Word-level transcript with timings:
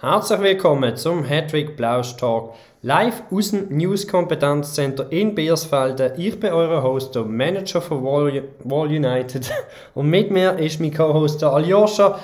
Herzlich 0.00 0.38
willkommen 0.38 0.96
zum 0.96 1.24
Hedwig 1.24 1.76
Blausch 1.76 2.16
Talk, 2.16 2.54
live 2.82 3.20
aus 3.32 3.50
dem 3.50 3.76
News 3.76 4.06
Kompetenzzentrum 4.06 5.10
in 5.10 5.34
Biersfelden. 5.34 6.12
Ich 6.16 6.38
bin 6.38 6.52
euer 6.52 6.84
Host, 6.84 7.16
der 7.16 7.24
Manager 7.24 7.80
von 7.80 8.04
Wall, 8.04 8.44
Wall 8.62 8.86
United. 8.86 9.50
Und 9.96 10.08
mit 10.08 10.30
mir 10.30 10.56
ist 10.56 10.80
mein 10.80 10.94
Co-Host 10.94 11.42
Aljoscha, 11.42 12.20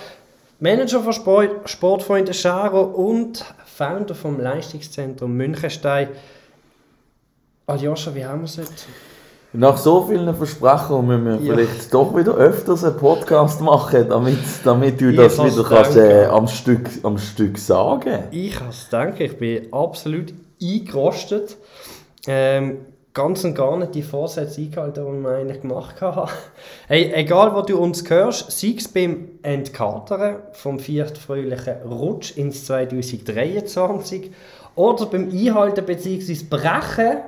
Manager 0.61 1.01
von 1.01 1.13
Sport, 1.13 1.69
Sportfreunde 1.69 2.33
Scharo 2.33 2.81
und 2.81 3.45
Founder 3.65 4.15
vom 4.15 4.39
Leistungszentrum 4.39 5.37
Münchenstein. 5.37 6.11
Aljoscha, 7.67 8.15
wie 8.15 8.25
haben 8.25 8.43
wir 8.43 8.45
es 8.45 8.57
heute? 8.57 8.71
Nach 9.57 9.77
so 9.77 10.03
vielen 10.03 10.35
Versprechungen 10.35 11.23
müssen 11.23 11.45
wir 11.45 11.47
ja. 11.47 11.55
vielleicht 11.55 11.95
doch 11.95 12.17
wieder 12.17 12.35
öfters 12.35 12.83
einen 12.83 12.97
Podcast 12.97 13.61
machen, 13.61 14.09
damit, 14.09 14.39
damit 14.65 15.01
du 15.01 15.11
ich 15.11 15.17
das 15.17 15.39
wieder 15.39 15.63
kannst, 15.63 15.97
äh, 15.97 16.25
am, 16.25 16.49
Stück, 16.49 16.91
am 17.05 17.19
Stück 17.19 17.57
sagen 17.57 18.25
Ich 18.33 18.57
kann 18.57 18.71
es 18.71 18.89
denken, 18.89 19.23
ich 19.23 19.39
bin 19.39 19.73
absolut 19.73 20.35
eingerostet. 20.61 21.57
Ähm, 22.27 22.79
ganz 23.13 23.45
und 23.45 23.55
gar 23.55 23.77
nicht 23.79 23.95
die 23.95 24.03
Vorsätze 24.03 24.61
eingehalten, 24.61 25.05
die 25.07 25.23
wir 25.23 25.37
eigentlich 25.37 25.61
gemacht 25.61 26.01
haben. 26.01 26.29
Hey, 26.89 27.13
egal 27.15 27.55
wo 27.55 27.63
du 27.63 27.79
uns 27.79 28.11
hörst, 28.11 28.51
sei 28.51 28.75
es 28.77 28.89
beim 28.89 29.39
Entkatern 29.43 30.39
vom 30.51 30.81
vierten 30.81 31.15
fröhlichen 31.15 31.77
Rutsch 31.89 32.37
ins 32.37 32.67
2023 32.67 34.33
oder 34.75 35.07
beim 35.07 35.31
Einhalten 35.31 35.87
bzw. 35.87 36.45
Brechen 36.51 37.19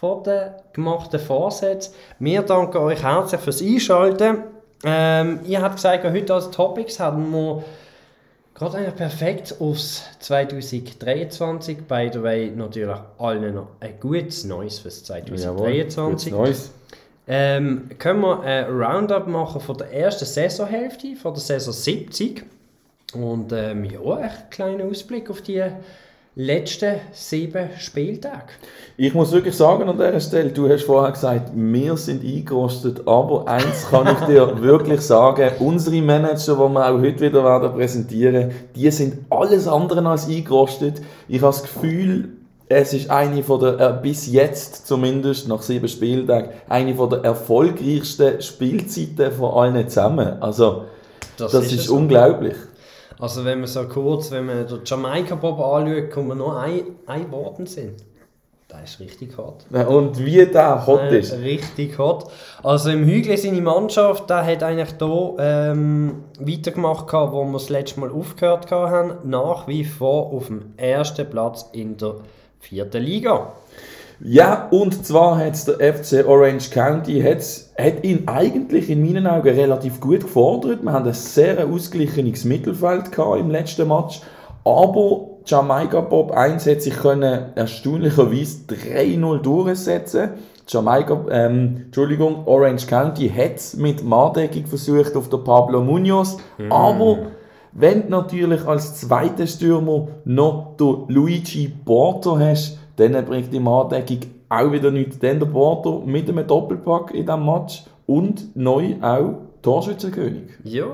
von 0.00 0.24
den 0.24 0.52
gemachten 0.72 1.20
Vorsätzen. 1.20 1.92
Wir 2.18 2.40
danken 2.40 2.78
euch 2.78 3.02
herzlich 3.02 3.38
fürs 3.38 3.60
Einschalten. 3.60 4.38
Ähm, 4.82 5.40
ihr 5.44 5.60
habt 5.60 5.76
gesagt, 5.76 6.04
heute 6.04 6.32
als 6.32 6.50
Topics 6.50 6.98
haben 6.98 7.30
wir 7.30 7.62
gerade 8.54 8.78
eigentlich 8.78 8.96
perfekt 8.96 9.56
aufs 9.60 10.04
2023. 10.20 11.82
By 11.86 12.08
the 12.10 12.22
way, 12.22 12.50
natürlich 12.50 12.96
allen 13.18 13.54
noch 13.54 13.68
ein 13.80 14.00
gutes 14.00 14.44
Neues 14.44 14.78
fürs 14.78 15.04
2023. 15.04 16.32
Jawohl, 16.32 16.46
Neues. 16.46 16.72
Ähm, 17.28 17.90
können 17.98 18.22
wir 18.22 18.40
ein 18.40 18.64
Roundup 18.70 19.26
machen 19.26 19.60
von 19.60 19.76
der 19.76 19.92
ersten 19.92 20.24
Saisonhälfte, 20.24 21.14
von 21.14 21.34
der 21.34 21.42
Saison 21.42 21.74
70. 21.74 22.42
Und 23.12 23.52
ähm, 23.52 23.84
ja, 23.84 24.14
ein 24.14 24.30
kleiner 24.48 24.84
Ausblick 24.84 25.28
auf 25.28 25.42
die 25.42 25.62
letzten 26.36 26.96
sieben 27.12 27.70
Spieltage. 27.78 28.52
Ich 28.96 29.14
muss 29.14 29.32
wirklich 29.32 29.56
sagen 29.56 29.88
an 29.88 29.96
dieser 29.96 30.20
Stelle, 30.20 30.50
du 30.50 30.68
hast 30.68 30.84
vorher 30.84 31.12
gesagt, 31.12 31.50
wir 31.54 31.96
sind 31.96 32.24
eingerostet, 32.24 33.06
aber 33.06 33.48
eins 33.48 33.88
kann 33.90 34.06
ich 34.06 34.26
dir 34.26 34.62
wirklich 34.62 35.00
sagen, 35.00 35.50
unsere 35.58 36.00
Manager, 36.00 36.54
die 36.54 36.72
wir 36.72 36.88
auch 36.88 37.00
heute 37.00 37.20
wieder 37.20 37.44
werden 37.44 37.72
präsentieren, 37.72 38.52
die 38.76 38.90
sind 38.90 39.26
alles 39.28 39.66
andere 39.66 40.06
als 40.06 40.28
eingerostet. 40.28 41.00
Ich 41.28 41.42
habe 41.42 41.52
das 41.52 41.62
Gefühl, 41.62 42.28
es 42.68 42.92
ist 42.92 43.10
eine 43.10 43.42
von 43.42 43.58
der, 43.58 43.80
äh, 43.80 43.98
bis 44.00 44.30
jetzt 44.30 44.86
zumindest, 44.86 45.48
nach 45.48 45.62
sieben 45.62 45.88
Spieltagen, 45.88 46.50
eine 46.68 46.94
von 46.94 47.10
der 47.10 47.24
erfolgreichsten 47.24 48.40
Spielzeiten 48.40 49.32
von 49.32 49.52
allen 49.52 49.88
zusammen. 49.88 50.40
Also, 50.40 50.84
das, 51.36 51.50
das 51.50 51.66
ist, 51.66 51.72
ist 51.72 51.88
unglaublich. 51.88 52.54
Also 53.20 53.44
wenn 53.44 53.60
man 53.60 53.68
so 53.68 53.84
kurz, 53.84 54.30
wenn 54.30 54.46
man 54.46 54.66
den 54.66 54.80
Jamaika-Bob 54.84 55.60
anschaut, 55.60 56.10
kommt 56.10 56.28
man 56.28 56.38
nur 56.38 56.58
ein, 56.58 56.82
ein 57.06 57.30
Worten 57.30 57.66
sind. 57.66 58.02
Der 58.70 58.84
ist 58.84 59.00
richtig 59.00 59.36
hot. 59.36 59.66
Und 59.88 60.24
wie 60.24 60.46
der 60.46 60.86
hot 60.86 61.10
ist? 61.10 61.32
Richtig 61.32 61.98
hot. 61.98 62.30
Also 62.62 62.90
im 62.90 63.04
Hügel 63.04 63.36
seine 63.36 63.60
Mannschaft, 63.60 64.30
der 64.30 64.46
hat 64.46 64.62
eigentlich 64.62 64.94
hier 64.96 65.34
ähm, 65.38 66.24
weitergemacht, 66.38 67.12
wo 67.12 67.44
wir 67.44 67.52
das 67.52 67.68
letzte 67.68 67.98
Mal 67.98 68.10
aufgehört 68.10 68.70
haben. 68.70 69.14
Nach 69.24 69.66
wie 69.66 69.84
vor 69.84 70.32
auf 70.32 70.46
dem 70.46 70.74
ersten 70.76 71.28
Platz 71.28 71.68
in 71.72 71.96
der 71.96 72.16
vierten 72.60 73.02
Liga. 73.02 73.52
Ja, 74.22 74.68
und 74.70 75.06
zwar 75.06 75.38
hat 75.38 75.66
der 75.66 75.94
FC 75.94 76.26
Orange 76.26 76.70
County 76.70 77.22
hat's, 77.22 77.72
hat 77.78 78.04
ihn 78.04 78.28
eigentlich 78.28 78.90
in 78.90 79.02
meinen 79.02 79.26
Augen 79.26 79.48
relativ 79.48 79.98
gut 79.98 80.20
gefordert. 80.20 80.82
Wir 80.82 80.92
haben 80.92 81.06
ein 81.06 81.14
sehr 81.14 81.66
ausgeglichenes 81.66 82.44
Mittelfeld 82.44 83.16
im 83.38 83.50
letzten 83.50 83.88
Match. 83.88 84.20
Aber 84.64 85.26
Jamaika 85.46 86.02
Bob 86.02 86.32
1 86.32 86.66
hat 86.66 86.82
sich 86.82 86.94
können 86.94 87.46
erstaunlicherweise 87.54 88.64
3-0 88.68 89.38
durchsetzen. 89.38 90.30
Jamaika, 90.68 91.24
ähm, 91.30 91.82
Entschuldigung, 91.86 92.46
Orange 92.46 92.86
County 92.86 93.28
hat 93.28 93.56
es 93.56 93.74
mit 93.74 94.04
Mardeckung 94.04 94.66
versucht 94.66 95.16
auf 95.16 95.30
der 95.30 95.38
Pablo 95.38 95.80
Munoz. 95.80 96.36
Mm. 96.58 96.70
Aber 96.70 97.18
wenn 97.72 98.02
du 98.02 98.10
natürlich 98.10 98.66
als 98.66 99.00
zweiter 99.00 99.46
Stürmer 99.46 100.08
noch 100.24 100.76
den 100.78 101.04
Luigi 101.08 101.72
Porto 101.84 102.38
hast, 102.38 102.79
dann 103.00 103.24
bringt 103.24 103.52
die 103.52 103.60
Mardeckung 103.60 104.20
auch 104.48 104.72
wieder 104.72 104.90
nichts. 104.90 105.18
Dann 105.18 105.38
der 105.38 105.46
Porto 105.46 106.02
mit 106.04 106.28
einem 106.28 106.46
Doppelpack 106.46 107.12
in 107.14 107.26
diesem 107.26 107.46
Match 107.46 107.84
und 108.06 108.56
neu 108.56 108.96
auch 109.00 109.34
Torschützenkönig. 109.62 110.50
Ja, 110.64 110.86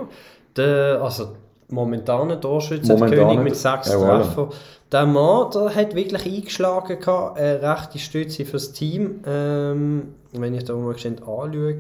der, 0.57 1.01
also 1.03 1.29
momentaner 1.69 2.41
Torschützenkönig 2.41 3.41
mit 3.41 3.57
sechs 3.57 3.89
ja, 3.91 3.99
Treffern. 3.99 4.51
Der 4.93 5.07
Mann 5.07 5.51
der 5.53 5.75
hat 5.75 5.95
wirklich 5.95 6.27
eingeschlagen, 6.27 7.01
gehabt, 7.01 7.39
eine 7.39 7.61
rechte 7.61 7.99
Stütze 7.99 8.45
fürs 8.45 8.73
Team. 8.73 9.21
Ähm, 9.27 10.15
wenn 10.33 10.55
ich 10.55 10.65
da 10.65 10.75
mal 10.75 10.95
anschaue, 10.95 11.79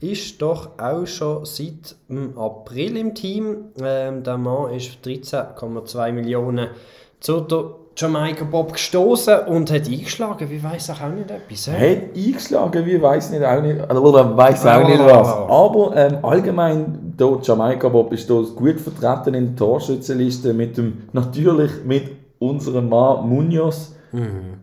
ist 0.00 0.42
doch 0.42 0.70
auch 0.78 1.06
schon 1.06 1.44
seit 1.44 1.94
April 2.34 2.96
im 2.96 3.14
Team. 3.14 3.66
Ähm, 3.80 4.24
der 4.24 4.38
Mann 4.38 4.74
ist 4.74 4.98
13,2 5.04 6.12
Millionen 6.12 6.70
zu 7.20 7.40
der 7.40 7.76
Jamaika 7.96 8.44
Bob 8.44 8.72
gestoßen 8.72 9.40
und 9.46 9.70
hat 9.70 9.86
eingeschlagen. 9.86 10.50
Wie 10.50 10.62
weiß 10.62 10.90
auch 10.90 11.08
nicht 11.08 11.30
etwas. 11.30 11.66
He? 11.66 11.96
Hat 11.96 12.16
eingeschlagen, 12.16 12.86
wie 12.86 13.00
weiß 13.00 13.30
nicht 13.30 13.44
auch 13.44 13.60
nicht, 13.60 13.80
oder 13.80 14.36
weiß 14.36 14.66
auch 14.66 14.84
oh. 14.84 14.88
nicht 14.88 14.98
was. 15.00 15.28
Aber 15.28 15.96
ähm, 15.96 16.24
allgemein, 16.24 17.14
der 17.18 17.38
Jamaika 17.42 17.88
Bob 17.88 18.12
ist 18.12 18.26
hier 18.26 18.42
gut 18.56 18.80
vertreten 18.80 19.34
in 19.34 19.46
der 19.48 19.56
Torschützenliste 19.56 20.54
mit 20.54 20.76
dem, 20.76 21.04
natürlich 21.12 21.84
mit 21.84 22.10
unserem 22.38 22.88
Mann 22.88 23.28
Munoz. 23.28 23.94
Mhm. 24.12 24.58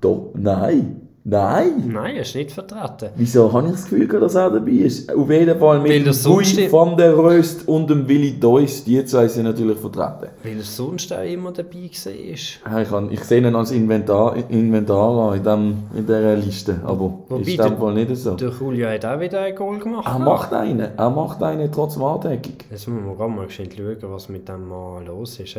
Do, 0.00 0.32
nein. 0.34 0.97
Nein. 1.30 1.90
Nein, 1.92 2.16
er 2.16 2.22
ist 2.22 2.34
nicht 2.34 2.52
vertreten. 2.52 3.10
Wieso 3.14 3.52
habe 3.52 3.66
ich 3.66 3.72
das 3.72 3.84
Gefühl, 3.84 4.08
dass 4.18 4.34
er 4.34 4.50
dabei 4.50 4.70
ist? 4.70 5.14
Auf 5.14 5.30
jeden 5.30 5.58
Fall 5.58 5.80
mit 5.80 6.06
dem 6.06 6.72
van 6.72 6.96
der 6.96 7.18
Röst 7.18 7.68
und 7.68 7.90
dem 7.90 8.08
Willi 8.08 8.40
Deuss. 8.40 8.82
Die 8.84 9.04
zwei 9.04 9.28
sind 9.28 9.44
natürlich 9.44 9.78
vertreten. 9.78 10.30
Weil 10.42 10.56
er 10.56 10.62
sonst 10.62 11.12
auch 11.12 11.22
immer 11.22 11.52
dabei 11.52 11.90
war. 11.90 12.12
Ich, 12.12 12.60
kann, 12.62 13.12
ich 13.12 13.20
sehe 13.24 13.46
ihn 13.46 13.54
als 13.54 13.72
Inventar, 13.72 14.36
Inventar 14.48 15.36
in, 15.36 15.44
dem, 15.44 15.76
in 15.94 16.06
dieser 16.06 16.36
Liste. 16.36 16.80
Aber 16.82 17.12
Wobei 17.28 17.42
ist 17.42 17.60
in 17.60 17.78
dem 17.78 17.94
nicht 17.94 18.16
so. 18.16 18.34
Der 18.34 18.48
Julio 18.48 18.88
hat 18.88 19.04
auch 19.04 19.20
wieder 19.20 19.42
einen 19.42 19.54
Goal 19.54 19.78
gemacht. 19.78 20.06
Er 20.10 20.18
macht 20.18 20.52
einen. 20.54 20.88
Er 20.96 21.10
macht 21.10 21.42
einen 21.42 21.70
trotz 21.70 21.96
Mardeckung. 21.96 22.54
Jetzt 22.70 22.88
müssen 22.88 23.06
wir 23.06 23.14
gerade 23.14 23.30
mal 23.30 23.50
schauen, 23.50 23.96
was 24.00 24.30
mit 24.30 24.48
dem 24.48 24.66
Mann 24.66 25.04
los 25.04 25.38
ist. 25.40 25.58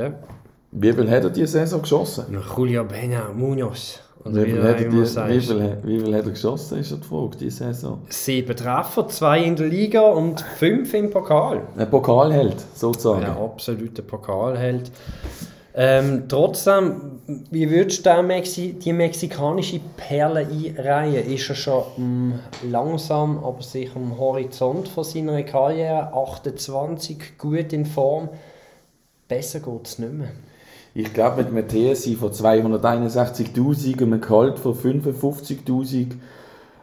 Wie 0.72 0.94
viel 0.94 1.10
hat 1.10 1.24
er 1.24 1.32
diese 1.32 1.54
Saison 1.54 1.82
geschossen? 1.82 2.26
Julio 2.56 2.84
Bena 2.84 3.32
Munoz. 3.34 4.02
Wie, 4.24 4.46
viel 4.46 4.62
hat 4.62 4.80
er, 4.80 4.92
wie, 4.92 5.40
viel, 5.40 5.78
wie 5.84 6.00
viel 6.00 6.16
hat 6.16 6.26
er 6.26 6.32
geschossen, 6.32 6.78
ist 6.78 6.92
die 6.92 7.08
Frage, 7.08 7.38
diese 7.40 7.64
Saison? 7.64 8.02
Sieben 8.10 8.56
Treffer, 8.56 9.08
zwei 9.08 9.44
in 9.44 9.56
der 9.56 9.66
Liga 9.68 10.02
und 10.02 10.42
fünf 10.42 10.94
im 10.94 11.10
Pokal. 11.10 11.64
Ein 11.76 11.90
Pokalheld, 11.90 12.58
sozusagen. 12.76 13.24
Ein 13.24 13.38
absoluter 13.38 14.04
Pokalheld. 14.04 14.92
Ähm, 15.74 16.26
trotzdem, 16.28 17.22
wie 17.50 17.70
würdest 17.72 18.06
du 18.06 18.22
Mexi 18.22 18.74
die 18.74 18.94
mexikanische 18.94 19.80
Perle 19.98 20.46
einreihen? 20.46 21.32
Ist 21.34 21.50
er 21.50 21.56
schon 21.56 21.84
ähm, 21.98 22.40
langsam, 22.70 23.44
aber 23.44 23.64
sicher 23.64 23.96
am 23.96 24.20
Horizont 24.20 24.88
von 24.88 25.04
seiner 25.04 25.42
Karriere? 25.42 26.14
28, 26.14 27.38
gut 27.40 27.74
in 27.74 27.88
Form. 27.88 28.30
Besser 29.28 29.62
geht 29.62 29.88
es 29.88 29.98
nicht 29.98 30.14
mehr 30.14 30.30
ich 30.94 31.14
glaube, 31.14 31.44
mit 31.44 31.48
einem 31.48 31.94
TSI 31.96 32.16
von 32.16 32.32
261.000, 32.32 34.02
einem 34.02 34.22
Gehalt 34.22 34.60
von 34.60 34.74
55.000 34.74 36.14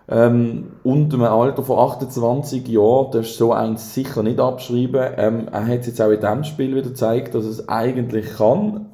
ähm, 0.09 0.73
und 0.85 1.13
einem 1.13 1.25
Alter 1.25 1.63
von 1.63 1.79
28 1.79 2.69
Jahren, 2.69 3.11
das 3.11 3.27
ist 3.27 3.39
so 3.39 3.53
eins 3.53 3.95
sicher 3.95 4.23
nicht 4.23 4.39
abschreiben. 4.39 5.13
Ähm, 5.17 5.49
er 5.51 5.67
hat 5.67 5.81
es 5.81 5.87
jetzt 5.89 6.01
auch 6.01 6.11
in 6.11 6.21
diesem 6.21 6.45
Spiel 6.45 6.71
wieder 6.77 6.89
gezeigt, 6.89 7.35
dass 7.35 7.45
es 7.45 7.69
eigentlich 7.69 8.37
kann. 8.37 8.87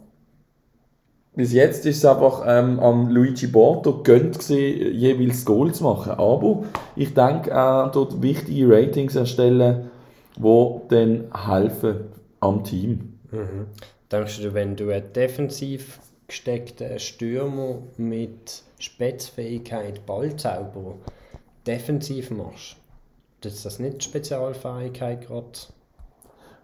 Bis 1.34 1.52
jetzt 1.52 1.86
ist 1.86 1.98
es 1.98 2.04
einfach 2.04 2.42
ähm, 2.46 2.78
am 2.80 3.08
Luigi 3.08 3.46
Borto 3.46 4.02
gönnt 4.02 4.38
gewesen, 4.38 4.94
jeweils 4.94 5.44
Goal 5.44 5.72
zu 5.72 5.84
machen. 5.84 6.12
Aber 6.12 6.64
ich 6.94 7.14
denke, 7.14 7.50
er 7.50 7.90
dort 7.92 8.20
wichtige 8.20 8.68
Ratings 8.68 9.16
erstellen, 9.16 9.90
die 10.36 10.74
dann 10.88 11.24
helfen 11.34 11.96
am 12.40 12.64
Team. 12.64 13.18
Mhm. 13.30 13.66
Denkst 14.12 14.42
du, 14.42 14.52
wenn 14.54 14.76
du 14.76 14.90
einen 14.90 15.12
defensiv 15.14 15.98
gesteckten 16.28 16.98
Stürmer 16.98 17.78
mit 17.96 18.62
Spätzfähigkeit, 18.78 20.04
Ballzauber, 20.06 20.96
defensiv 21.66 22.30
machst, 22.30 22.76
ist 23.44 23.64
das 23.64 23.78
nicht 23.78 23.98
die 23.98 24.04
Spezialfähigkeit 24.04 25.26
gerade? 25.26 25.46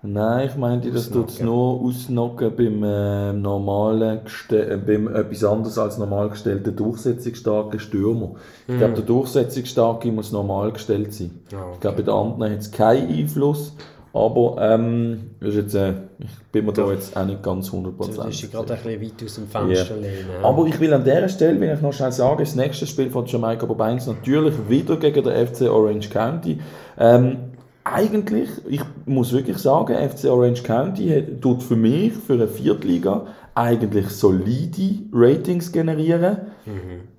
Nein, 0.02 0.48
ich 0.48 0.56
meinte, 0.56 0.92
das 0.92 1.10
tut 1.10 1.28
es 1.30 1.40
nur 1.40 1.80
ausnocken 1.80 2.54
beim, 2.54 2.84
äh, 2.84 3.32
normalen, 3.32 4.20
geste- 4.24 4.74
äh, 4.74 4.76
beim 4.76 5.08
etwas 5.12 5.42
anderes 5.42 5.76
als 5.76 5.98
normal 5.98 6.28
gestellten 6.30 6.76
durchsetzungsstarken 6.76 7.80
Stürmer. 7.80 8.36
Ich 8.68 8.78
glaube, 8.78 8.94
der 8.94 9.02
durchsetzungsstarke 9.02 10.12
muss 10.12 10.30
normal 10.30 10.70
gestellt 10.70 11.12
sein. 11.12 11.40
Ja, 11.50 11.72
Ich 11.74 11.80
glaube, 11.80 11.96
bei 11.96 12.02
den 12.04 12.14
anderen 12.14 12.52
hat 12.52 12.60
es 12.60 12.70
keinen 12.70 13.08
Einfluss. 13.08 13.74
Aber 14.12 14.56
ähm, 14.60 15.30
das 15.40 15.50
ist 15.50 15.56
jetzt, 15.56 15.74
äh, 15.74 15.94
ich 16.20 16.26
bin 16.52 16.66
mir 16.66 16.72
da 16.72 16.90
jetzt 16.90 17.16
auch 17.16 17.24
nicht 17.24 17.42
ganz 17.42 17.68
100% 17.70 17.84
Du 17.84 17.92
bist 17.92 18.38
sicher. 18.40 18.48
gerade 18.48 18.74
ein 18.74 18.82
bisschen 18.82 19.02
weit 19.02 19.24
aus 19.24 19.34
dem 19.36 19.46
Fenster 19.48 19.94
Ja. 19.96 20.00
lehnen. 20.00 20.30
Aber 20.42 20.66
ich 20.66 20.80
will 20.80 20.92
an 20.92 21.04
dieser 21.04 21.28
Stelle, 21.28 21.60
wenn 21.60 21.74
ich 21.74 21.80
noch 21.80 21.92
schnell 21.92 22.10
sagen, 22.12 22.38
das 22.40 22.54
nächste 22.56 22.86
Spiel 22.86 23.10
von 23.10 23.24
Jamaika 23.26 23.66
Bob 23.66 23.80
1 23.80 24.06
natürlich 24.08 24.54
wieder 24.68 24.96
gegen 24.96 25.22
den 25.24 25.46
FC 25.46 25.62
Orange 25.70 26.10
County. 26.10 26.58
Ähm, 26.98 27.36
eigentlich, 27.84 28.48
ich 28.68 28.82
muss 29.06 29.32
wirklich 29.32 29.58
sagen, 29.58 29.94
FC 29.94 30.24
Orange 30.30 30.62
County 30.62 31.08
hat, 31.08 31.40
tut 31.40 31.62
für 31.62 31.76
mich, 31.76 32.12
für 32.12 32.34
eine 32.34 32.48
Viertliga, 32.48 33.26
eigentlich 33.54 34.08
solide 34.08 34.98
Ratings 35.12 35.72
generieren. 35.72 36.36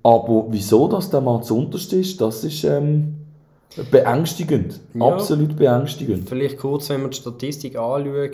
Aber 0.02 0.46
wieso 0.50 0.86
das 0.88 1.10
der 1.10 1.20
mal 1.20 1.42
zu 1.42 1.58
unterst 1.58 1.92
ist, 1.92 2.20
das 2.20 2.44
ist 2.44 2.62
ähm, 2.64 3.16
beängstigend. 3.90 4.80
Ja. 4.94 5.06
Absolut 5.06 5.56
beängstigend. 5.56 6.28
Vielleicht 6.28 6.58
kurz, 6.58 6.88
wenn 6.90 7.02
wir 7.02 7.08
die 7.08 7.16
Statistik 7.16 7.76
anschauen, 7.76 8.30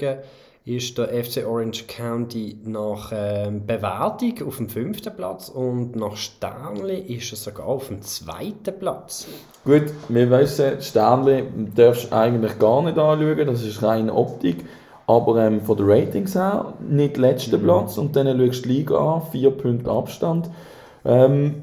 ist 0.66 0.98
der 0.98 1.08
FC 1.24 1.46
Orange 1.46 1.84
County 1.86 2.58
nach 2.64 3.12
ähm, 3.14 3.64
Bewertung 3.64 4.34
auf 4.48 4.56
dem 4.56 4.68
fünften 4.68 5.14
Platz 5.14 5.48
und 5.48 5.94
nach 5.94 6.16
Sternli 6.16 6.98
ist 6.98 7.32
er 7.32 7.36
sogar 7.36 7.66
auf 7.66 7.86
dem 7.86 8.02
zweiten 8.02 8.76
Platz. 8.76 9.28
Gut, 9.64 9.84
wir 10.08 10.28
wissen, 10.28 10.82
Sternli 10.82 11.44
darfst 11.74 12.10
du 12.10 12.16
eigentlich 12.16 12.58
gar 12.58 12.82
nicht 12.82 12.98
anschauen, 12.98 13.46
das 13.46 13.62
ist 13.62 13.80
reine 13.82 14.12
Optik. 14.12 14.64
Aber 15.06 15.40
ähm, 15.40 15.60
von 15.60 15.76
den 15.76 15.88
Ratings 15.88 16.34
her 16.34 16.74
nicht 16.80 17.16
letzter 17.16 17.58
Platz 17.58 17.96
und 17.96 18.16
dann 18.16 18.26
schaust 18.26 18.64
du 18.64 18.68
die 18.68 18.74
Liga 18.74 19.14
an, 19.14 19.22
vier 19.30 19.52
Punkte 19.52 19.88
Abstand. 19.88 20.50
Ähm, 21.04 21.62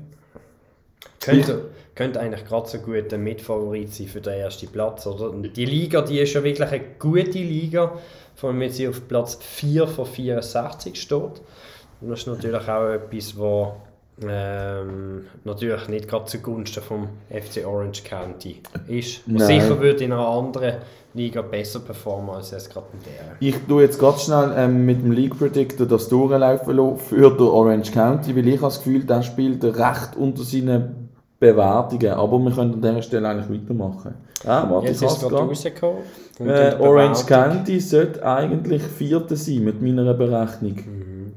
Könnte, 1.19 1.65
könnte 1.95 2.19
eigentlich 2.19 2.45
gerade 2.45 2.67
so 2.67 2.77
gut 2.79 3.13
ein 3.13 3.23
Mitfavorit 3.23 3.93
sein 3.93 4.07
für 4.07 4.19
den 4.19 4.33
ersten 4.33 4.67
Platz. 4.67 5.05
Oder? 5.07 5.31
Die 5.31 5.65
Liga 5.65 6.01
die 6.01 6.19
ist 6.19 6.33
ja 6.33 6.43
wirklich 6.43 6.69
eine 6.69 6.83
gute 6.99 7.39
Liga, 7.39 7.93
vor 8.35 8.49
allem 8.49 8.59
wenn 8.59 8.71
sie 8.71 8.87
auf 8.87 9.07
Platz 9.07 9.37
4 9.41 9.87
von 9.87 10.05
64 10.05 10.99
steht. 10.99 11.41
Und 12.01 12.09
das 12.09 12.19
ist 12.19 12.27
natürlich 12.27 12.67
auch 12.67 12.89
etwas, 12.89 13.37
was 13.39 13.73
ähm, 14.21 15.25
natürlich 15.43 15.87
nicht 15.87 16.07
gerade 16.07 16.25
zugunsten 16.25 16.83
vom 16.83 17.07
FC 17.29 17.65
Orange 17.65 18.03
County 18.03 18.61
ist. 18.87 19.21
Sicher 19.25 19.79
würde 19.79 20.03
in 20.03 20.11
einer 20.11 20.27
anderen 20.27 20.75
Liga 21.15 21.41
besser 21.41 21.79
performen 21.79 22.35
als 22.35 22.51
es 22.51 22.69
gerade 22.69 22.87
in 22.93 22.99
der. 23.03 23.35
ich 23.39 23.55
tue 23.67 23.83
jetzt 23.83 23.99
ganz 23.99 24.23
schnell 24.23 24.51
ähm, 24.57 24.85
mit 24.85 25.03
dem 25.03 25.11
League 25.11 25.37
Predictor 25.37 25.85
das 25.85 26.09
durchlaufen 26.09 26.75
lassen 26.75 26.97
für 26.97 27.29
den 27.29 27.47
Orange 27.47 27.91
County, 27.91 28.35
weil 28.35 28.47
ich 28.47 28.55
habe 28.55 28.67
das 28.67 28.77
Gefühl, 28.83 29.03
der 29.03 29.21
spielt 29.21 29.63
recht 29.63 30.15
unter 30.17 30.43
seinen 30.43 31.09
Bewertungen. 31.39 32.13
Aber 32.13 32.39
wir 32.39 32.51
können 32.51 32.73
an 32.73 32.81
dieser 32.81 33.01
Stelle 33.01 33.29
eigentlich 33.29 33.61
weitermachen. 33.61 34.15
Ja, 34.43 34.69
warte, 34.69 34.87
Jetzt 34.87 35.01
ich 35.01 35.07
ist 35.07 35.13
es 35.13 35.19
gerade 35.21 35.35
rausgekommen. 35.37 36.01
Äh, 36.39 36.75
Orange 36.79 37.25
Bewertung- 37.25 37.27
County 37.27 37.79
sollte 37.79 38.25
eigentlich 38.25 38.81
Vierter 38.83 39.35
sein 39.35 39.63
mit 39.63 39.81
meiner 39.81 40.13
Berechnung. 40.13 41.33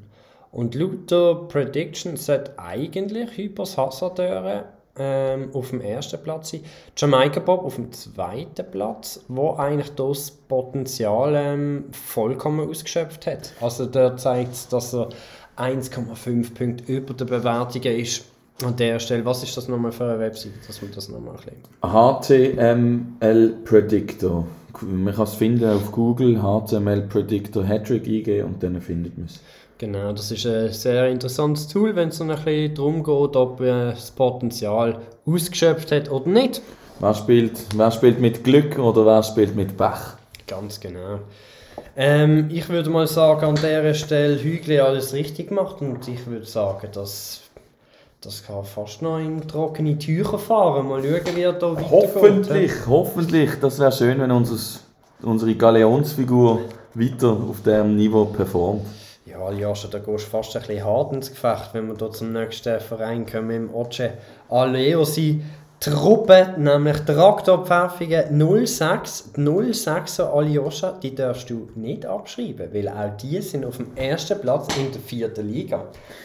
Und 0.53 0.75
laut 0.75 1.11
der 1.11 1.35
Prediction 1.49 2.17
sollte 2.17 2.59
eigentlich 2.59 3.37
Hypers 3.37 3.77
Hasardeur 3.77 4.65
ähm, 4.99 5.51
auf 5.53 5.71
dem 5.71 5.83
ersten 5.83 6.23
Platz 6.23 6.51
sein. 6.51 6.61
Jamaica 6.97 7.41
Bob 7.41 7.63
auf 7.65 7.75
dem 7.75 7.93
zweiten 7.93 8.65
Platz, 8.71 9.23
wo 9.29 9.53
eigentlich 9.55 9.91
das 9.95 10.31
Potenzial 10.31 11.35
ähm, 11.37 11.85
vollkommen 11.93 12.69
ausgeschöpft 12.69 13.27
hat. 13.27 13.53
Also 13.61 13.85
der 13.87 14.17
zeigt 14.17 14.73
dass 14.73 14.95
er 14.95 15.11
1,5 15.59 16.55
Punkte 16.55 16.93
über 16.93 17.13
der 17.15 17.27
Bewertungen 17.27 18.01
ist. 18.01 18.25
An 18.65 18.75
der 18.77 18.99
Stelle, 18.99 19.25
was 19.25 19.43
ist 19.43 19.55
das 19.57 19.69
nochmal 19.69 19.93
für 19.93 20.05
eine 20.05 20.19
Website, 20.19 20.53
dass 20.67 20.81
wir 20.81 20.89
das 20.89 21.11
nochmal 21.11 21.37
bisschen... 21.37 21.63
HTML 21.83 23.55
Predictor. 23.65 24.47
Man 24.81 25.15
kann 25.15 25.25
es 25.25 25.35
finden 25.35 25.69
auf 25.69 25.93
Google, 25.93 26.41
HTML 26.41 27.03
Predictor 27.03 27.65
Hattrick 27.65 28.07
eingeben 28.07 28.49
und 28.49 28.63
dann 28.63 28.81
findet 28.81 29.19
man 29.19 29.27
es. 29.27 29.41
Genau, 29.79 30.11
das 30.13 30.31
ist 30.31 30.47
ein 30.47 30.73
sehr 30.73 31.09
interessantes 31.09 31.69
Tool, 31.69 31.95
wenn 31.97 32.09
es 32.09 32.17
so 32.17 32.25
ein 32.25 32.31
bisschen 32.31 32.75
darum 32.75 33.03
geht, 33.05 33.37
ob 33.37 33.61
äh, 33.61 33.91
das 33.91 34.11
Potenzial 34.11 35.01
ausgeschöpft 35.27 35.93
hat 35.93 36.11
oder 36.11 36.29
nicht. 36.29 36.63
Wer 36.99 37.13
spielt, 37.13 37.53
wer 37.75 37.91
spielt 37.91 38.21
mit 38.21 38.43
Glück 38.43 38.79
oder 38.79 39.05
wer 39.05 39.23
spielt 39.23 39.55
mit 39.55 39.77
Pech? 39.77 40.17
Ganz 40.47 40.81
genau. 40.81 41.21
Ähm, 41.95 42.49
ich 42.51 42.71
würde 42.71 42.89
mal 42.89 43.07
sagen, 43.07 43.45
an 43.45 43.55
dieser 43.57 43.93
Stelle 43.93 44.43
Hügli 44.43 44.81
alles 44.81 45.13
richtig 45.13 45.49
gemacht 45.49 45.83
und 45.83 46.09
ich 46.09 46.27
würde 46.27 46.47
sagen, 46.47 46.89
dass 46.93 47.43
das 48.21 48.45
kann 48.45 48.65
fast 48.65 49.03
noch 49.03 49.19
in 49.19 49.47
trockene 49.47 49.99
Tücher 49.99 50.39
fahren. 50.39 50.89
Mal 50.89 51.03
schauen, 51.03 51.37
wie 51.37 51.43
er 51.43 51.53
da 51.53 51.73
weitergeht. 51.73 51.91
Hoffentlich, 51.91 52.73
hoffentlich. 52.89 53.51
Das 53.61 53.79
wäre 53.79 53.93
schön, 53.93 54.21
wenn 54.21 54.31
unser, 54.31 54.81
unsere 55.23 55.55
Galeonsfigur 55.55 56.61
weiter 56.95 57.33
auf 57.33 57.63
diesem 57.63 57.95
Niveau 57.95 58.25
performt. 58.25 58.87
Ja, 59.27 59.53
Jascha, 59.53 59.89
da 59.89 59.99
gehst 59.99 60.27
du 60.27 60.31
fast 60.31 60.57
ein 60.57 60.63
bisschen 60.63 60.85
hart 60.85 61.13
ins 61.13 61.31
Gefecht, 61.31 61.71
wenn 61.73 61.89
wir 61.89 61.95
da 61.95 62.11
zum 62.11 62.33
nächsten 62.33 62.81
Verein 62.81 63.27
kommen, 63.27 63.51
im 63.51 63.75
Oce 63.75 64.11
Aleo. 64.49 65.05
Sie 65.05 65.43
Truppe, 65.79 66.55
nämlich 66.57 66.97
Traktor 67.01 67.65
Pfäffingen 67.67 68.67
06, 68.67 69.33
die 69.37 69.41
06er 69.43 70.33
Aljoscha, 70.35 70.93
die 71.03 71.15
darfst 71.15 71.51
du 71.51 71.69
nicht 71.75 72.07
abschreiben, 72.07 72.69
weil 72.73 72.89
auch 72.89 73.15
die 73.21 73.41
sind 73.43 73.67
auf 73.67 73.77
dem 73.77 73.95
ersten 73.95 74.41
Platz 74.41 74.69
in 74.79 74.91
der 74.91 75.01
vierten 75.03 75.47
Liga. 75.47 75.85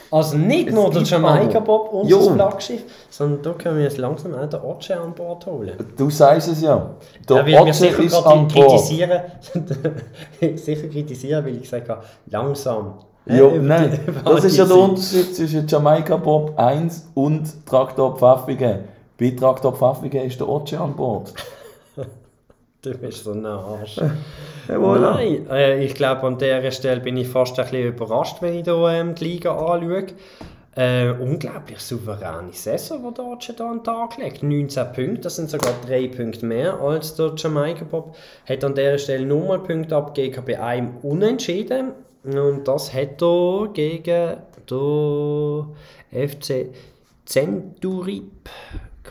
Also 0.09 0.38
nicht 0.38 0.69
Es 0.69 0.74
nur 0.74 0.86
der 0.89 1.00
gibt 1.00 1.09
Jamaika 1.09 1.57
aber- 1.57 1.65
Bob, 1.65 1.89
unser 1.94 2.09
Jo. 2.09 2.30
Flaggschiff, 2.33 2.83
sondern 3.09 3.42
da 3.44 3.51
können 3.62 3.75
wir 3.77 3.83
jetzt 3.83 3.98
langsam 3.98 4.33
auch 4.36 4.48
den 4.50 4.62
Oce 4.62 4.92
an 4.92 5.13
Bord 5.13 5.45
holen. 5.45 5.74
Du 5.98 6.09
sagst 6.09 6.48
es 6.48 6.62
ja. 6.62 6.89
Der 7.27 7.45
Er 7.45 7.62
Otze 7.62 7.74
sicher 7.74 8.00
ist 8.03 8.12
gerade 8.13 8.39
Bord. 8.39 8.51
kritisieren, 8.53 9.21
sicher 10.56 10.88
kritisieren, 10.88 11.45
weil 11.45 11.56
ich 11.57 11.63
gesagt 11.63 11.89
habe, 11.89 12.01
langsam. 12.27 12.94
Ja, 13.25 13.45
Äh, 13.48 13.59
nein, 13.59 14.00
das 14.25 14.45
ist 14.45 14.57
ja 14.57 14.65
der. 14.65 14.77
Unterschied 14.77 15.36
zwischen 15.36 15.68
Jamaika 15.68 16.15
Bob 16.18 16.57
1 16.57 17.09
und 17.13 17.65
Traktor 17.68 18.18
Pfaffingen. 18.18 18.80
Bei 19.21 19.29
Traktor 19.29 19.75
Pfaffingen 19.75 20.25
ist 20.25 20.39
der 20.39 20.50
Oce 20.50 20.73
an 20.73 20.95
Bord. 20.95 21.31
Du 22.83 22.97
bist 22.97 23.23
so 23.23 23.33
ein 23.33 23.45
Arsch. 23.45 24.01
Jawohl. 24.68 25.00
Nein, 25.00 25.47
äh, 25.51 25.85
ich 25.85 25.94
glaube, 25.94 26.23
an 26.23 26.39
dieser 26.39 26.71
Stelle 26.71 27.00
bin 27.00 27.15
ich 27.15 27.27
fast 27.27 27.59
ein 27.59 27.65
bisschen 27.65 27.89
überrascht, 27.89 28.38
wenn 28.41 28.56
ich 28.56 28.63
hier 28.63 28.88
ähm, 28.88 29.13
die 29.13 29.24
Liga 29.24 29.51
anschaue. 29.55 30.07
Äh, 30.75 31.12
unglaublich 31.12 31.77
souveräne 31.77 32.51
Saison, 32.53 33.03
die 33.07 33.13
der 33.13 33.25
Oce 33.25 33.53
hier 33.55 33.62
an 33.62 33.77
den 33.77 33.84
Tag 33.84 34.17
legt. 34.17 34.41
19 34.41 34.93
Punkte, 34.93 35.19
das 35.19 35.36
sind 35.36 35.51
sogar 35.51 35.75
3 35.86 36.07
Punkte 36.07 36.43
mehr 36.43 36.79
als 36.79 37.13
der 37.13 37.34
Jamaica 37.38 37.86
Bob. 37.86 38.15
Hat 38.50 38.63
an 38.63 38.74
dieser 38.74 38.98
Stelle 38.98 39.27
nochmal 39.27 39.60
Punkte 39.60 39.96
abgegeben 39.96 40.43
bei 40.43 40.60
einem 40.60 40.98
Unentschieden. 41.03 41.91
Und 42.24 42.67
das 42.67 42.91
hat 42.91 43.22
er 43.22 43.69
gegen 43.72 44.38
den 44.67 45.65
FC 46.12 46.72
Centurip 47.25 48.50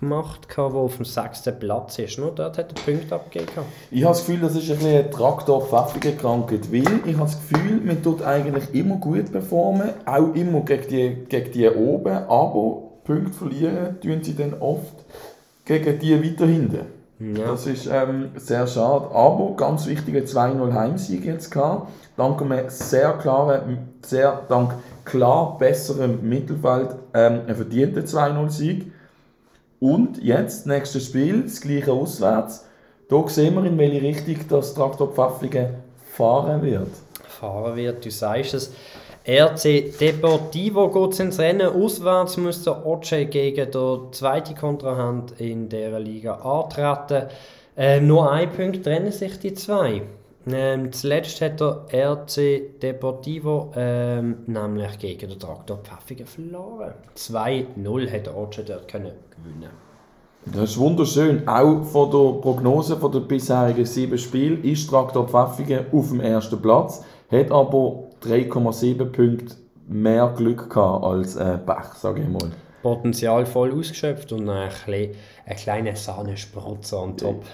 gemacht, 0.00 0.48
der 0.56 0.64
auf 0.64 0.96
dem 0.96 1.04
sechsten 1.04 1.58
Platz 1.58 1.98
ist. 1.98 2.18
Nur 2.18 2.32
dort 2.32 2.58
hat 2.58 2.72
er 2.72 2.92
Punkte 2.92 3.14
abgegeben. 3.14 3.50
Ich 3.90 4.02
habe 4.02 4.14
das 4.14 4.26
Gefühl, 4.26 4.40
das 4.40 4.56
ist 4.56 4.70
ein 4.70 4.76
bisschen 4.76 4.98
eine 4.98 5.10
traktor 5.10 5.66
pfaffige 5.66 6.12
Krankheit, 6.12 6.72
weil 6.72 7.00
ich 7.06 7.16
habe 7.16 7.30
das 7.30 7.38
Gefühl, 7.40 7.80
man 7.84 8.02
tut 8.02 8.22
eigentlich 8.22 8.74
immer 8.74 8.96
gut 8.96 9.30
performen, 9.30 9.90
auch 10.06 10.34
immer 10.34 10.60
gegen 10.60 10.88
die, 10.88 11.16
gegen 11.28 11.52
die 11.52 11.68
oben, 11.68 12.12
aber 12.12 12.82
Punkte 13.04 13.32
verlieren 13.32 14.00
tun 14.00 14.22
sie 14.22 14.34
dann 14.34 14.54
oft 14.60 15.04
gegen 15.64 15.98
die 15.98 16.22
weiter 16.22 16.46
hinten. 16.46 16.86
Ja. 17.20 17.48
Das 17.48 17.66
ist 17.66 17.86
ähm, 17.86 18.30
sehr 18.36 18.66
schade, 18.66 19.14
aber 19.14 19.54
ganz 19.54 19.86
wichtiger 19.86 20.20
2-0 20.20 20.72
Heimsieg 20.72 21.26
jetzt 21.26 21.50
gehabt. 21.50 21.88
Dank 22.16 22.40
einem 22.40 22.70
sehr 22.70 23.12
klaren, 23.12 23.78
sehr 24.02 24.42
dank 24.48 24.72
klar 25.04 25.58
besserem 25.58 26.26
Mittelfeld 26.26 26.94
ähm, 27.12 27.42
ein 27.46 27.54
verdienter 27.54 28.00
2-0-Sieg. 28.00 28.90
Und 29.80 30.22
jetzt, 30.22 30.66
nächstes 30.66 31.06
Spiel, 31.06 31.42
das 31.42 31.60
gleiche 31.60 31.92
auswärts. 31.92 32.66
Hier 33.08 33.24
sehen 33.28 33.54
wir, 33.54 33.64
in 33.64 33.78
welche 33.78 34.02
Richtung 34.02 34.36
das 34.48 34.74
Traktor 34.74 35.12
Pfafflingen 35.12 35.70
fahren 36.12 36.62
wird. 36.62 36.90
fahren 37.26 37.74
wird. 37.76 38.04
Du 38.04 38.10
sagst 38.10 38.54
es. 38.54 38.72
RC 39.26 39.98
Deportivo 39.98 40.88
geht 40.88 41.20
ins 41.20 41.38
Rennen. 41.38 41.68
Auswärts 41.68 42.36
muss 42.36 42.62
der 42.62 42.86
Oce 42.86 43.26
gegen 43.28 43.70
den 43.70 44.12
zweiten 44.12 44.54
Kontrahent 44.54 45.32
in 45.38 45.68
der 45.68 45.98
Liga 45.98 46.34
antreten. 46.34 47.28
Äh, 47.76 48.00
nur 48.00 48.30
ein 48.30 48.50
Punkt 48.50 48.84
trennen 48.84 49.12
sich 49.12 49.38
die 49.38 49.54
zwei. 49.54 50.02
Ähm, 50.46 50.90
zuletzt 50.90 51.40
hat 51.42 51.60
der 51.60 51.84
RC 51.92 52.80
Deportivo 52.80 53.72
ähm, 53.76 54.38
nämlich 54.46 54.98
gegen 54.98 55.28
den 55.28 55.38
Traktor 55.38 55.78
Pfäffingen 55.78 56.26
verloren. 56.26 56.94
2-0 57.14 58.10
hat 58.10 58.26
der 58.26 58.36
Oce 58.36 58.64
dort 58.66 58.88
können 58.88 59.12
gewinnen 59.30 59.70
Das 60.46 60.70
ist 60.70 60.78
wunderschön. 60.78 61.46
Auch 61.46 61.82
von 61.84 62.10
der 62.10 62.40
Prognose 62.40 62.96
von 62.96 63.12
der 63.12 63.20
bisherigen 63.20 63.84
sieben 63.84 64.16
Spiele 64.16 64.56
ist 64.56 64.88
Traktor 64.88 65.28
Pfäffingen 65.28 65.86
auf 65.92 66.08
dem 66.08 66.20
ersten 66.20 66.60
Platz, 66.60 67.04
hat 67.30 67.50
aber 67.50 68.04
3,7 68.22 69.04
Punkte 69.04 69.56
mehr 69.86 70.32
Glück 70.34 70.70
gehabt 70.70 71.04
als 71.04 71.36
äh, 71.36 71.58
Bach, 71.64 71.94
sage 71.96 72.22
ich 72.22 72.28
mal. 72.28 72.50
Potenzial 72.82 73.44
voll 73.44 73.78
ausgeschöpft 73.78 74.32
und 74.32 74.48
ein, 74.48 74.70
ein 74.86 75.56
kleiner 75.56 75.96
Sahnensprutzer 75.96 77.02
on 77.02 77.16
top. 77.18 77.44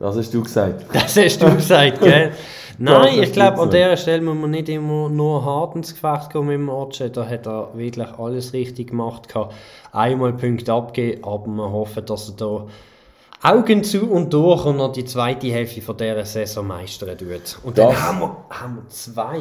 Das 0.00 0.16
hast 0.16 0.34
du 0.34 0.42
gesagt. 0.42 0.86
Das 0.92 1.16
hast 1.16 1.40
du 1.40 1.54
gesagt, 1.54 2.00
gell? 2.00 2.32
Nein, 2.78 3.22
ich 3.22 3.32
glaube, 3.32 3.60
an 3.60 3.68
dieser 3.70 3.96
Stelle 3.98 4.22
muss 4.22 4.34
man 4.36 4.50
nicht 4.52 4.70
immer 4.70 5.10
nur 5.10 5.44
hart 5.44 5.76
ins 5.76 5.92
Gefecht 5.94 6.32
kommen 6.32 6.48
mit 6.48 6.56
dem 6.56 6.68
Otsche. 6.70 7.10
Da 7.10 7.26
hat 7.28 7.46
er 7.46 7.68
wirklich 7.74 8.08
alles 8.18 8.54
richtig 8.54 8.88
gemacht. 8.88 9.28
gehabt. 9.28 9.54
Einmal 9.92 10.32
Punkte 10.32 10.72
abgeben, 10.72 11.22
aber 11.22 11.46
wir 11.48 11.70
hoffen, 11.70 12.06
dass 12.06 12.30
er 12.30 12.36
da 12.36 12.66
Augen 13.42 13.84
zu 13.84 14.10
und 14.10 14.32
durch 14.32 14.64
und 14.64 14.78
noch 14.78 14.92
die 14.92 15.04
zweite 15.04 15.48
Hälfte 15.48 15.82
von 15.82 15.96
dieser 15.98 16.24
Saison 16.24 16.66
meistern 16.66 17.18
tut. 17.18 17.58
Und 17.62 17.76
dann 17.76 17.88
Das- 17.90 18.02
haben 18.02 18.20
wir, 18.20 18.36
haben 18.48 18.76
wir 18.76 18.88
zwei, 18.88 19.38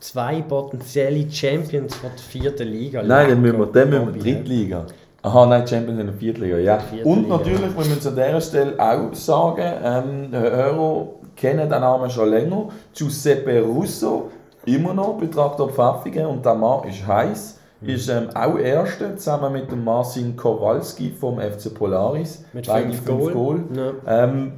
zwei 0.00 0.42
potenzielle 0.42 1.30
Champions 1.30 1.94
von 1.94 2.10
der 2.10 2.18
vierten 2.18 2.68
Liga. 2.68 3.02
Nein, 3.02 3.28
dann 3.30 3.40
müssen 3.40 3.58
wir, 3.58 3.66
dann 3.66 3.88
müssen 3.88 4.14
wir 4.14 4.22
Drittliga. 4.22 4.86
Aha, 5.24 5.46
nein, 5.46 5.66
Champions 5.66 6.00
in 6.00 6.06
der 6.06 6.14
Viertliga, 6.14 6.58
ja. 6.58 6.78
Viertliga, 6.78 7.08
Und 7.08 7.28
natürlich, 7.28 7.60
wir 7.60 7.84
müssen 7.84 8.08
an 8.08 8.14
dieser 8.14 8.40
Stelle 8.40 8.74
auch 8.78 9.14
sagen, 9.14 9.72
ähm, 9.84 10.30
die 10.32 10.36
Hörer 10.36 11.06
kennen 11.36 11.70
den 11.70 11.80
Namen 11.80 12.10
schon 12.10 12.30
länger. 12.30 12.68
Giuseppe 12.92 13.62
Russo, 13.62 14.30
immer 14.66 14.94
noch 14.94 15.18
Betrachter 15.18 15.68
Pfäffingen 15.68 16.26
und 16.26 16.44
der 16.44 16.54
Mann 16.54 16.88
ist 16.88 17.06
heiß. 17.06 17.58
Ist 17.82 18.08
ähm, 18.08 18.28
auch 18.34 18.58
Erster, 18.58 19.16
zusammen 19.16 19.54
mit 19.54 19.70
dem 19.70 19.82
Marcin 19.82 20.36
Kowalski 20.36 21.10
vom 21.10 21.40
FC 21.40 21.74
Polaris. 21.74 22.44
Mit 22.52 22.68
Beide 22.68 22.92
fünf 22.92 23.32
Goal. 23.32 23.64
Ja. 23.74 24.24
Ähm, 24.24 24.52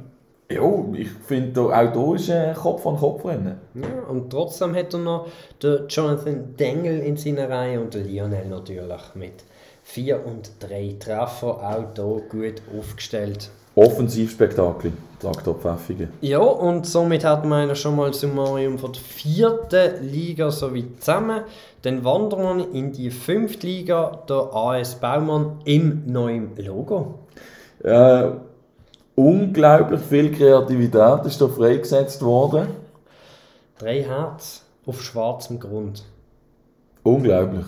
ja, 0.51 0.61
ich 0.93 1.09
finde, 1.09 1.61
auch 1.61 1.91
hier 1.91 2.15
ist 2.15 2.29
ein 2.29 2.53
Kopf 2.53 2.85
an 2.85 2.97
Kopf 2.97 3.25
rennen. 3.25 3.57
Ja, 3.73 4.09
und 4.09 4.29
trotzdem 4.29 4.75
hat 4.75 4.93
er 4.93 4.99
noch 4.99 5.27
den 5.61 5.87
Jonathan 5.87 6.55
Dengel 6.55 6.99
in 6.99 7.17
seiner 7.17 7.49
Reihe 7.49 7.81
und 7.81 7.95
den 7.95 8.07
Lionel 8.07 8.45
natürlich 8.47 9.15
mit 9.15 9.43
4 9.85 10.25
und 10.25 10.51
3 10.59 10.95
Treffer 10.99 11.47
auch 11.47 11.95
hier 11.95 12.21
gut 12.27 12.61
aufgestellt. 12.77 13.49
Offensivspektakel, 13.75 14.93
Traktor 15.19 15.55
Pfäffingen. 15.55 16.09
Ja, 16.21 16.39
und 16.39 16.87
somit 16.87 17.23
hat 17.23 17.45
man 17.45 17.75
schon 17.75 17.95
mal 17.95 18.09
das 18.09 18.21
Summarium 18.21 18.79
von 18.79 18.93
der 18.93 19.01
vierten 19.01 20.09
Liga 20.09 20.49
sowie 20.49 20.87
zusammen. 20.99 21.41
Dann 21.83 22.03
wandern 22.03 22.57
wir 22.57 22.73
in 22.73 22.93
die 22.93 23.11
fünfte 23.11 23.67
Liga, 23.67 24.23
der 24.27 24.53
AS 24.53 24.95
Baumann 24.95 25.59
im 25.65 26.03
neuen 26.07 26.55
Logo. 26.57 27.19
Äh, 27.83 28.31
unglaublich 29.15 30.01
viel 30.01 30.31
Kreativität 30.31 31.25
ist 31.25 31.39
da 31.39 31.47
freigesetzt 31.47 32.23
worden. 32.23 32.67
Drei 33.77 34.03
Herz 34.03 34.63
auf 34.85 35.01
schwarzem 35.03 35.59
Grund. 35.59 36.03
Unglaublich. 37.03 37.65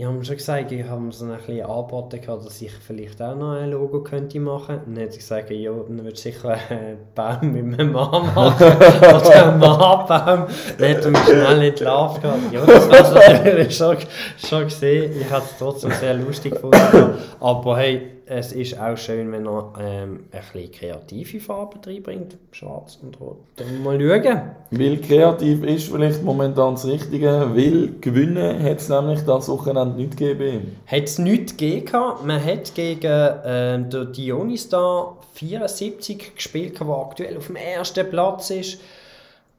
Ich 0.00 0.06
habe 0.06 0.24
schon 0.24 0.36
gesagt, 0.36 0.72
ich 0.72 0.82
habe 0.88 1.12
so 1.12 1.26
ein 1.26 1.36
bisschen 1.36 1.60
angeboten, 1.66 2.22
dass 2.24 2.62
ich 2.62 2.72
vielleicht 2.72 3.20
auch 3.20 3.36
noch 3.36 3.52
ein 3.52 3.70
Logo 3.70 4.02
könnte 4.02 4.40
machen 4.40 4.76
könnte. 4.76 4.94
Dann 4.94 5.04
hat 5.04 5.12
sie 5.12 5.18
gesagt, 5.18 5.50
ja, 5.50 5.72
dann 5.72 6.02
würdest 6.02 6.24
du 6.24 6.30
sicher 6.30 6.56
einen 6.70 6.96
Baum 7.14 7.52
mit 7.52 7.78
einem 7.78 7.92
Mann 7.92 8.34
machen. 8.34 8.66
Oder 8.98 9.48
einen 9.48 9.58
Mannbaum. 9.58 10.46
Dann 10.78 10.96
hat 10.96 11.04
er 11.04 11.10
mich 11.10 11.20
schnell 11.20 11.62
entlarvt. 11.64 12.22
gehabt. 12.22 12.50
Ja, 12.50 12.64
das 12.64 12.88
war 12.88 13.02
natürlich 13.02 13.76
schon, 13.76 13.98
schon 14.38 14.64
gesehen. 14.64 15.20
Ich 15.20 15.30
habe 15.30 15.44
es 15.44 15.58
trotzdem 15.58 15.90
sehr 15.90 16.14
lustig 16.14 16.54
gefunden. 16.54 17.18
Aber 17.38 17.76
hey, 17.76 18.19
es 18.30 18.52
ist 18.52 18.78
auch 18.78 18.96
schön, 18.96 19.32
wenn 19.32 19.44
er 19.44 19.72
ähm, 19.80 20.20
ein 20.30 20.40
bisschen 20.52 20.70
kreative 20.70 21.40
Farben 21.40 21.80
reinbringt. 21.84 22.36
Schwarz 22.52 22.96
und 23.02 23.20
Rot. 23.20 23.38
Dann 23.56 23.82
mal 23.82 24.00
schauen. 24.00 24.42
Weil 24.70 24.98
kreativ 24.98 25.64
ist 25.64 25.88
vielleicht 25.88 26.22
momentan 26.22 26.74
das 26.74 26.86
Richtige, 26.86 27.50
weil 27.52 27.94
gewinnen 28.00 28.62
hat 28.62 28.78
es 28.78 28.88
nämlich 28.88 29.22
das 29.22 29.48
Wochenende 29.48 29.96
nicht 29.96 30.16
gegeben. 30.16 30.76
Hat 30.86 31.02
es 31.02 31.18
nichts 31.18 31.56
gegeben. 31.56 31.90
Man 32.24 32.44
hat 32.44 32.72
gegen 32.76 33.30
ähm, 33.44 33.90
den 33.90 34.12
Dionystar 34.12 35.16
74 35.32 36.36
gespielt, 36.36 36.78
der 36.78 36.86
aktuell 36.86 37.36
auf 37.36 37.48
dem 37.48 37.56
ersten 37.56 38.08
Platz 38.10 38.50
ist. 38.50 38.80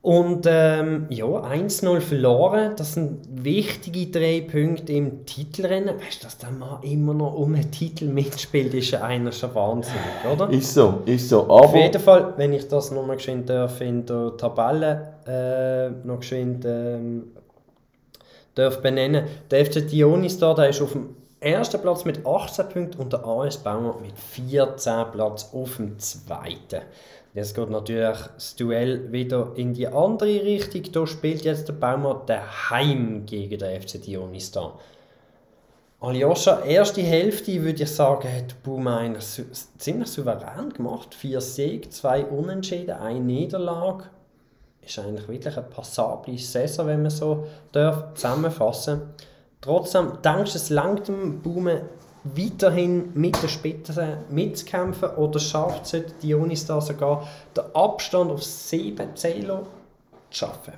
Und 0.02 0.48
ähm, 0.50 1.06
ja, 1.10 1.26
1-0 1.26 2.00
verloren. 2.00 2.74
Das 2.76 2.94
sind 2.94 3.20
wichtige 3.32 4.08
drei 4.08 4.42
Punkte 4.42 4.94
im 4.94 5.28
Titelrennen. 5.28 5.96
Weißt 6.00 6.22
du, 6.22 6.26
dass 6.26 6.40
der 6.40 6.50
Mann 6.50 6.82
immer 6.82 7.14
noch 7.14 7.36
um 7.36 7.54
einen 7.54 7.70
Titel 7.70 8.06
mitspielt, 8.06 8.74
ist 8.74 8.92
ja 8.92 9.04
einer 9.04 9.32
schon 9.32 9.54
wahnsinnig, 9.54 10.02
oder? 10.32 10.50
Ist 10.50 10.74
so, 10.74 11.04
ist 11.06 11.30
so. 11.30 11.48
Auf 11.48 11.70
Aber 11.70 11.78
jeden 11.78 12.02
Fall, 12.02 12.34
wenn 12.38 12.52
ich 12.52 12.68
das 12.68 12.90
nochmal 12.90 13.18
geschwind 13.18 13.48
darf, 13.48 13.80
in 13.82 14.04
der 14.04 14.36
Tabelle 14.38 15.14
äh, 15.28 16.08
noch 16.08 16.20
geschwind 16.22 16.66
ähm, 16.66 17.34
darf 18.56 18.82
benennen. 18.82 19.26
Der 19.52 19.64
FC 19.68 19.88
Dionystar, 19.88 20.56
der 20.56 20.70
ist 20.70 20.82
auf 20.82 20.94
dem 20.94 21.16
ersten 21.40 21.80
Platz 21.80 22.06
mit 22.06 22.26
18 22.26 22.70
Punkten 22.70 23.02
und 23.02 23.14
der 23.14 23.24
AS 23.24 23.58
Baumer 23.58 23.98
mit 24.02 24.18
14 24.18 25.12
Platz 25.12 25.50
auf 25.54 25.78
dem 25.78 26.00
zweiten. 26.00 26.82
Jetzt 27.34 27.56
geht 27.56 27.70
natürlich 27.70 28.18
das 28.36 28.56
Duell 28.56 29.12
wieder 29.12 29.54
in 29.56 29.74
die 29.74 29.88
andere 29.88 30.44
Richtung. 30.44 30.84
Da 30.92 31.08
spielt 31.08 31.44
jetzt 31.44 31.68
der 31.68 31.74
Baumer 31.74 32.24
daheim 32.26 33.26
gegen 33.26 33.58
den 33.58 33.82
FC 33.82 34.02
Dionystar. 34.02 34.78
Aljoscha, 36.02 36.62
erste 36.66 37.02
Hälfte 37.02 37.64
würde 37.64 37.84
ich 37.84 37.92
sagen, 37.92 38.28
hat 38.28 38.56
su 39.22 39.44
ziemlich 39.78 40.10
souverän 40.10 40.70
gemacht. 40.74 41.14
Vier 41.14 41.40
Sieg, 41.40 41.94
zwei 41.94 42.26
Unentschieden, 42.26 42.98
eine 42.98 43.20
Niederlage. 43.20 44.06
Ist 44.82 45.00
eigentlich 45.00 45.28
wirklich 45.28 45.56
eine 45.56 45.68
passable 45.68 46.38
Saison, 46.38 46.88
wenn 46.88 47.04
man 47.04 47.12
so 47.12 47.46
darf 47.72 48.16
zusammenfassen 48.16 49.02
Trotzdem, 49.62 50.14
denkst 50.24 50.54
du, 50.54 50.58
es 50.58 50.70
langt 50.72 51.08
dem 51.08 51.44
Baumer 51.44 51.82
weiterhin 52.24 53.12
mit 53.14 53.42
der 53.42 53.48
Spitze 53.48 54.20
mitzukämpfen 54.30 55.10
oder 55.12 55.40
schafft 55.40 55.86
es 55.86 55.94
heute 55.94 56.14
Dionystar 56.22 56.82
sogar, 56.82 57.28
den 57.56 57.64
Abstand 57.74 58.32
auf 58.32 58.44
sieben 58.44 59.16
Zähler 59.16 59.64
zu 60.30 60.40
schaffen? 60.40 60.74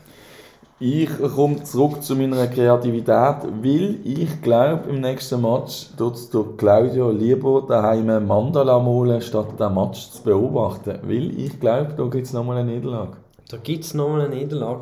ich 0.86 1.10
komme 1.18 1.64
zurück 1.64 2.04
zu 2.04 2.14
meiner 2.14 2.46
Kreativität, 2.48 3.38
weil 3.62 4.00
ich 4.04 4.42
glaube, 4.42 4.90
im 4.90 5.00
nächsten 5.00 5.42
Match 5.42 5.88
tut 5.98 6.34
der 6.34 6.44
Claudio 6.58 7.10
lieber 7.10 7.64
daheim 7.66 8.10
ein 8.10 8.28
Mandala 8.28 8.80
malen, 8.80 9.22
statt 9.22 9.58
den 9.58 9.74
Match 9.74 10.10
zu 10.10 10.24
beobachten. 10.24 11.00
Weil 11.04 11.40
ich 11.40 11.58
glaube, 11.58 11.94
da 11.96 12.04
gibt 12.04 12.28
es 12.28 12.34
nochmal 12.34 12.58
eine 12.58 12.72
Niederlage. 12.74 13.14
Da 13.50 13.58
gibt 13.58 13.86
es 13.86 13.94
nochmal 13.94 14.26
eine 14.26 14.36
Niederlage. 14.36 14.82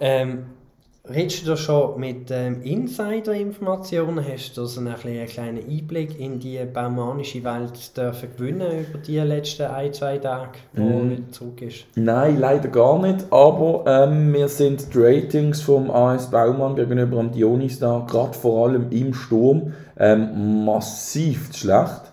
Ähm, 0.00 0.46
redest 1.08 1.42
du 1.42 1.50
da 1.50 1.56
schon 1.56 1.98
mit 2.00 2.30
ähm, 2.30 2.62
Insider-Informationen? 2.62 4.24
Hast 4.26 4.56
du 4.56 4.64
so 4.66 4.80
einen, 4.80 4.94
kleinen- 4.94 5.18
einen 5.20 5.28
kleinen 5.28 5.68
Einblick 5.68 6.18
in 6.20 6.38
die 6.38 6.60
baumanische 6.72 7.42
Welt 7.44 7.96
dürfen 7.96 8.28
gewinnen 8.36 8.86
über 8.88 8.98
die 8.98 9.18
letzten 9.18 9.64
ein, 9.66 9.92
zwei 9.92 10.18
Tage, 10.18 10.58
wo 10.74 10.82
Mm. 10.82 11.10
wieder 11.10 11.30
zurück 11.30 11.62
ist? 11.62 11.84
Nein, 11.96 12.38
leider 12.38 12.68
gar 12.68 13.00
nicht. 13.00 13.26
Aber 13.32 13.84
ähm, 13.86 14.32
wir 14.32 14.48
sind 14.48 14.94
die 14.94 14.98
Ratings 14.98 15.60
vom 15.60 15.90
AS 15.90 16.30
Baumann 16.30 16.76
gegenüber 16.76 17.16
dem 17.16 17.32
Dionystar, 17.32 18.06
gerade 18.06 18.34
vor 18.34 18.68
allem 18.68 18.86
im 18.90 19.12
Sturm, 19.12 19.72
ähm, 19.98 20.64
massiv 20.64 21.52
schlecht. 21.54 22.11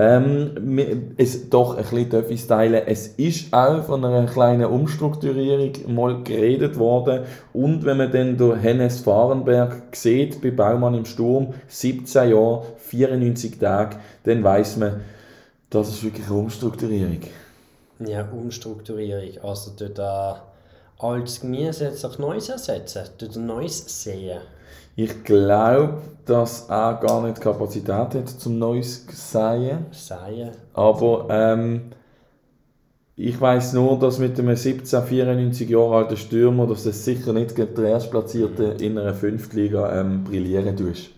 Ähm, 0.00 1.14
es, 1.16 1.50
doch, 1.50 1.76
ein 1.76 1.82
bisschen 1.82 2.30
ich 2.30 2.46
teilen. 2.46 2.82
Es 2.86 3.08
ist 3.08 3.52
auch 3.52 3.82
von 3.82 4.04
einer 4.04 4.26
kleinen 4.26 4.66
Umstrukturierung 4.66 5.92
mal 5.92 6.22
geredet 6.22 6.78
worden. 6.78 7.24
Und 7.52 7.84
wenn 7.84 7.96
man 7.96 8.12
dann 8.12 8.38
den 8.38 8.60
Hennes 8.60 9.00
Fahrenberg 9.00 9.96
sieht 9.96 10.40
bei 10.40 10.52
Baumann 10.52 10.94
im 10.94 11.04
Sturm, 11.04 11.52
17 11.66 12.30
Jahre, 12.30 12.62
94 12.76 13.58
Tage, 13.58 13.96
dann 14.22 14.44
weiß 14.44 14.76
man, 14.76 15.00
das 15.68 15.88
ist 15.88 16.04
wirklich 16.04 16.28
eine 16.28 16.38
Umstrukturierung. 16.38 17.18
Ja, 17.98 18.28
Umstrukturierung. 18.30 19.42
Also 19.42 19.72
dort 19.76 19.98
äh, 19.98 21.04
altes 21.04 21.40
Gemüse 21.40 21.86
jetzt 21.86 22.04
durch 22.04 22.20
Neues 22.20 22.48
ersetzen, 22.48 23.02
dort 23.18 23.34
Neues 23.34 24.04
sehen. 24.04 24.38
Ich 25.00 25.22
glaube, 25.22 25.98
dass 26.26 26.68
er 26.68 26.94
gar 26.94 27.22
nicht 27.22 27.36
die 27.36 27.42
Kapazität 27.42 27.88
hat, 27.88 28.28
zum 28.28 28.58
Neues 28.58 29.06
zu 29.06 29.14
sagen. 29.14 29.86
Säen. 29.92 30.50
Aber 30.74 31.28
ähm, 31.30 31.92
ich 33.14 33.40
weiß 33.40 33.74
nur, 33.74 33.96
dass 34.00 34.18
mit 34.18 34.36
einem 34.40 34.56
17, 34.56 35.04
94 35.04 35.70
Jahre 35.70 35.98
alten 35.98 36.16
Stürmer, 36.16 36.66
dass 36.66 36.82
das 36.82 37.04
sicher 37.04 37.32
nicht 37.32 37.54
gegen 37.54 37.76
den 37.76 37.84
Erstplatzierten 37.84 38.80
in 38.80 38.98
einer 38.98 39.14
Fünftliga 39.14 40.00
ähm, 40.00 40.24
brillieren 40.24 40.76
tust. 40.76 41.10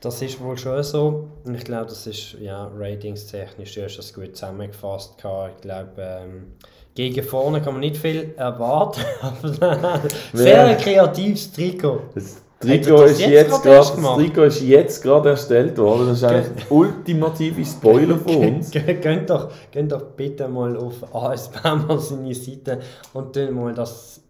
Das 0.00 0.22
ist 0.22 0.40
wohl 0.40 0.56
schon 0.56 0.80
so. 0.84 1.30
Und 1.44 1.56
ich 1.56 1.64
glaube, 1.64 1.86
das 1.86 2.06
ist 2.06 2.36
ja 2.40 2.70
ratingstechnisch 2.78 3.74
du 3.74 3.82
hast 3.82 3.96
das 3.96 4.14
gut 4.14 4.36
zusammengefasst. 4.36 5.20
gehabt. 5.20 5.54
Ich 5.56 5.62
glaube, 5.62 5.90
ähm, 5.98 6.52
gegen 6.94 7.24
vorne 7.24 7.60
kann 7.60 7.72
man 7.72 7.80
nicht 7.80 7.96
viel 7.96 8.34
erwarten. 8.36 9.00
Aber 9.20 10.00
sehr 10.32 10.76
kreatives 10.76 11.52
Trikot. 11.52 12.02
Das, 12.14 12.42
Trikot 12.60 13.04
ist 13.04 13.20
jetzt 13.20 13.30
jetzt 13.30 13.64
das? 13.64 13.94
Trikot 13.94 14.44
ist 14.44 14.60
jetzt 14.62 15.02
gerade 15.02 15.30
erstellt 15.30 15.78
worden. 15.78 16.08
Das 16.08 16.18
ist 16.18 16.24
eigentlich 16.24 16.64
der 16.68 16.72
ultimative 16.72 17.64
Spoiler 17.64 18.16
von 18.26 18.36
uns. 18.36 18.70
Ge- 18.70 18.94
Geht 18.94 19.30
doch, 19.30 19.50
geht 19.70 19.90
doch 19.90 20.02
bitte 20.14 20.46
mal 20.46 20.76
auf 20.76 21.14
AS 21.14 21.50
Baumann 21.50 21.98
seine 21.98 22.34
Seite 22.34 22.80
und 23.14 23.34
dann 23.34 23.54
mal 23.54 23.72
das 23.72 24.20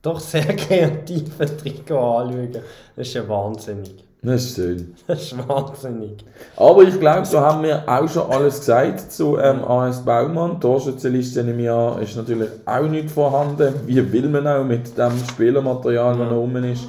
doch 0.00 0.20
sehr 0.20 0.44
kreative 0.56 1.56
Trikot 1.56 1.98
anschauen. 1.98 2.52
Das 2.96 3.08
ist 3.08 3.14
ja 3.14 3.28
wahnsinnig. 3.28 4.04
Das 4.24 4.44
ist 4.44 4.54
schön. 4.54 4.94
Das 5.08 5.20
ist 5.20 5.48
wahnsinnig. 5.48 6.24
Aber 6.56 6.82
ich 6.84 7.00
glaube, 7.00 7.26
da 7.32 7.40
haben 7.40 7.64
wir 7.64 7.82
auch 7.88 8.08
schon 8.08 8.30
alles 8.30 8.60
gesagt 8.60 9.10
zu 9.10 9.36
ähm, 9.38 9.64
AS 9.64 10.04
Baumann. 10.04 10.60
Torschützenliste 10.60 11.40
im 11.40 11.58
Jahr 11.58 12.00
ist 12.00 12.14
natürlich 12.16 12.48
auch 12.64 12.86
nicht 12.86 13.10
vorhanden. 13.10 13.74
Wie 13.86 14.12
will 14.12 14.28
man 14.28 14.46
auch 14.46 14.62
mit 14.62 14.96
dem 14.96 15.10
Spielermaterial, 15.28 16.16
das 16.16 16.30
noch 16.30 16.36
rum 16.36 16.54
ist. 16.58 16.84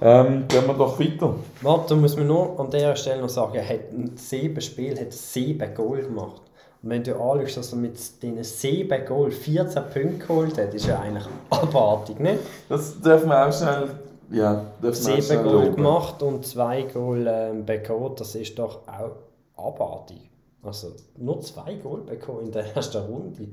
Ähm, 0.00 0.44
gehen 0.48 0.66
wir 0.66 0.74
doch 0.74 0.98
weiter. 1.00 1.34
Warte, 1.62 1.94
da 1.94 2.00
muss 2.00 2.16
man 2.16 2.26
nur 2.26 2.60
an 2.60 2.70
dieser 2.70 2.96
Stelle 2.96 3.22
noch 3.22 3.28
sagen, 3.28 3.54
er 3.54 3.68
hat 3.68 3.80
sieben 4.16 4.60
Spielen 4.60 4.98
hat 5.00 5.12
sieben 5.12 5.74
Goal 5.74 6.02
gemacht. 6.02 6.42
Und 6.82 6.90
wenn 6.90 7.02
du 7.02 7.14
anschaust, 7.18 7.56
dass 7.56 7.72
er 7.72 7.78
mit 7.78 8.22
diesen 8.22 8.44
sieben 8.44 9.04
Goal 9.06 9.30
14 9.30 9.82
Punkte 9.84 10.26
geholt 10.26 10.58
hat, 10.58 10.74
ist 10.74 10.86
ja 10.86 11.00
eigentlich 11.00 11.24
abartig, 11.50 12.20
ne? 12.20 12.38
Das 12.68 13.00
dürfen 13.00 13.28
wir 13.28 13.46
auch 13.48 13.52
schnell. 13.52 13.88
Ja, 14.30 14.66
dürfen 14.82 15.06
wir 15.06 15.14
auch 15.14 15.20
Sieben 15.20 15.42
Goal 15.44 15.70
gemacht 15.70 16.22
und 16.22 16.44
zwei 16.44 16.82
Goal 16.82 17.26
ähm, 17.28 17.64
bekommen, 17.64 18.12
das 18.16 18.34
ist 18.34 18.58
doch 18.58 18.80
auch 18.86 19.64
abartig. 19.64 20.28
Also 20.62 20.88
nur 21.16 21.40
zwei 21.40 21.74
Goal 21.74 22.00
bekommen 22.00 22.46
in 22.46 22.52
der 22.52 22.74
ersten 22.76 22.98
Runde, 22.98 23.48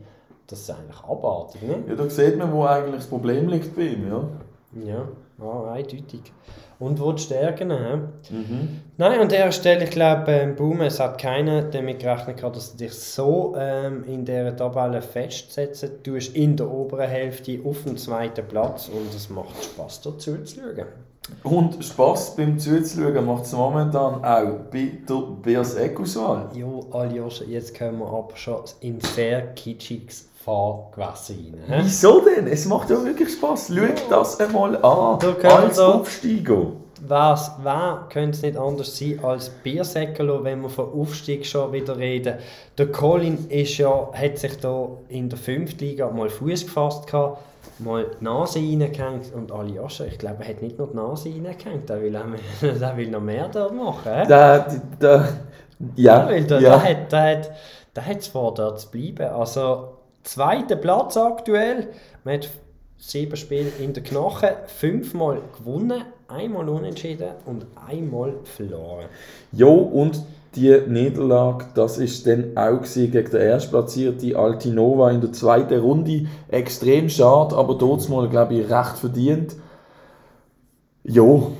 das 0.47 0.59
ist 0.62 0.71
eigentlich 0.71 1.03
abartig, 1.07 1.62
ne? 1.62 1.83
Ja, 1.88 1.95
da 1.95 2.09
sieht 2.09 2.38
man, 2.38 2.51
wo 2.51 2.63
eigentlich 2.65 2.95
das 2.95 3.07
Problem 3.07 3.47
liegt 3.47 3.75
bei 3.75 3.83
ihm. 3.83 4.07
Ja. 4.07 4.23
Ja, 4.83 5.07
ja 5.43 5.71
eindeutig. 5.71 6.31
Und 6.79 7.00
wo 7.00 7.12
die 7.13 7.21
Stärken 7.21 7.71
haben. 7.71 8.09
Nein, 8.97 9.19
an 9.19 9.29
der 9.29 9.51
Stelle, 9.51 9.85
ich 9.85 9.91
glaube, 9.91 10.31
ähm, 10.31 10.55
Boom, 10.55 10.81
es 10.81 11.00
hat 11.00 11.17
keiner 11.17 11.62
damit 11.62 12.00
gerechnet, 12.00 12.43
dass 12.43 12.71
du 12.71 12.77
dich 12.77 12.93
so 12.93 13.55
ähm, 13.57 14.03
in 14.05 14.25
dieser 14.25 14.55
Tabelle 14.55 15.01
festsetzen 15.01 16.03
tust, 16.03 16.35
in 16.35 16.57
der 16.57 16.69
oberen 16.69 17.07
Hälfte 17.07 17.59
auf 17.63 17.83
dem 17.83 17.95
zweiten 17.95 18.45
Platz 18.47 18.89
und 18.89 19.13
es 19.15 19.29
macht 19.29 19.63
Spaß 19.63 20.01
dazu 20.01 20.43
zu 20.43 20.55
schauen. 20.55 20.88
Und 21.43 21.83
Spass 21.83 22.35
beim 22.35 22.59
Zuzuschauen 22.59 23.25
macht 23.25 23.45
es 23.45 23.53
momentan 23.53 24.25
auch 24.25 24.59
bei 24.69 24.91
der 25.07 25.21
Bears 25.41 25.75
Ecoswahl. 25.75 26.50
Jo, 26.53 26.85
Aljoscha, 26.91 27.45
jetzt 27.45 27.77
kommen 27.77 28.00
wir 28.00 28.07
aber 28.07 28.35
schon 28.35 28.63
in 28.81 29.00
sehr 29.00 29.53
kitschiges 29.53 30.27
Fahrgewässer 30.43 31.33
rein. 31.69 31.81
Wieso 31.83 32.21
denn? 32.21 32.47
Es 32.47 32.65
macht 32.65 32.89
ja 32.89 33.03
wirklich 33.03 33.31
Spass. 33.31 33.71
Schau 33.73 34.09
das 34.09 34.39
einmal 34.39 34.75
an. 34.83 35.19
Da 35.19 35.50
Als 35.50 35.79
Aufsteiger. 35.79 36.73
Was, 37.05 37.51
wer 37.62 38.07
könnte 38.09 38.38
es 38.38 38.41
nicht 38.43 38.57
anders 38.57 38.97
sein 38.97 39.19
als 39.23 39.50
Biersäckelo, 39.50 40.43
wenn 40.43 40.62
wir 40.62 40.69
von 40.69 40.93
Aufstieg 40.93 41.45
schon 41.45 41.73
wieder 41.73 41.97
reden? 41.97 42.35
Der 42.77 42.88
Colin 42.91 43.50
ist 43.50 43.77
ja, 43.77 44.09
hat 44.13 44.38
sich 44.38 44.57
da 44.59 44.88
in 45.09 45.27
der 45.27 45.38
5. 45.38 45.79
Liga 45.81 46.09
mal 46.09 46.29
Fuß 46.29 46.65
gefasst, 46.65 47.07
gehabt, 47.07 47.39
mal 47.79 48.05
die 48.19 48.23
Nase 48.23 48.59
reingehängt 48.59 49.33
und 49.33 49.51
Aljoscha, 49.51 50.05
ich 50.05 50.17
glaube, 50.17 50.43
er 50.43 50.50
hat 50.50 50.62
nicht 50.62 50.77
nur 50.77 50.88
die 50.88 50.95
Nase 50.95 51.29
reingehängt, 51.29 51.89
der 51.89 52.01
will, 52.01 52.13
will 52.95 53.09
noch 53.09 53.21
mehr 53.21 53.50
dort 53.50 53.75
machen. 53.75 54.13
hä? 54.13 54.23
Da, 54.25 54.65
da, 55.00 55.27
ja, 55.95 56.25
Weil 56.25 56.43
der, 56.45 56.62
ja. 56.62 56.77
der, 56.77 56.83
hat, 56.83 57.12
der, 57.12 57.21
hat, 57.21 57.51
der 57.95 58.05
hat 58.05 58.17
es 58.19 58.27
vor, 58.27 58.53
dort 58.53 58.79
zu 58.79 58.89
bleiben. 58.91 59.27
Also, 59.27 59.92
zweiter 60.24 60.75
Platz 60.75 61.18
aktuell. 61.18 61.89
Man 62.24 62.36
hat 62.36 62.50
sieben 62.98 63.36
Spiele 63.36 63.72
in 63.80 63.94
der 63.94 64.03
Knochen, 64.03 64.50
fünfmal 64.68 65.42
gewonnen, 65.58 66.03
einmal 66.27 66.70
unentschieden 66.70 67.32
und 67.46 67.65
einmal 67.88 68.34
verloren. 68.44 69.06
Jo, 69.51 69.74
und 69.74 70.24
die 70.56 70.80
Niederlage, 70.88 71.65
das 71.74 71.98
ist 71.98 72.27
dann 72.27 72.56
auch 72.56 72.77
gewesen 72.77 73.12
gegen 73.12 73.30
den 73.32 73.42
erstplatzierten 73.42 74.36
Altinova 74.36 75.12
in 75.12 75.22
der 75.22 75.34
zweiten 75.34 75.80
Runde. 75.80 76.27
Extrem 76.50 77.10
schade, 77.10 77.56
aber 77.56 77.75
dort 77.75 78.08
mal, 78.10 78.30
glaube 78.30 78.53
ich, 78.56 78.70
recht 78.70 78.98
verdient. 78.98 79.56
Jo, 81.03 81.53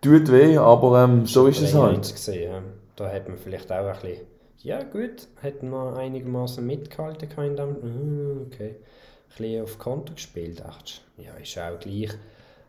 tut 0.00 0.30
weh, 0.32 0.56
aber 0.56 1.04
ähm, 1.04 1.26
so 1.26 1.46
ist 1.48 1.60
es 1.60 1.72
Länger 1.72 1.86
halt. 1.86 2.12
gesehen. 2.12 2.52
ja. 2.52 2.62
Da 2.96 3.10
hat 3.10 3.28
man 3.28 3.38
vielleicht 3.38 3.70
auch 3.72 3.86
ein 3.86 3.92
bisschen. 4.00 4.29
Ja, 4.62 4.82
gut, 4.82 5.26
hätten 5.40 5.70
wir 5.70 5.96
einigermaßen 5.96 6.66
mitgehalten 6.66 7.28
können. 7.28 7.56
dem- 7.56 7.76
Ah, 7.82 8.46
Okay. 8.46 8.76
Ein 8.76 9.36
bisschen 9.38 9.62
auf 9.62 9.78
Konto 9.78 10.12
gespielt, 10.14 10.60
dachte 10.60 10.84
ich. 11.16 11.24
Ja, 11.24 11.32
ist 11.40 11.56
auch 11.58 11.78
gleich. 11.78 12.10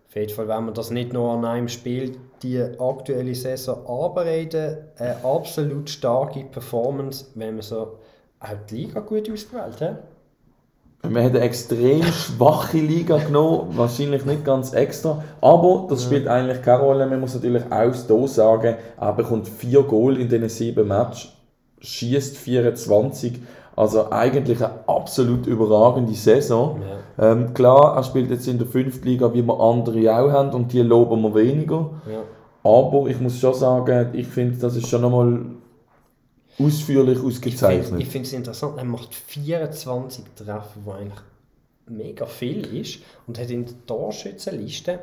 Auf 0.07 0.15
jeden 0.15 0.29
Fall, 0.33 0.47
wenn 0.47 0.65
man 0.65 0.73
das 0.73 0.91
nicht 0.91 1.11
nur 1.11 1.31
an 1.31 1.43
einem 1.45 1.67
Spiel, 1.67 2.17
die 2.43 2.61
aktuelle 2.79 3.33
Saison 3.33 3.85
arbeiten, 3.87 4.77
eine 4.97 5.23
absolut 5.25 5.89
starke 5.89 6.43
Performance, 6.45 7.25
wenn 7.35 7.55
man 7.55 7.61
so 7.63 7.97
auch 8.39 8.47
die 8.69 8.75
Liga 8.85 8.99
gut 8.99 9.29
ausgewählt 9.31 9.81
hat. 9.81 10.03
Wir 11.03 11.09
haben 11.09 11.17
eine 11.17 11.39
extrem 11.39 12.03
schwache 12.03 12.77
Liga 12.77 13.17
genommen, 13.17 13.75
wahrscheinlich 13.75 14.23
nicht 14.25 14.45
ganz 14.45 14.73
extra, 14.73 15.23
aber 15.41 15.87
das 15.89 16.03
spielt 16.03 16.27
eigentlich 16.27 16.61
keine 16.61 16.83
Rolle. 16.83 17.07
Man 17.07 17.19
muss 17.21 17.33
natürlich 17.33 17.63
auch 17.71 17.91
hier 17.93 18.27
sagen, 18.27 18.75
er 18.99 19.13
bekommt 19.13 19.47
4 19.49 19.81
Goal 19.83 20.19
in 20.19 20.29
diesen 20.29 20.47
7 20.49 20.87
Matches, 20.87 21.29
schießt 21.81 22.37
24, 22.37 23.39
also 23.75 24.11
eigentlich 24.11 24.63
eine 24.63 24.87
absolut 24.87 25.47
überragende 25.47 26.13
Saison. 26.13 26.81
Ja. 27.17 27.31
Ähm, 27.31 27.53
klar, 27.53 27.95
er 27.95 28.03
spielt 28.03 28.29
jetzt 28.29 28.47
in 28.47 28.57
der 28.57 28.67
5. 28.67 29.03
Liga, 29.03 29.33
wie 29.33 29.41
wir 29.43 29.59
andere 29.59 30.15
auch 30.15 30.31
haben, 30.31 30.51
und 30.53 30.71
die 30.73 30.81
loben 30.81 31.21
wir 31.21 31.35
weniger. 31.35 31.89
Ja. 32.09 32.21
Aber 32.63 33.07
ich 33.07 33.19
muss 33.19 33.39
schon 33.39 33.53
sagen, 33.53 34.09
ich 34.13 34.27
finde, 34.27 34.59
das 34.59 34.75
ist 34.75 34.87
schon 34.87 35.01
nochmal 35.01 35.41
ausführlich 36.59 37.17
Ich 37.17 37.23
ausgezeichnet. 37.23 38.03
finde 38.03 38.27
es 38.27 38.33
interessant, 38.33 38.77
er 38.77 38.83
macht 38.85 39.15
24 39.15 40.25
Treffer, 40.35 40.67
was 40.85 40.95
eigentlich 40.97 41.19
mega 41.87 42.25
viel 42.25 42.65
ist. 42.79 42.99
Und 43.25 43.39
hat 43.39 43.49
in 43.49 43.65
der 43.65 43.73
Torschützenliste 43.87 44.99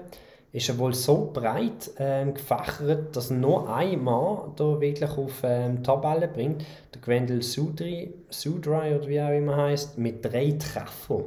ist 0.52 0.68
er 0.68 0.78
wohl 0.78 0.94
so 0.94 1.30
breit 1.32 1.90
ähm, 1.98 2.34
gefächert, 2.34 3.14
dass 3.14 3.30
nur 3.30 3.72
ein 3.72 4.02
Mann 4.02 4.52
da 4.56 4.80
wirklich 4.80 5.10
auf 5.10 5.42
ähm, 5.42 5.82
Tabelle 5.82 6.28
bringt. 6.28 6.64
Der 6.94 7.00
Gwendel 7.02 7.42
Sudri, 7.42 8.14
Sudri 8.30 8.94
oder 8.94 9.06
wie 9.06 9.20
auch 9.20 9.30
immer 9.30 9.56
heißt, 9.56 9.98
mit 9.98 10.24
drei 10.24 10.52
Treffern. 10.52 11.24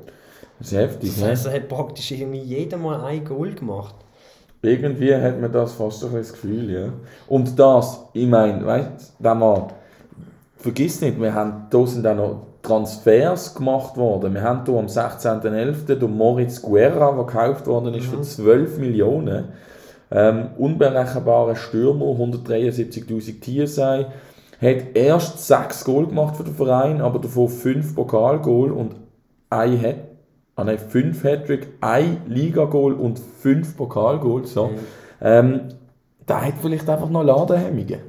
Das 0.59 0.71
ist 0.71 0.77
heftig, 0.77 1.09
Das 1.09 1.19
ne? 1.21 1.27
heißt, 1.27 1.45
er 1.47 1.53
hat 1.53 1.67
praktisch 1.67 2.11
irgendwie 2.11 2.39
jedes 2.39 2.79
Mal 2.79 3.03
ein 3.03 3.23
Goal 3.23 3.53
gemacht. 3.53 3.95
Irgendwie 4.63 5.15
hat 5.15 5.39
man 5.39 5.51
das 5.51 5.73
fast 5.73 6.03
ein 6.03 6.13
das 6.13 6.33
Gefühl, 6.33 6.69
ja. 6.69 6.93
Und 7.27 7.57
das, 7.57 8.05
ich 8.13 8.27
meine, 8.27 8.63
weißt 8.65 9.13
wenn 9.17 9.39
man, 9.39 9.67
vergiss 10.57 11.01
nicht, 11.01 11.19
wir 11.19 11.33
haben, 11.33 11.67
da 11.69 11.87
sind 11.87 12.05
auch 12.05 12.15
noch 12.15 12.47
Transfers 12.61 13.55
gemacht 13.55 13.97
worden. 13.97 14.33
Wir 14.33 14.41
haben 14.41 14.63
hier 14.65 14.77
am 14.77 14.85
16.11. 14.85 15.95
den 15.95 16.17
Moritz 16.17 16.61
Guerra, 16.61 17.11
der 17.11 17.25
gekauft 17.25 17.67
worden 17.67 17.93
ist 17.93 18.07
für 18.07 18.21
12 18.21 18.77
Millionen. 18.77 19.45
Ähm, 20.11 20.49
unberechenbarer 20.57 21.55
Stürmer, 21.55 22.05
173'000 22.05 23.39
Tiersei. 23.39 24.07
Hat 24.61 24.95
erst 24.95 25.47
6 25.47 25.85
Goal 25.85 26.07
gemacht 26.07 26.35
für 26.35 26.43
den 26.43 26.53
Verein, 26.53 27.01
aber 27.01 27.19
davon 27.19 27.47
5 27.49 27.95
Pokalgoal 27.95 28.71
und 28.71 28.95
ein 29.49 29.81
Hat 29.81 29.95
Ah 30.55 30.63
nein, 30.63 30.77
5 30.77 31.23
Hattrick, 31.23 31.69
ein 31.79 32.21
Liga-Goal 32.27 32.93
und 32.93 33.19
5 33.19 33.77
Pokalgoal. 33.77 34.45
So. 34.45 34.71
Ähm, 35.21 35.69
der 36.27 36.41
hat 36.41 36.53
vielleicht 36.61 36.87
einfach 36.89 37.09
noch 37.09 37.23
Ladehemmungen. 37.23 37.99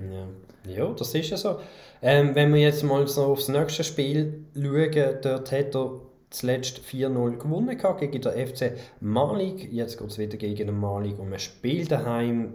Ja, 0.67 0.75
ja 0.75 0.93
das 0.95 1.15
ist 1.15 1.31
ja 1.31 1.37
so. 1.37 1.57
Ähm, 2.03 2.35
wenn 2.35 2.53
wir 2.53 2.61
jetzt 2.61 2.83
mal 2.83 3.07
so 3.07 3.27
aufs 3.27 3.49
nächste 3.49 3.85
Spiel 3.85 4.45
schauen, 4.55 5.19
dort 5.23 5.53
hat 5.53 5.75
er 5.75 5.91
zuletzt 6.31 6.81
4-0 6.91 7.39
gewonnen 7.39 7.79
gehabt 7.79 8.01
gegen 8.01 8.21
den 8.21 8.47
FC 8.47 8.73
Malik. 9.01 9.73
Jetzt 9.73 9.99
geht 9.99 10.09
es 10.09 10.19
wieder 10.19 10.37
gegen 10.37 10.67
den 10.67 10.81
Malik 10.81 11.19
und 11.19 11.31
man 11.31 11.39
spielt 11.39 11.93
daheim 11.93 12.55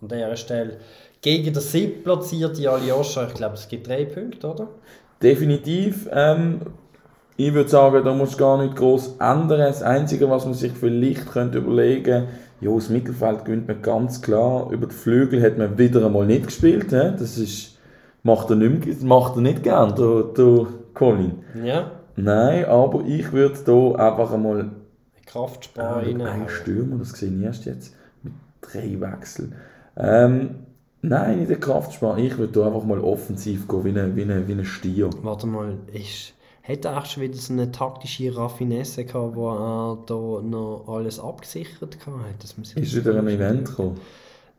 an 0.00 0.08
dieser 0.08 0.36
Stelle 0.36 0.78
gegen 1.20 1.52
den 1.52 1.62
siebtplatzierten 1.62 2.66
Aljoscha. 2.66 3.26
Ich 3.26 3.34
glaube, 3.34 3.54
es 3.54 3.68
gibt 3.68 3.88
drei 3.88 4.04
Punkte, 4.04 4.52
oder? 4.52 4.68
Definitiv. 5.22 6.08
Ähm, 6.12 6.60
ich 7.36 7.52
würde 7.52 7.68
sagen, 7.68 8.04
da 8.04 8.14
muss 8.14 8.38
gar 8.38 8.62
nicht 8.62 8.76
groß 8.76 9.16
ändern. 9.18 9.58
Das 9.60 9.82
Einzige, 9.82 10.30
was 10.30 10.44
man 10.44 10.54
sich 10.54 10.72
vielleicht 10.72 11.26
könnte 11.30 11.58
überlegen 11.58 12.28
ja, 12.60 12.70
das 12.74 12.90
Mittelfeld 12.90 13.44
gewinnt 13.44 13.68
man 13.68 13.80
ganz 13.80 14.20
klar. 14.20 14.70
Über 14.70 14.86
die 14.86 14.94
Flügel 14.94 15.42
hat 15.42 15.56
man 15.56 15.78
wieder 15.78 16.04
einmal 16.04 16.26
nicht 16.26 16.46
gespielt. 16.46 16.90
He? 16.90 17.12
Das 17.18 17.38
ist, 17.38 17.78
macht, 18.22 18.50
er 18.50 18.56
nicht, 18.56 19.02
macht 19.02 19.36
er 19.36 19.42
nicht 19.42 19.62
gern, 19.62 19.94
der, 19.96 20.22
der 20.24 20.66
Colin. 20.94 21.44
Ja, 21.64 21.92
Nein, 22.16 22.66
aber 22.66 23.02
ich 23.06 23.32
würde 23.32 23.58
hier 23.64 23.98
einfach 23.98 24.32
einmal 24.32 24.70
Kraftspar 25.26 25.84
Ah, 25.84 25.98
rein. 26.00 26.20
ein 26.20 26.48
Stürmer, 26.48 26.96
das 26.98 27.10
sehe 27.12 27.30
ich 27.32 27.42
erst 27.42 27.64
jetzt, 27.64 27.94
mit 28.22 28.32
drei 28.60 29.00
Wechseln. 29.00 29.54
Ähm, 29.96 30.50
nein, 31.02 31.40
in 31.42 31.48
der 31.48 31.58
Kraftspanne. 31.60 32.20
Ich 32.20 32.36
würde 32.36 32.52
da 32.60 32.66
einfach 32.66 32.84
mal 32.84 32.98
offensiv 33.00 33.68
gehen, 33.68 33.84
wie 33.84 33.98
ein, 33.98 34.16
wie 34.16 34.22
ein, 34.22 34.48
wie 34.48 34.52
ein 34.52 34.64
Stier. 34.64 35.08
Warte 35.22 35.46
mal, 35.46 35.78
ist, 35.92 36.34
hat 36.62 36.84
er 36.84 37.04
schon 37.06 37.22
wieder 37.22 37.36
so 37.36 37.52
eine 37.52 37.70
taktische 37.70 38.36
Raffinesse 38.36 39.04
gehabt, 39.04 39.36
wo 39.36 39.48
er 39.50 39.98
da 40.06 40.14
noch 40.42 40.84
alles 40.88 41.20
abgesichert 41.20 41.96
hat. 42.06 42.42
Das 42.42 42.58
muss 42.58 42.72
ich 42.76 42.82
Ist 42.82 42.96
wieder 42.96 43.16
ein 43.18 43.28
Event 43.28 43.66
gekommen? 43.66 43.98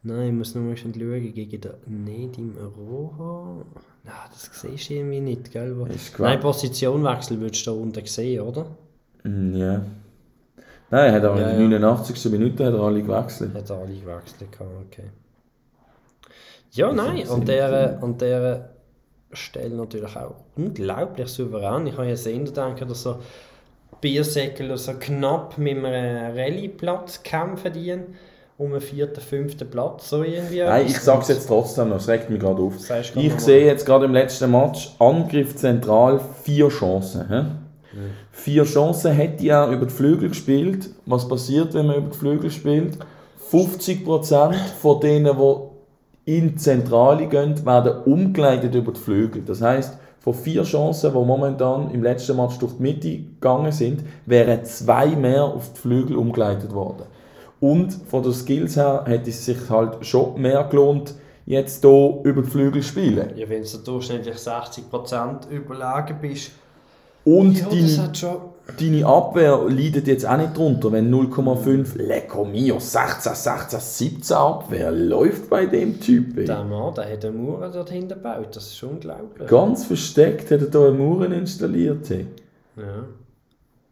Nein, 0.03 0.29
ich 0.29 0.33
muss 0.33 0.55
mal 0.55 0.75
schon 0.77 0.93
schauen, 0.93 1.33
gegen 1.33 1.61
den 1.61 2.03
Nedim 2.03 2.57
Roha. 2.57 3.63
Nein, 4.03 4.13
das 4.31 4.49
siehst 4.59 4.89
du 4.89 4.93
irgendwie 4.95 5.19
nicht, 5.21 5.51
gell? 5.51 5.75
Nein. 6.17 6.39
Positionwechsel 6.39 7.39
würdest 7.39 7.67
du 7.67 7.71
da 7.71 7.77
unten 7.77 8.05
sehen, 8.05 8.41
oder? 8.41 8.65
Mm, 9.23 9.55
Ja. 9.55 9.85
Nein, 10.89 11.05
er 11.05 11.13
hat 11.13 11.23
aber 11.23 11.39
Ja, 11.39 11.49
in 11.51 11.69
der 11.69 11.79
ja. 11.79 11.87
89. 11.87 12.31
Minute 12.31 12.65
hat 12.65 12.73
er 12.73 12.79
alle 12.81 13.01
gewechselt. 13.01 13.53
Hat 13.53 13.69
er 13.69 13.77
alle 13.77 13.93
gewechselt, 13.95 14.49
okay. 14.87 15.09
Ja, 16.71 16.91
nein, 16.93 17.17
ist 17.17 17.31
an 17.31 17.41
dieser, 17.45 18.01
an 18.01 18.17
dieser 18.17 18.69
Stelle 19.33 19.75
natürlich 19.75 20.15
auch 20.15 20.35
unglaublich 20.55 21.27
souverän. 21.29 21.87
Ich 21.87 21.93
habe 21.97 22.07
ja 22.09 22.15
sehen 22.15 22.45
gedacht, 22.45 22.81
dass 22.81 23.03
so 23.03 23.19
Biersäckel 24.01 24.75
so 24.77 24.93
knapp 24.99 25.57
mit 25.57 25.77
einem 25.83 26.35
Rallye-Platz 26.35 27.23
kämpfen 27.23 27.73
die 27.73 27.97
um 28.61 28.73
einen 28.73 28.81
vierten, 28.81 29.21
fünften 29.21 29.67
Platz, 29.69 30.09
so 30.09 30.21
irgendwie. 30.21 30.59
Nein, 30.59 30.85
ich 30.85 30.99
sag's 30.99 31.29
jetzt 31.29 31.47
trotzdem 31.47 31.89
noch, 31.89 31.97
es 31.97 32.07
regt 32.07 32.29
mich 32.29 32.39
gerade 32.39 32.61
auf. 32.61 32.75
Ich 33.15 33.39
sehe 33.39 33.65
jetzt 33.65 33.85
gerade 33.85 34.05
im 34.05 34.13
letzten 34.13 34.51
Match 34.51 34.95
Angriff 34.99 35.55
zentral 35.55 36.21
vier 36.43 36.69
Chancen. 36.69 37.27
Hä? 37.27 37.45
Vier 38.31 38.63
Chancen 38.63 39.13
hätte 39.13 39.45
er 39.47 39.67
über 39.69 39.87
die 39.87 39.93
Flügel 39.93 40.29
gespielt. 40.29 40.89
Was 41.07 41.27
passiert, 41.27 41.73
wenn 41.73 41.87
man 41.87 41.97
über 41.97 42.09
die 42.11 42.17
Flügel 42.17 42.51
spielt? 42.51 42.97
50% 43.51 44.53
von 44.79 44.99
denen, 45.01 45.35
die 45.35 46.37
in 46.37 46.49
die 46.49 46.55
Zentrale 46.55 47.27
gehen, 47.27 47.65
werden 47.65 48.03
umgeleitet 48.03 48.75
über 48.75 48.91
die 48.91 48.99
Flügel. 48.99 49.41
Das 49.41 49.61
heißt, 49.61 49.97
von 50.19 50.35
vier 50.35 50.63
Chancen, 50.63 51.11
die 51.11 51.17
momentan 51.17 51.89
im 51.89 52.03
letzten 52.03 52.37
Match 52.37 52.59
durch 52.59 52.73
die 52.73 52.83
Mitte 52.83 53.17
gegangen 53.17 53.71
sind, 53.71 54.03
wären 54.27 54.63
zwei 54.65 55.07
mehr 55.07 55.45
auf 55.45 55.73
die 55.73 55.79
Flügel 55.79 56.15
umgeleitet 56.15 56.73
worden. 56.73 57.05
Und 57.61 57.93
von 58.07 58.23
den 58.23 58.33
Skills 58.33 58.75
her 58.75 59.03
hätte 59.05 59.29
es 59.29 59.45
sich 59.45 59.69
halt 59.69 60.05
schon 60.05 60.41
mehr 60.41 60.63
gelohnt, 60.65 61.13
jetzt 61.45 61.81
hier 61.83 62.19
über 62.23 62.41
die 62.41 62.49
Flügel 62.49 62.81
zu 62.81 62.89
spielen. 62.89 63.29
Ja, 63.35 63.47
wenn 63.47 63.63
du 63.63 63.77
durchschnittlich 63.77 64.35
60% 64.35 65.49
überlegen 65.49 66.17
bist, 66.21 66.51
Und 67.23 67.59
ja, 67.59 67.67
deine, 67.69 68.15
schon... 68.15 68.37
deine 68.79 69.05
Abwehr 69.05 69.61
leidet 69.69 70.07
jetzt 70.07 70.27
auch 70.27 70.37
nicht 70.37 70.57
drunter, 70.57 70.91
wenn 70.91 71.13
0,5 71.13 72.01
Lecco 72.01 72.45
mio 72.45 72.79
16, 72.79 73.35
16, 73.35 73.79
17 73.79 74.37
Abwehr 74.37 74.91
läuft 74.91 75.47
bei 75.47 75.67
dem 75.67 75.99
Typ. 75.99 76.35
ey. 76.37 76.45
Der 76.45 76.63
Mann, 76.63 76.95
der 76.95 77.11
hat 77.13 77.23
einen 77.25 77.45
Mauer 77.45 77.69
dort 77.69 77.91
hinten 77.91 78.09
gebaut, 78.09 78.55
das 78.55 78.71
ist 78.71 78.81
unglaublich. 78.81 79.47
Ganz 79.47 79.85
versteckt 79.85 80.49
hat 80.49 80.61
er 80.61 80.69
hier 80.71 80.87
eine 80.87 80.97
Mauern 80.97 81.31
installiert. 81.31 82.09
Ja. 82.09 82.23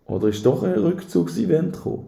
Oder 0.07 0.29
ist 0.29 0.43
doch 0.43 0.63
ein 0.63 0.73
Rückzugsevent 0.73 1.73
gekommen? 1.73 2.07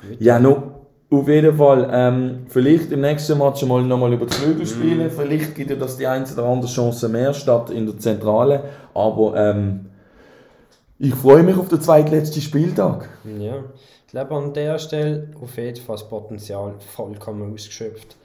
Gute- 0.00 0.22
Ja, 0.24 0.38
no, 0.38 0.62
auf 1.10 1.28
jeden 1.28 1.56
Fall. 1.56 1.88
Ähm, 1.92 2.46
vielleicht 2.48 2.90
im 2.92 3.00
nächsten 3.00 3.38
Match 3.38 3.62
mal 3.64 3.82
nochmal 3.82 4.12
über 4.12 4.26
die 4.26 4.34
Flügel 4.34 4.66
spielen. 4.66 5.10
Vielleicht 5.10 5.54
gibt 5.54 5.70
ja 5.70 5.76
das 5.76 5.96
die 5.96 6.06
eine 6.06 6.24
oder 6.32 6.44
andere 6.44 6.70
Chance 6.70 7.08
mehr 7.08 7.32
statt 7.34 7.70
in 7.70 7.86
der 7.86 7.98
Zentrale. 7.98 8.64
Aber 8.94 9.34
ähm, 9.36 9.86
ich 10.98 11.14
freue 11.14 11.42
mich 11.42 11.56
auf 11.56 11.68
den 11.68 11.80
zweitletzten 11.80 12.40
Spieltag. 12.42 13.08
Ja, 13.38 13.56
ich 14.06 14.12
glaube 14.12 14.34
an 14.34 14.52
der 14.54 14.78
Stelle 14.78 15.28
auf 15.40 15.56
jeden 15.56 15.76
Fall 15.76 15.96
das 15.96 16.08
Potenzial 16.08 16.74
vollkommen 16.94 17.52
ausgeschöpft. 17.52 18.16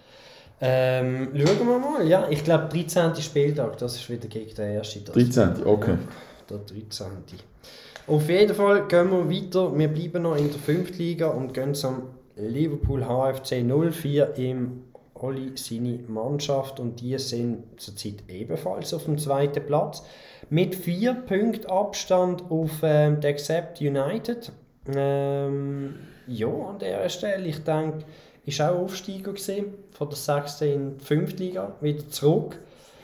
Ähm, 0.64 1.30
schauen 1.36 1.68
wir 1.68 1.80
mal, 1.80 2.08
ja, 2.08 2.28
ich 2.30 2.44
glaube 2.44 2.66
13. 2.72 3.16
Spieltag, 3.16 3.78
das 3.78 3.96
ist 3.96 4.10
wieder 4.10 4.28
gegen 4.28 4.54
den 4.54 4.76
ersten. 4.76 5.04
Das 5.06 5.14
13. 5.16 5.66
Okay. 5.66 5.96
Der 6.50 6.58
13. 6.60 7.08
Auf 8.08 8.30
jeden 8.30 8.56
Fall 8.56 8.88
gehen 8.88 9.12
wir 9.12 9.30
weiter, 9.30 9.78
wir 9.78 9.88
bleiben 9.88 10.24
noch 10.24 10.36
in 10.36 10.50
der 10.50 10.60
5. 10.60 10.98
Liga 10.98 11.28
und 11.28 11.54
gehen 11.54 11.76
zum 11.76 12.04
Liverpool 12.36 13.04
HFC 13.04 13.64
04 13.64 14.34
im 14.38 14.84
Oli 15.14 15.52
seine 15.56 16.00
Mannschaft 16.08 16.80
und 16.80 17.00
die 17.00 17.18
sind 17.20 17.80
zurzeit 17.80 18.24
ebenfalls 18.28 18.94
auf 18.94 19.06
dem 19.06 19.20
zweiten 19.20 19.64
Platz 19.66 20.04
mit 20.50 20.74
vier 20.74 21.14
Punkten 21.14 21.70
Abstand 21.70 22.50
auf 22.50 22.72
ähm, 22.82 23.20
die 23.22 23.28
Accept 23.28 23.80
United. 23.80 24.52
Ähm, 24.88 25.96
ja, 26.26 26.48
an 26.48 26.80
der 26.80 27.08
Stelle, 27.10 27.48
ich 27.48 27.64
denke, 27.64 28.00
ist 28.46 28.62
auch 28.62 28.80
Aufsteiger 28.80 29.34
gesehen 29.34 29.76
von 29.92 30.10
der 30.10 30.18
6. 30.18 30.62
in 30.62 30.98
die 30.98 31.06
5. 31.06 31.38
Liga 31.38 31.76
wieder 31.82 32.10
zurück. 32.10 32.60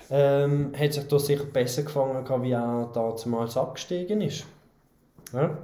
Ähm, 0.10 0.72
hat 0.76 0.94
sich 0.94 1.08
da 1.08 1.20
sicher 1.20 1.44
besser 1.44 1.84
gefangen, 1.84 2.26
wie 2.42 2.52
er 2.52 2.90
damals 2.94 3.58
abgestiegen 3.58 4.22
ist. 4.22 4.46
Ja? 5.34 5.58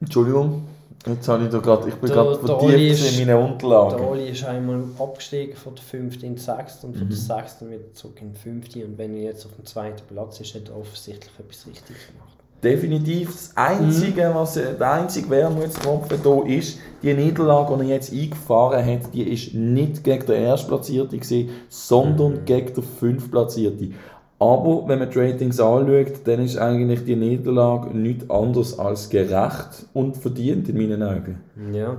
Entschuldigung. 0.00 0.64
Jetzt 1.06 1.28
habe 1.28 1.44
ich 1.44 1.50
da 1.50 1.58
gerade, 1.58 1.88
ich 1.88 1.94
bin 1.94 2.08
Der- 2.10 2.16
gerade 2.16 2.30
der 2.38 2.58
vertieft 2.58 3.10
in 3.12 3.16
meinen 3.18 3.26
Der 3.28 3.38
Unterlagen. 3.38 4.04
Oli 4.04 4.28
ist 4.30 4.44
einmal 4.44 4.82
abgestiegen 4.98 5.54
von 5.56 5.74
der 5.76 5.84
5. 5.84 6.22
in 6.24 6.34
die 6.34 6.40
6. 6.40 6.82
und 6.84 6.94
Mhm. 6.96 6.98
von 6.98 7.08
der 7.08 7.16
6. 7.16 7.70
wieder 7.70 7.92
zurück 7.94 8.20
in 8.20 8.32
die 8.32 8.38
5. 8.38 8.66
Und 8.84 8.98
wenn 8.98 9.14
er 9.14 9.22
jetzt 9.22 9.46
auf 9.46 9.52
dem 9.54 9.64
zweiten 9.64 10.02
Platz 10.08 10.40
ist, 10.40 10.54
hat 10.56 10.68
er 10.68 10.76
offensichtlich 10.76 11.30
etwas 11.38 11.66
richtig 11.66 11.96
gemacht. 12.08 12.32
Definitiv 12.64 13.28
das 13.30 13.52
Einzige, 13.56 14.30
was, 14.34 14.56
äh, 14.56 14.74
der 14.76 14.92
einzige 14.94 15.30
Wermutstropfen 15.30 16.18
hier 16.22 16.58
ist, 16.58 16.78
die 17.02 17.14
Niederlage, 17.14 17.76
die 17.76 17.82
er 17.90 17.96
jetzt 17.96 18.12
eingefahren 18.12 18.84
hat, 18.84 19.14
die 19.14 19.22
ist 19.22 19.54
nicht 19.54 20.02
gegen 20.02 20.26
den 20.26 20.42
Erstplatzierten 20.42 21.20
gewesen, 21.20 21.50
sondern 21.68 22.44
gegen 22.44 22.74
den 22.74 22.82
Fünftplatzierten. 22.82 23.94
Aber 24.38 24.86
wenn 24.86 24.98
man 24.98 25.10
die 25.10 25.18
Ratings 25.18 25.58
anschaut, 25.60 26.20
dann 26.24 26.44
ist 26.44 26.58
eigentlich 26.58 27.04
die 27.04 27.16
Niederlage 27.16 27.96
nichts 27.96 28.28
anderes 28.28 28.78
als 28.78 29.08
gerecht 29.08 29.86
und 29.94 30.16
verdient 30.16 30.68
in 30.68 30.76
meinen 30.76 31.02
Augen. 31.02 31.40
Ja. 31.72 31.96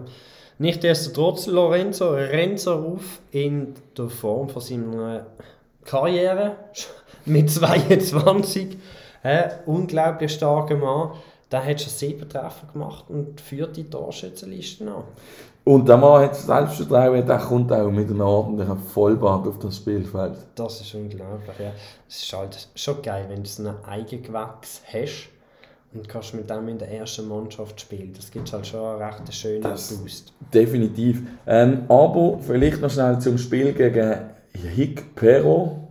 Nichtsdestotrotz, 0.60 1.47
Lorenzo 1.47 2.12
Renzo 2.12 2.73
auf 2.73 3.21
in 3.32 3.73
der 3.97 4.10
Form 4.10 4.50
von 4.50 4.62
seiner 4.62 5.26
Karriere 5.84 6.58
mit 7.26 7.50
22. 7.50 8.78
Äh, 9.23 9.50
unglaublich 9.65 10.32
starker 10.32 10.76
Mann. 10.76 11.12
Der 11.52 11.65
hat 11.65 11.82
schon 11.82 11.91
sieben 11.91 12.28
Treffer 12.28 12.67
gemacht 12.71 13.06
und 13.10 13.39
führt 13.39 13.78
die 13.78 13.89
Torschützenliste 13.89 14.91
an. 14.91 15.04
Und 15.67 15.89
der 15.89 15.97
Mann 15.97 16.21
hat 16.23 16.34
Selbstvertrauen, 16.36 17.25
der 17.25 17.38
kommt 17.39 17.73
auch 17.73 17.91
mit 17.91 18.10
einer 18.10 18.25
ordentlichen 18.25 18.77
Vollbart 18.77 19.45
auf 19.47 19.60
das 19.60 19.75
Spielfeld. 19.75 20.34
Das 20.56 20.80
ist 20.80 20.95
unglaublich, 20.95 21.60
ja. 21.60 21.71
Es 22.08 22.23
ist 22.23 22.32
halt 22.34 22.69
schon 22.73 23.01
geil, 23.01 23.25
wenn 23.27 23.43
du 23.43 23.49
so 23.49 23.67
einen 23.67 23.75
Eigengewächs 23.86 24.82
hast 24.93 25.27
und 25.93 26.08
kannst 26.08 26.34
mit 26.36 26.49
dem 26.49 26.69
in 26.69 26.77
der 26.77 26.89
ersten 26.89 27.27
Mannschaft 27.27 27.82
spielen. 27.82 28.13
Das 28.15 28.32
gibt 28.32 28.51
halt 28.53 28.65
schon 28.65 28.80
einen 28.80 29.01
recht 29.12 29.34
schönen 29.34 29.62
Das- 29.62 29.93
Boost. 29.93 30.32
Definitiv. 30.53 31.21
Ähm, 31.45 31.84
aber 31.89 32.39
vielleicht 32.39 32.80
noch 32.80 32.89
schnell 32.89 33.19
zum 33.19 33.38
Spiel 33.38 33.73
gegen 33.73 34.19
Hick 34.53 35.15
Pero. 35.15 35.89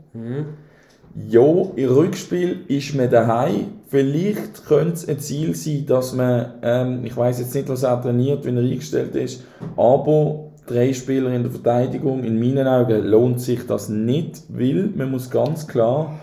Ja, 1.29 1.43
im 1.77 1.89
Rückspiel 1.93 2.65
ist 2.69 2.95
man 2.95 3.11
daheim. 3.11 3.73
Vielleicht 3.89 4.67
könnte 4.67 4.95
es 4.95 5.09
ein 5.09 5.21
Ziel 5.21 5.55
sein, 5.55 5.87
dass 5.87 6.13
man, 6.13 6.55
ähm, 6.63 7.05
ich 7.05 7.17
weiß 7.17 7.39
jetzt 7.39 7.55
nicht, 7.55 7.69
was 7.69 7.85
er 7.85 8.03
trainiert, 8.03 8.45
wenn 8.45 8.57
er 8.57 8.65
eingestellt 8.65 9.15
ist, 9.15 9.45
aber 9.77 10.51
drei 10.67 10.93
Spieler 10.93 11.31
in 11.33 11.45
der 11.45 11.53
Verteidigung, 11.53 12.25
in 12.25 12.41
meinen 12.41 12.67
Augen 12.67 13.05
lohnt 13.05 13.41
sich 13.41 13.65
das 13.67 13.89
nicht, 13.89 14.43
weil 14.49 14.91
man 14.95 15.13
muss 15.13 15.31
ganz 15.31 15.69
klar 15.69 16.19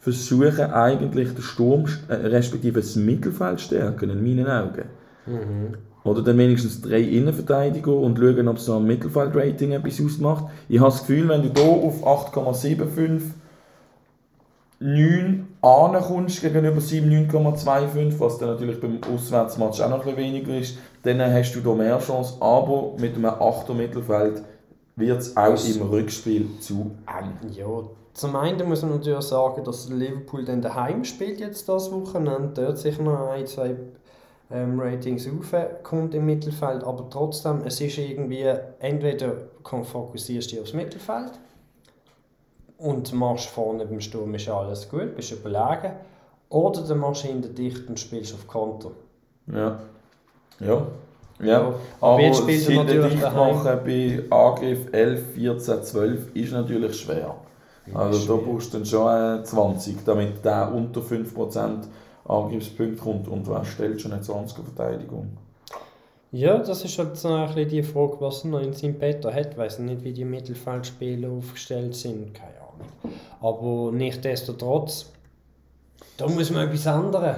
versuchen, 0.00 0.72
eigentlich 0.72 1.34
den 1.34 1.42
Sturm, 1.42 1.84
äh, 2.08 2.14
respektive 2.14 2.80
das 2.80 2.96
Mittelfeld 2.96 3.60
stärken, 3.60 4.08
in 4.08 4.22
meinen 4.22 4.48
Augen. 4.48 4.84
Oder 6.04 6.22
dann 6.22 6.38
wenigstens 6.38 6.80
drei 6.80 7.00
Innenverteidiger 7.00 7.94
und 7.94 8.18
schauen, 8.18 8.48
ob 8.48 8.56
es 8.56 8.68
am 8.68 8.86
Mittelfeldrating 8.86 9.72
etwas 9.72 10.00
ausmacht. 10.00 10.46
Ich 10.68 10.80
habe 10.80 10.90
das 10.90 11.06
Gefühl, 11.06 11.28
wenn 11.28 11.42
du 11.42 11.52
hier 11.54 11.70
auf 11.70 12.04
8,75 12.04 13.20
9 14.80 15.46
ankommst 15.62 16.42
gegenüber 16.42 16.80
7, 16.80 17.08
9,25, 17.30 18.18
was 18.18 18.38
dann 18.38 18.50
natürlich 18.50 18.80
beim 18.80 18.98
Auswärtsmatch 19.02 19.80
auch 19.80 19.88
noch 19.88 20.00
ein 20.00 20.14
bisschen 20.14 20.34
weniger 20.34 20.58
ist, 20.58 20.76
dann 21.04 21.20
hast 21.20 21.52
du 21.54 21.60
hier 21.62 21.74
mehr 21.74 21.98
Chance. 22.00 22.34
Aber 22.40 22.94
mit 22.98 23.14
einem 23.14 23.26
8er 23.26 23.74
Mittelfeld 23.74 24.42
wird 24.96 25.20
es 25.20 25.36
auch 25.36 25.64
im 25.64 25.82
Rückspiel 25.82 26.48
zu 26.60 26.90
eng. 27.06 27.50
Ja, 27.52 27.66
zum 28.12 28.36
einen 28.36 28.68
muss 28.68 28.82
man 28.82 28.92
natürlich 28.92 29.24
sagen, 29.24 29.64
dass 29.64 29.88
Liverpool 29.88 30.44
dann 30.44 30.60
daheim 30.60 31.04
spielt 31.04 31.40
jetzt 31.40 31.68
das 31.68 31.90
Wochenende, 31.92 32.50
dort 32.54 32.78
sicher 32.78 33.02
noch 33.02 33.30
ein, 33.30 33.46
zwei 33.46 33.76
ähm, 34.50 34.78
Ratings 34.78 35.26
raufkommt 35.26 36.14
im 36.14 36.26
Mittelfeld, 36.26 36.84
aber 36.84 37.08
trotzdem, 37.08 37.62
es 37.64 37.80
ist 37.80 37.96
irgendwie, 37.96 38.44
entweder 38.80 39.36
fokussierst 39.64 40.50
du 40.50 40.56
dich 40.56 40.62
aufs 40.62 40.74
Mittelfeld 40.74 41.32
und 42.82 43.12
machst 43.12 43.46
vorne 43.46 43.86
beim 43.86 44.00
Sturm 44.00 44.34
ist 44.34 44.48
alles 44.48 44.88
gut, 44.88 45.14
bist 45.14 45.32
überlegen, 45.32 45.92
oder 46.48 46.82
du 46.82 46.94
machst 46.94 47.22
hinter 47.22 47.48
dicht 47.48 47.88
und 47.88 47.98
spielst 47.98 48.34
auf 48.34 48.46
Konter. 48.46 48.90
Ja. 49.46 49.78
Ja. 50.60 50.86
Ja, 51.40 51.74
aber 52.00 52.20
jetzt 52.20 52.46
natürlich 52.46 53.14
dicht 53.14 53.22
machen 53.22 53.80
bei 53.84 54.22
Angriff 54.30 54.92
11, 54.92 55.34
14, 55.34 55.82
12 55.82 56.36
ist 56.36 56.52
natürlich 56.52 57.00
schwer. 57.00 57.34
Also 57.94 58.36
da 58.36 58.42
brauchst 58.44 58.72
du 58.72 58.78
dann 58.78 58.86
schon 58.86 59.40
äh, 59.40 59.42
20, 59.42 60.04
damit 60.04 60.44
der 60.44 60.72
unter 60.72 61.00
5% 61.00 61.86
Angriffspunkte 62.24 63.02
kommt 63.02 63.26
und 63.26 63.48
was 63.48 63.66
stellt 63.68 64.00
schon 64.00 64.12
eine 64.12 64.22
20er 64.22 64.62
Verteidigung. 64.72 65.36
Ja, 66.30 66.58
das 66.58 66.84
ist 66.84 66.96
halt 66.98 67.16
so 67.16 67.28
ein 67.28 67.48
bisschen 67.48 67.68
die 67.68 67.82
Frage, 67.82 68.16
was 68.20 68.44
er 68.44 68.50
noch 68.50 68.60
in 68.60 68.72
seinem 68.72 68.98
Bett 68.98 69.24
hat. 69.24 69.52
Ich 69.52 69.58
weiß 69.58 69.80
nicht, 69.80 70.04
wie 70.04 70.12
die 70.12 70.24
Mittelfeldspieler 70.24 71.28
aufgestellt 71.28 71.96
sind, 71.96 72.32
keine. 72.32 72.61
Aber 73.40 73.90
nichtsdestotrotz, 73.92 75.06
da 76.16 76.26
muss 76.28 76.50
man 76.50 76.68
etwas 76.68 76.86
ändern. 76.86 77.36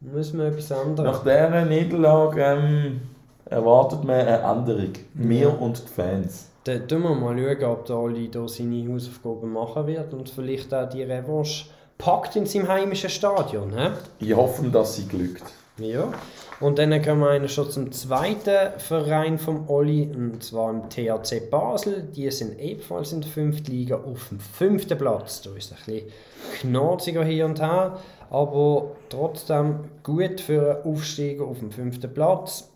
Muss 0.00 0.32
man 0.32 0.46
etwas 0.46 0.70
ändern. 0.70 1.06
Nach 1.06 1.20
dieser 1.22 1.64
Niederlage 1.64 2.42
ähm, 2.42 3.00
erwartet 3.44 4.04
man 4.04 4.16
eine 4.16 4.38
Änderung. 4.40 4.92
Wir 5.14 5.40
Ja. 5.42 5.48
und 5.48 5.82
die 5.82 5.88
Fans. 5.92 6.48
Dann 6.64 6.88
tun 6.88 7.02
wir 7.02 7.14
mal 7.14 7.36
schauen, 7.38 7.70
ob 7.70 7.84
der 7.86 7.96
Oli 7.96 8.28
da 8.30 8.48
seine 8.48 8.92
Hausaufgaben 8.92 9.52
machen 9.52 9.86
wird 9.86 10.12
und 10.12 10.28
vielleicht 10.28 10.74
auch 10.74 10.88
die 10.88 11.04
Revanche 11.04 11.66
packt 11.96 12.34
in 12.36 12.44
seinem 12.46 12.66
heimischen 12.68 13.08
Stadion. 13.08 13.72
He? 13.72 14.26
Ich 14.26 14.34
hoffe, 14.36 14.66
dass 14.68 14.96
sie 14.96 15.06
glückt. 15.06 15.44
Ja. 15.78 16.12
Und 16.60 16.78
dann 16.78 17.02
kommen 17.02 17.20
wir 17.20 17.30
eigentlich 17.30 17.52
schon 17.52 17.70
zum 17.70 17.92
zweiten 17.92 18.78
Verein 18.78 19.38
vom 19.38 19.68
Oli, 19.68 20.10
und 20.14 20.42
zwar 20.42 20.70
im 20.70 20.88
THC 20.88 21.50
Basel. 21.50 22.08
Die 22.14 22.30
sind 22.30 22.58
ebenfalls 22.58 23.12
in 23.12 23.20
der 23.20 23.30
fünften 23.30 23.70
Liga 23.70 23.96
auf 23.96 24.30
dem 24.30 24.40
fünften 24.40 24.96
Platz. 24.96 25.42
Da 25.42 25.50
ist 25.50 25.72
es 25.72 25.72
ein 25.72 25.94
bisschen 25.94 26.12
knarziger 26.60 27.24
hier 27.24 27.44
und 27.44 27.60
her, 27.60 28.00
aber 28.30 28.92
trotzdem 29.10 29.80
gut 30.02 30.40
für 30.40 30.76
einen 30.76 30.94
Aufsteiger 30.94 31.44
auf 31.44 31.58
dem 31.58 31.70
fünften 31.70 32.12
Platz. 32.12 32.70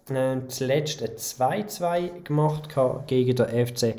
Zuletzt 0.49 1.03
ein 1.03 1.17
2-2 1.17 2.23
gemacht 2.25 2.69
gegen 3.07 3.37
den 3.37 3.67
FC 3.67 3.95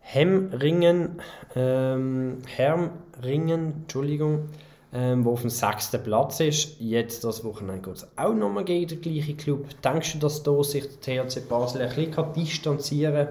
Hemringen, 0.00 1.20
ähm, 1.54 2.38
Hermringen, 2.46 3.82
Entschuldigung, 3.82 4.48
ähm, 4.92 5.24
wo 5.24 5.32
auf 5.32 5.42
dem 5.42 5.50
sechsten 5.50 6.02
Platz 6.02 6.40
ist. 6.40 6.80
Jetzt 6.80 7.24
das 7.24 7.44
Wochenende 7.44 7.82
geht 7.82 7.96
es 7.96 8.08
auch 8.16 8.34
nochmal 8.34 8.64
gegen 8.64 8.88
den 8.88 9.00
gleichen 9.00 9.36
Club. 9.36 9.66
Denkst 9.82 10.14
du, 10.14 10.18
dass 10.18 10.42
da 10.42 10.62
sich 10.62 10.84
der 11.04 11.26
THC 11.26 11.48
Basel 11.48 11.82
ein 11.82 11.94
bisschen 11.94 12.32
distanzieren 12.34 13.28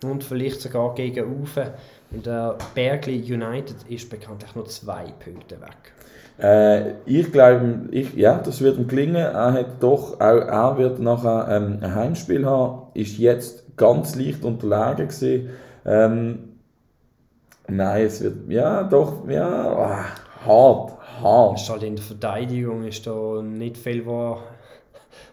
kann 0.00 0.10
und 0.10 0.24
vielleicht 0.24 0.60
sogar 0.60 0.94
gegen 0.94 1.42
Ufe? 1.42 1.74
Und 2.10 2.26
der 2.26 2.56
Bergli 2.74 3.16
United 3.16 3.76
ist 3.88 4.08
bekanntlich 4.08 4.54
nur 4.54 4.66
zwei 4.66 5.04
Punkte 5.18 5.60
weg. 5.60 5.92
Äh, 6.38 6.94
ich 7.06 7.30
glaube, 7.32 7.88
ich, 7.90 8.14
ja, 8.14 8.38
das 8.38 8.60
wird 8.60 8.78
ihm 8.78 8.88
gelingen. 8.88 9.16
Er 9.16 9.52
hat 9.52 9.82
doch, 9.82 10.14
auch 10.14 10.20
er 10.20 10.78
wird 10.78 11.00
nachher 11.00 11.48
ähm, 11.50 11.78
ein 11.80 11.94
Heimspiel 11.94 12.46
haben. 12.46 12.88
Ist 12.94 13.18
jetzt 13.18 13.76
ganz 13.76 14.14
leicht 14.14 14.44
unterlegen 14.44 15.08
gewesen. 15.08 15.50
Ähm, 15.84 16.38
nein, 17.68 18.06
es 18.06 18.22
wird, 18.22 18.48
ja, 18.48 18.82
doch, 18.84 19.28
ja, 19.28 19.48
ah, 19.48 20.04
hart, 20.46 20.92
hart. 21.22 21.60
ist 21.60 21.70
halt 21.70 21.82
in 21.82 21.96
der 21.96 22.04
Verteidigung 22.04 22.84
ist 22.84 23.06
da 23.06 23.42
nicht 23.42 23.76
viel, 23.76 24.04
wo, 24.04 24.38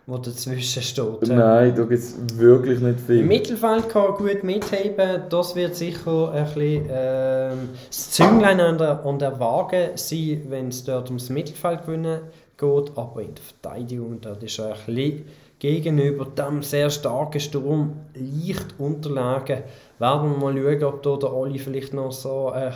wo 0.06 0.18
dazwischen 0.18 0.82
steht. 0.82 1.28
Nein, 1.28 1.76
da 1.76 1.84
gibt 1.84 1.94
es 1.94 2.16
wirklich 2.38 2.80
nicht 2.80 3.00
Im 3.00 3.06
viel. 3.06 3.24
Mittelfeld 3.24 3.90
kann 3.90 4.16
gut 4.16 4.44
mitheben. 4.44 5.24
Das 5.30 5.56
wird 5.56 5.76
sicher 5.76 6.32
ein 6.32 6.46
bisschen 6.46 6.86
ähm, 6.90 7.70
das 7.88 8.12
Zünglein 8.12 8.60
an 8.60 8.78
der, 8.78 9.06
an 9.06 9.20
der 9.20 9.40
Waage 9.40 9.92
sein, 9.96 10.42
wenn 10.50 10.70
es 10.70 10.84
dort 10.84 11.08
ums 11.08 11.30
Mittelfeld 11.30 11.86
gewinnen 11.86 12.22
geht. 12.58 12.92
Aber 12.96 13.22
in 13.22 13.36
der 13.36 13.44
Verteidigung 13.44 14.22
dort 14.22 14.44
ist 14.44 14.60
er 14.60 14.74
ein 14.74 14.96
bisschen 14.96 15.26
gegenüber 15.62 16.26
dem 16.26 16.64
sehr 16.64 16.90
starken 16.90 17.40
Sturm 17.40 17.94
leicht 18.16 18.80
unterlegen. 18.80 19.64
Werden 20.00 20.32
wir 20.32 20.38
mal 20.38 20.58
schauen, 20.58 20.84
ob 20.84 21.04
da 21.04 21.16
der 21.18 21.34
Oli 21.34 21.60
vielleicht 21.60 21.94
noch 21.94 22.12
so 22.12 22.52
äh, 22.56 22.72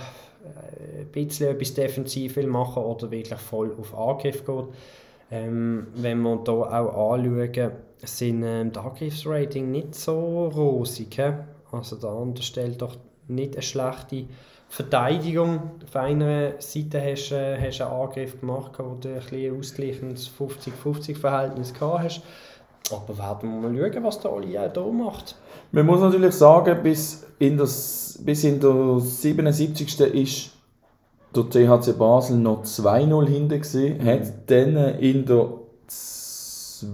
ein 0.45 1.07
bisschen 1.11 1.49
etwas 1.49 1.73
defensiv 1.73 2.35
will 2.35 2.47
machen 2.47 2.83
oder 2.83 3.11
wirklich 3.11 3.39
voll 3.39 3.75
auf 3.79 3.97
Angriff 3.97 4.45
geht. 4.45 4.65
Ähm, 5.31 5.87
wenn 5.95 6.21
wir 6.21 6.41
hier 6.43 6.53
auch 6.53 7.13
anschauen, 7.13 7.71
sind 8.03 8.43
ähm, 8.43 8.71
die 8.71 8.79
Angriffsrating 8.79 9.71
nicht 9.71 9.95
so 9.95 10.47
rosig. 10.47 11.15
He? 11.15 11.31
Also 11.71 11.95
der 11.95 12.11
andere 12.11 12.43
stellt 12.43 12.81
doch 12.81 12.95
nicht 13.27 13.55
eine 13.55 13.63
schlechte 13.63 14.25
Verteidigung. 14.69 15.71
Auf 15.83 15.95
einer 15.95 16.61
Seite 16.61 17.01
hast 17.01 17.31
äh, 17.31 17.57
du 17.57 17.83
einen 17.83 17.93
Angriff 17.93 18.39
gemacht, 18.39 18.73
wo 18.77 18.95
du 18.95 19.09
ein 19.09 19.21
ein 19.31 19.59
ausgleichendes 19.59 20.29
50-50-Verhältnis 20.29 21.73
gehabt 21.73 22.03
hast. 22.03 22.21
Aber 22.91 23.17
werden 23.17 23.61
wir 23.61 23.69
mal 23.69 23.91
schauen, 23.91 24.03
was 24.03 24.19
der 24.19 24.31
Oli 24.33 24.57
auch 24.57 24.71
hier 24.71 24.83
macht. 24.93 25.35
Man 25.71 25.85
muss 25.85 25.99
natürlich 26.01 26.35
sagen, 26.35 26.81
bis 26.83 27.23
in, 27.39 27.57
das, 27.57 28.19
bis 28.23 28.43
in 28.43 28.59
der 28.59 28.99
77. 28.99 29.99
ist 30.13 30.51
der 31.35 31.49
THC 31.49 31.97
Basel 31.97 32.37
noch 32.37 32.63
2-0 32.63 33.25
hinten 33.27 33.49
gewesen, 33.61 34.05
hat 34.05 34.49
dann 34.49 34.75
in 34.99 35.25
der 35.25 35.49
z- 35.87 36.87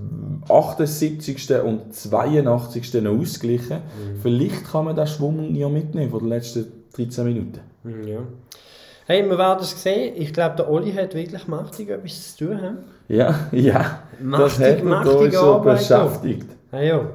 78. 0.49 1.51
und 1.63 1.93
82. 1.93 2.93
noch 3.04 3.19
ausgeglichen. 3.19 3.82
Vielleicht 4.21 4.63
kann 4.71 4.86
man 4.86 4.95
den 4.95 5.08
Schwung 5.08 5.54
ja 5.56 5.69
mitnehmen 5.69 6.10
von 6.10 6.19
den 6.21 6.30
letzten 6.30 6.71
13 6.95 7.25
Minuten. 7.25 7.60
Hm, 7.84 8.08
Ja. 8.08 8.19
Hey, 9.08 9.27
wir 9.27 9.38
werden 9.38 9.60
es 9.62 9.82
sehen. 9.82 10.13
Ich 10.15 10.32
glaube, 10.32 10.56
der 10.56 10.69
Oli 10.71 10.93
hat 10.93 11.13
wirklich 11.15 11.45
mächtig 11.47 11.89
etwas 11.89 12.36
zu 12.38 12.45
tun. 12.45 12.60
He? 12.60 12.69
Ja, 13.12 13.50
ja, 13.52 14.04
das 14.21 14.58
hat 14.58 14.84
man 14.86 15.06
da 15.06 15.32
so 15.32 15.56
Arbeit, 15.56 15.80
beschäftigt. 15.80 16.47
Ah, 16.71 16.80
ja. 16.80 17.10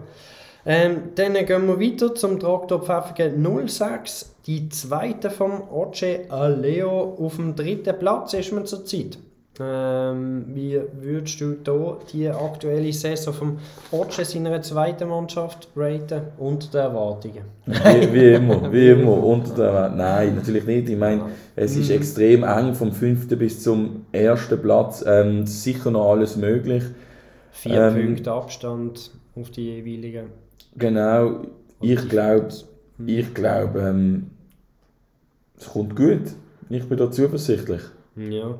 Ähm, 0.67 1.13
dann 1.15 1.33
gehen 1.33 1.67
wir 1.67 1.81
weiter 1.81 2.15
zum 2.15 2.39
Traktor 2.39 2.83
Pfäffiken 2.83 3.67
06. 3.67 4.35
Die 4.47 4.69
zweite 4.69 5.31
vom 5.31 5.63
Oce 5.71 6.29
Aleo 6.29 7.17
auf 7.19 7.37
dem 7.37 7.57
dritten 7.57 7.99
Platz 7.99 8.35
ist 8.35 8.53
man 8.53 8.67
zurzeit. 8.67 9.17
Ähm, 9.59 10.45
wie 10.55 10.79
würdest 11.01 11.41
du 11.41 11.55
da 11.55 11.99
die 12.13 12.29
aktuelle 12.29 12.93
Saison 12.93 13.33
vom 13.33 13.59
Oce 13.91 14.31
seiner 14.31 14.61
zweiten 14.61 15.09
Mannschaft 15.09 15.69
raten 15.75 16.23
und 16.37 16.75
der 16.75 16.83
Erwartungen? 16.83 17.45
Wie, 17.65 18.13
wie 18.13 18.33
immer, 18.35 18.71
wie 18.73 18.91
immer. 18.91 19.23
Unter 19.25 19.55
der, 19.55 19.89
nein, 19.91 20.35
natürlich 20.35 20.67
nicht. 20.67 20.91
Ich 20.91 20.99
meine, 20.99 21.23
es 21.55 21.75
ist 21.75 21.91
extrem 21.91 22.45
eng 22.45 22.75
vom 22.75 22.93
fünften 22.93 23.39
bis 23.39 23.63
zum 23.63 24.05
ersten 24.13 24.61
Platz. 24.61 25.03
Ähm, 25.07 25.47
sicher 25.47 25.91
noch 25.91 26.11
alles 26.11 26.37
möglich. 26.37 26.83
Vier 27.53 27.81
Ähm, 27.81 28.07
Punkte 28.07 28.33
Abstand 28.33 29.11
auf 29.35 29.51
die 29.51 29.77
jeweiligen. 29.77 30.27
Genau, 30.77 31.41
ich 31.81 32.07
glaube, 32.09 32.49
ich 33.07 33.33
glaube, 33.33 33.81
ähm, 33.81 34.31
es 35.59 35.67
kommt 35.67 35.97
gut. 35.97 36.23
Ich 36.69 36.87
bin 36.87 36.99
da 36.99 37.11
zuversichtlich. 37.11 37.81
Ja. 38.17 38.59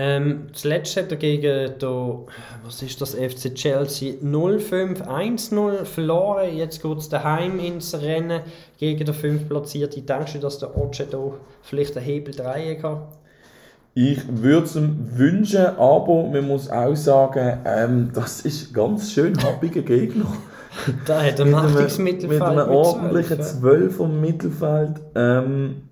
Ähm, 0.00 0.46
zuletzt 0.52 0.96
hat 0.96 1.10
er 1.10 1.16
gegen 1.16 1.76
der, 1.80 2.18
was 2.64 2.82
ist 2.82 3.00
das, 3.00 3.16
FC 3.16 3.52
Chelsea 3.52 4.14
0-5-1-0 4.22 5.84
verloren. 5.84 6.56
Jetzt 6.56 6.80
geht 6.80 6.98
es 6.98 7.08
daheim 7.08 7.58
ins 7.58 8.00
Rennen 8.00 8.42
gegen 8.78 9.04
den 9.04 9.12
5 9.12 9.48
Platzierten. 9.48 10.06
Denkst 10.06 10.34
du, 10.34 10.38
dass 10.38 10.60
der 10.60 10.76
Oce 10.76 11.02
da 11.10 11.18
vielleicht 11.62 11.96
einen 11.96 12.06
Hebel 12.06 12.32
drehen 12.32 12.80
kann? 12.80 13.08
Ich 13.94 14.20
würde 14.28 14.66
es 14.66 14.76
ihm 14.76 14.96
wünschen, 15.16 15.66
aber 15.66 16.28
man 16.28 16.46
muss 16.46 16.70
auch 16.70 16.94
sagen, 16.94 17.58
ähm, 17.64 18.10
das 18.14 18.42
ist 18.42 18.70
ein 18.70 18.74
ganz 18.74 19.10
schön 19.10 19.36
happiger 19.42 19.82
Gegner. 19.82 20.26
Da 21.06 21.22
hat 21.24 21.40
er 21.40 21.44
mit 21.44 21.54
machtiges 21.54 21.96
einem, 21.96 22.04
Mittelfeld. 22.04 22.40
mit 22.40 22.48
einem 22.48 22.68
mit 22.68 22.68
ordentlichen 22.68 23.42
zwölf, 23.42 23.82
ja. 23.82 23.88
12 23.88 23.96
vom 23.96 24.20
Mittelfeld. 24.20 25.00
Ähm, 25.16 25.87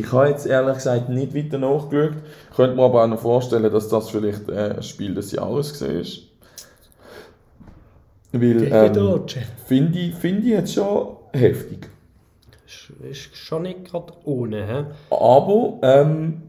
ich 0.00 0.12
habe 0.12 0.28
jetzt 0.28 0.46
ehrlich 0.46 0.74
gesagt 0.74 1.08
nicht 1.08 1.34
weiter 1.34 1.58
nachgeschaut. 1.58 2.14
Ich 2.50 2.56
könnte 2.56 2.76
mir 2.76 2.82
aber 2.84 3.04
auch 3.04 3.08
noch 3.08 3.20
vorstellen, 3.20 3.70
dass 3.72 3.88
das 3.88 4.10
vielleicht 4.10 4.48
äh, 4.48 4.74
ein 4.76 4.82
Spiel 4.82 5.14
des 5.14 5.32
Jahres 5.32 5.80
war. 5.80 5.88
Weil, 8.32 8.62
ähm, 8.72 8.94
finde 9.66 9.98
ich, 9.98 10.14
finde 10.14 10.40
ich 10.42 10.48
jetzt 10.48 10.74
schon 10.74 11.16
heftig. 11.32 11.88
Ist- 12.66 12.92
Ist 13.10 13.36
schon 13.36 13.62
nicht 13.62 13.84
gerade 13.86 14.12
ohne. 14.24 14.66
He? 14.66 14.84
Aber 15.14 15.78
ähm, 15.82 16.42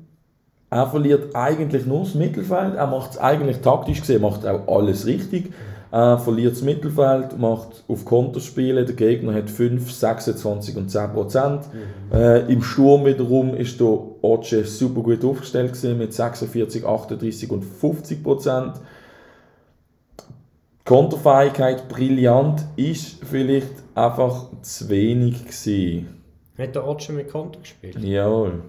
er 0.70 0.88
verliert 0.88 1.36
eigentlich 1.36 1.86
nur 1.86 2.02
das 2.04 2.14
Mittelfeld. 2.14 2.76
Er 2.76 2.88
macht 2.88 3.12
es 3.12 3.18
eigentlich 3.18 3.58
taktisch 3.62 4.02
gesehen, 4.02 4.22
macht 4.22 4.46
auch 4.46 4.68
alles 4.68 5.06
richtig. 5.08 5.52
Er 5.92 6.18
verliert 6.20 6.54
das 6.54 6.62
Mittelfeld, 6.62 7.38
macht 7.38 7.84
auf 7.90 8.06
Konterspiele. 8.06 8.86
Der 8.86 8.96
Gegner 8.96 9.34
hat 9.34 9.50
5, 9.50 9.92
26 9.92 10.78
und 10.78 10.90
10 10.90 11.12
Prozent. 11.12 11.66
Äh, 12.14 12.52
Im 12.52 12.62
Sturm 12.64 13.06
wiederum 13.06 13.54
ist 13.56 13.78
der 13.80 14.00
Oce 14.22 14.64
super 14.66 15.02
gut 15.02 15.26
aufgestellt 15.26 15.74
gewesen, 15.74 15.98
mit 15.98 16.14
46, 16.14 16.86
38 16.86 17.52
und 17.52 17.64
50 17.64 18.24
Prozent. 18.24 18.74
Konterfähigkeit 20.86 21.90
brillant 21.90 22.66
ist 22.78 23.24
vielleicht 23.26 23.74
einfach 23.94 24.48
zu 24.62 24.90
wenig 24.90 25.44
gewesen. 25.44 26.22
Hat 26.58 26.74
der 26.74 26.88
Oce 26.88 27.10
mit 27.10 27.30
Konto 27.30 27.60
gespielt? 27.60 28.00
Jawohl. 28.00 28.64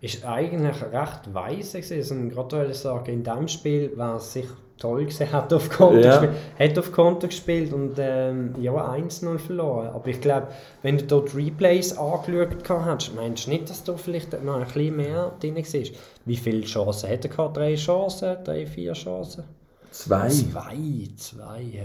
ist 0.00 0.24
eigentlich 0.24 0.82
recht 0.82 1.32
weise 1.32 1.80
gewesen. 1.80 2.28
Gerade 2.28 2.56
wollte 2.56 2.70
ich 2.72 2.78
sagen, 2.78 3.12
in 3.12 3.22
diesem 3.22 3.48
Spiel 3.48 3.92
wäre 3.96 4.16
es 4.16 4.32
sich 4.32 4.46
toll 4.78 5.06
gesehen, 5.06 5.32
hat 5.32 5.52
auf 5.52 5.70
Konto 5.70 5.98
Ja. 6.00 6.18
gespielt, 6.20 6.32
hat 6.58 6.78
auf 6.78 6.92
Konto 6.92 7.26
gespielt 7.26 7.72
und 7.72 7.94
ähm, 7.98 8.54
ja, 8.60 8.72
1-0 8.72 9.38
verloren. 9.38 9.88
Aber 9.88 10.06
ich 10.08 10.20
glaube, 10.20 10.48
wenn 10.82 10.98
du 10.98 11.04
dort 11.04 11.34
Replays 11.34 11.96
angeschaut 11.96 12.68
hast, 12.68 13.14
meinst 13.14 13.46
du 13.46 13.50
nicht, 13.50 13.70
dass 13.70 13.84
da 13.84 13.96
vielleicht 13.96 14.42
noch 14.44 14.56
ein 14.56 14.64
bisschen 14.64 14.96
mehr 14.96 15.32
drin 15.40 15.56
war? 15.56 15.82
Wie 16.24 16.36
viele 16.36 16.60
Chancen 16.62 17.10
hat 17.10 17.24
er 17.24 17.30
gehabt? 17.30 17.56
Drei 17.56 17.74
Chancen? 17.74 18.36
Drei, 18.44 18.66
vier 18.66 18.92
Chancen? 18.92 19.44
Zwei. 19.90 20.28
Zwei, 20.28 20.76
zwei, 21.16 21.62
ja. 21.62 21.82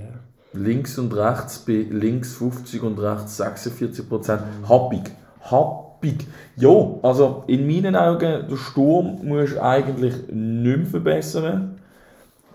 Links 0.54 0.98
und 0.98 1.14
rechts 1.16 1.60
bei 1.60 1.86
links 1.90 2.34
50 2.34 2.84
und 2.84 3.00
rechts 3.00 3.38
46 3.38 4.10
Prozent. 4.10 4.42
Happig. 4.68 5.04
Happig. 5.44 6.28
Ja, 6.58 6.96
also 7.04 7.44
in 7.48 7.66
meinen 7.66 7.96
Augen, 7.96 8.48
der 8.50 8.58
Sturm 8.58 9.20
musst 9.24 9.54
du 9.56 9.64
eigentlich 9.64 10.14
nicht 10.30 10.78
mehr 10.78 10.86
verbessern. 10.86 11.81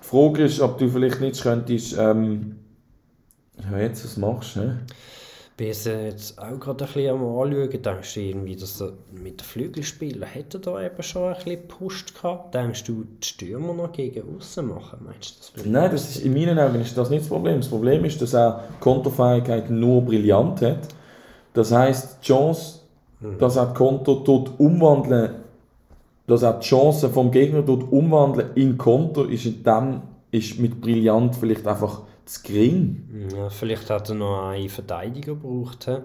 Die 0.07 0.11
Frage 0.11 0.45
ist, 0.45 0.61
ob 0.61 0.79
du 0.79 0.89
vielleicht 0.89 1.21
nicht 1.21 1.43
könntest, 1.43 1.97
ähm, 1.99 2.61
ja 3.59 3.79
jetzt, 3.79 4.05
was 4.05 4.17
machst 4.17 4.55
du, 4.55 4.61
ne? 4.61 4.81
bin 5.57 5.71
es 5.71 5.85
jetzt 5.85 6.39
auch 6.39 6.61
gerade 6.61 6.85
ein 6.85 6.93
bisschen 6.93 7.15
am 7.15 7.25
Anschauen, 7.25 7.83
denkst 7.83 8.15
du 8.15 8.21
irgendwie, 8.21 8.55
dass 8.55 8.81
er 8.81 8.93
mit 9.11 9.41
den 9.41 9.45
Flügelspielern 9.45 10.29
hätte 10.29 10.61
da 10.61 10.81
eben 10.81 11.03
schon 11.03 11.31
ein 11.31 11.35
bisschen 11.35 11.63
gepusht 11.63 12.15
gehabt? 12.15 12.55
Denkst 12.55 12.85
du, 12.85 13.05
die 13.05 13.27
Stürmer 13.27 13.73
noch 13.73 13.93
gegen 13.93 14.37
außen 14.37 14.67
machen? 14.67 14.99
Meinst 15.05 15.51
du, 15.55 15.57
das 15.57 15.67
Nein, 15.67 15.91
das 15.91 16.11
ist, 16.11 16.25
in 16.25 16.35
meinen 16.35 16.59
Augen 16.59 16.81
ist 16.81 16.97
das 16.97 17.11
nicht 17.11 17.23
das 17.23 17.29
Problem. 17.29 17.57
Das 17.61 17.69
Problem 17.69 18.05
ist, 18.05 18.21
dass 18.21 18.35
er 18.35 18.65
die 18.71 18.81
Kontofähigkeit 18.81 19.71
nur 19.71 20.03
brillant 20.03 20.61
hat. 20.61 20.89
Das 21.55 21.73
heisst, 21.73 22.19
die 22.23 22.27
Chance, 22.27 22.81
dass 23.39 23.57
er 23.57 23.67
das 23.67 23.75
Konto 23.75 24.23
dort 24.25 24.61
umwandeln, 24.61 25.31
dass 26.27 26.43
er 26.43 26.55
die 26.55 26.67
Chance 26.67 27.09
vom 27.11 27.31
Gegner 27.31 27.63
dort 27.63 27.91
umwandeln 27.93 28.51
in 28.55 28.77
Konto, 28.79 29.25
ist 29.25 29.47
in 29.47 29.63
dem, 29.63 30.03
ist 30.31 30.59
mit 30.59 30.81
brillant 30.81 31.37
vielleicht 31.37 31.67
einfach 31.67 32.03
zu 32.25 32.43
gering. 32.43 33.29
Ja, 33.37 33.49
vielleicht 33.49 33.89
hat 33.91 34.09
er 34.09 34.17
noch 34.17 34.43
einen 34.49 34.69
Verteidiger 34.69 35.35
gebraucht. 35.35 35.85
He? 35.87 35.97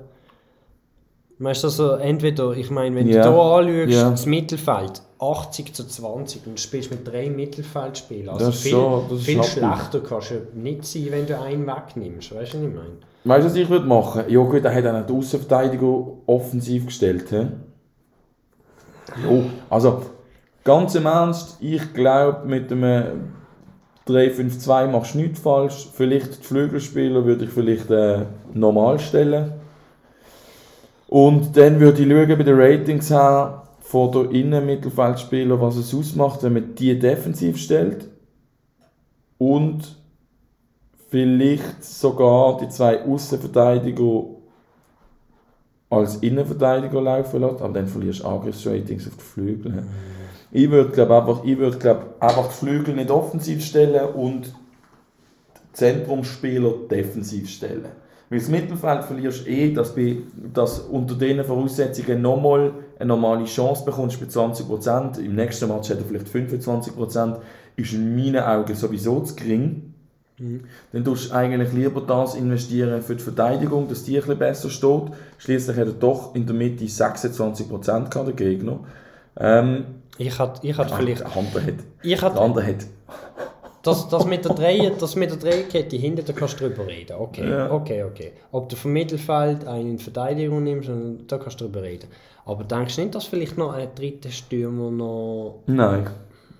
Weißt 1.39 1.63
du, 1.63 1.67
also 1.69 1.91
entweder, 1.93 2.51
ich 2.51 2.69
meine, 2.69 2.95
wenn 2.95 3.07
Ja, 3.07 3.23
du 3.23 3.31
hier 3.31 3.41
anschaust, 3.41 3.91
ja. 4.03 4.09
das 4.11 4.25
Mittelfeld 4.27 5.01
80 5.17 5.73
zu 5.73 5.87
20 5.87 6.45
und 6.45 6.57
du 6.57 6.61
spielst 6.61 6.91
mit 6.91 7.07
drei 7.07 7.31
Mittelfeldspielern. 7.31 8.35
Also 8.35 8.45
Das 8.47 8.55
ist 8.57 8.61
viel, 8.61 8.71
schon- 8.73 9.03
das 9.09 9.21
viel 9.23 9.43
schlechter 9.43 9.99
kannst 10.07 10.31
du 10.31 10.35
nicht 10.59 10.85
sein, 10.85 11.07
wenn 11.09 11.25
du 11.25 11.39
einen 11.39 11.65
wegnimmst. 11.65 12.35
Weißt 12.35 12.53
du, 12.53 12.57
was 12.59 12.63
ich 12.67 12.73
meine? 12.75 12.97
Weißt 13.23 13.45
du, 13.45 13.49
was 13.49 13.55
ich 13.55 13.69
würde 13.69 13.87
machen? 13.87 14.23
Ja 14.27 14.39
gut, 14.43 14.63
er 14.63 14.73
hat 14.73 14.85
auch 14.85 15.05
die 15.07 15.13
Außenverteidiger 15.13 16.03
offensiv 16.27 16.85
gestellt. 16.85 17.25
He? 17.31 17.47
Jo, 19.23 19.43
also 19.69 20.01
ganz 20.63 20.95
im 20.95 21.05
Ernst, 21.05 21.57
ich 21.59 21.93
glaube 21.93 22.47
mit 22.47 22.71
einem 22.71 23.33
3-5-2 24.07 24.87
machst 24.87 25.13
du 25.13 25.19
nichts 25.19 25.39
falsch. 25.39 25.89
Vielleicht 25.93 26.39
die 26.39 26.45
Flügelspieler 26.45 27.25
würde 27.25 27.45
ich 27.45 27.51
vielleicht 27.51 27.89
äh, 27.91 28.25
normal 28.53 28.99
stellen. 28.99 29.53
Und 31.07 31.57
dann 31.57 31.79
würde 31.79 32.01
ich 32.01 32.09
schauen 32.09 32.37
bei 32.37 32.43
den 32.43 32.59
Ratings 32.59 33.09
her 33.09 33.63
von 33.81 34.11
der 34.11 34.31
Innenmittelfeldspieler, 34.31 35.59
was 35.59 35.75
es 35.75 35.93
ausmacht, 35.93 36.43
wenn 36.43 36.53
man 36.53 36.75
die 36.75 36.97
defensiv 36.97 37.57
stellt. 37.57 38.09
Und 39.37 39.97
vielleicht 41.09 41.83
sogar 41.83 42.57
die 42.57 42.69
zwei 42.69 43.03
Außenverteidiger 43.03 44.23
als 45.91 46.15
Innenverteidiger 46.17 47.01
laufen 47.01 47.41
lässt, 47.41 47.61
aber 47.61 47.73
dann 47.73 47.87
verlierst 47.87 48.21
du 48.21 48.27
Angriffsratings 48.27 49.07
auf 49.07 49.17
die 49.17 49.23
Flügel. 49.23 49.83
Ich 50.51 50.71
würde 50.71 50.89
glaube 50.89 51.15
einfach, 51.15 51.43
ich 51.43 51.57
würde 51.57 51.77
glaub, 51.77 52.15
einfach 52.19 52.47
die 52.47 52.53
Flügel 52.53 52.95
nicht 52.95 53.11
offensiv 53.11 53.63
stellen 53.63 54.13
und 54.13 54.47
die 54.47 55.73
Zentrumsspieler 55.73 56.73
defensiv 56.89 57.49
stellen. 57.49 57.85
Weil 58.29 58.39
das 58.39 58.47
Mittelfeld 58.47 59.03
verlierst 59.03 59.45
du 59.45 59.49
eh, 59.49 59.73
dass, 59.73 59.93
bei, 59.93 60.17
dass 60.53 60.79
unter 60.79 61.15
diesen 61.15 61.43
Voraussetzungen 61.43 62.21
nochmal 62.21 62.71
eine 62.97 63.07
normale 63.07 63.43
Chance 63.43 63.83
bekommst 63.83 64.21
bei 64.21 64.27
20%. 64.27 65.19
Im 65.19 65.35
nächsten 65.35 65.67
Match 65.67 65.89
hat 65.89 65.97
er 65.97 66.05
vielleicht 66.05 66.27
25%. 66.27 67.35
Ist 67.75 67.93
in 67.93 68.15
meinen 68.15 68.41
Augen 68.41 68.73
sowieso 68.73 69.19
zu 69.19 69.35
gering. 69.35 69.90
Dann 70.91 71.03
tust 71.05 71.29
du 71.31 71.35
eigentlich 71.35 71.71
lieber 71.73 72.01
das 72.01 72.35
investieren 72.35 73.01
für 73.01 73.15
die 73.15 73.23
Verteidigung, 73.23 73.87
dass 73.87 74.03
die 74.03 74.15
ein 74.17 74.21
bisschen 74.21 74.39
besser 74.39 74.69
steht. 74.69 75.03
Schließlich 75.37 75.77
hat 75.77 75.87
er 75.87 75.93
doch 75.93 76.33
in 76.35 76.45
der 76.45 76.55
Mitte 76.55 76.83
26% 76.85 78.09
gehabt, 78.09 78.15
der 78.27 78.33
Gegner. 78.33 78.79
Ähm, 79.39 79.85
Ich 80.17 80.37
hatte 80.39 80.65
ich 80.67 80.77
hat 80.77 80.91
vielleicht. 80.91 81.21
der 81.21 81.37
andere 81.37 81.61
hat. 81.63 81.73
Ich 82.01 82.19
Der 82.19 82.21
hatte, 82.21 82.41
andere 82.41 82.65
hat. 82.67 82.85
das, 83.83 84.09
das 84.09 84.25
mit 84.25 84.43
der 84.45 84.53
Dreie, 84.53 84.91
das 84.99 85.15
mit 85.15 85.29
der 85.31 85.37
Dreierkette 85.37 85.95
hinten, 85.95 86.25
da 86.25 86.33
kannst 86.33 86.59
du 86.59 86.67
drüber 86.69 86.87
reden. 86.87 87.15
Okay, 87.17 87.49
Ja. 87.49 87.71
okay, 87.71 88.03
okay. 88.03 88.31
Ob 88.51 88.67
du 88.69 88.75
vom 88.75 88.93
Mittelfeld 88.93 89.65
einen 89.67 89.91
in 89.91 89.99
Verteidigung 89.99 90.63
nimmst, 90.63 90.89
da 91.27 91.37
kannst 91.37 91.61
du 91.61 91.65
drüber 91.65 91.83
reden. 91.83 92.07
Aber 92.45 92.63
denkst 92.63 92.95
du 92.95 93.01
nicht, 93.01 93.15
dass 93.15 93.25
vielleicht 93.25 93.57
noch 93.57 93.73
ein 93.73 93.87
dritter 93.95 94.29
Stürmer 94.31 94.89
noch. 94.91 95.59
Nein. 95.67 96.07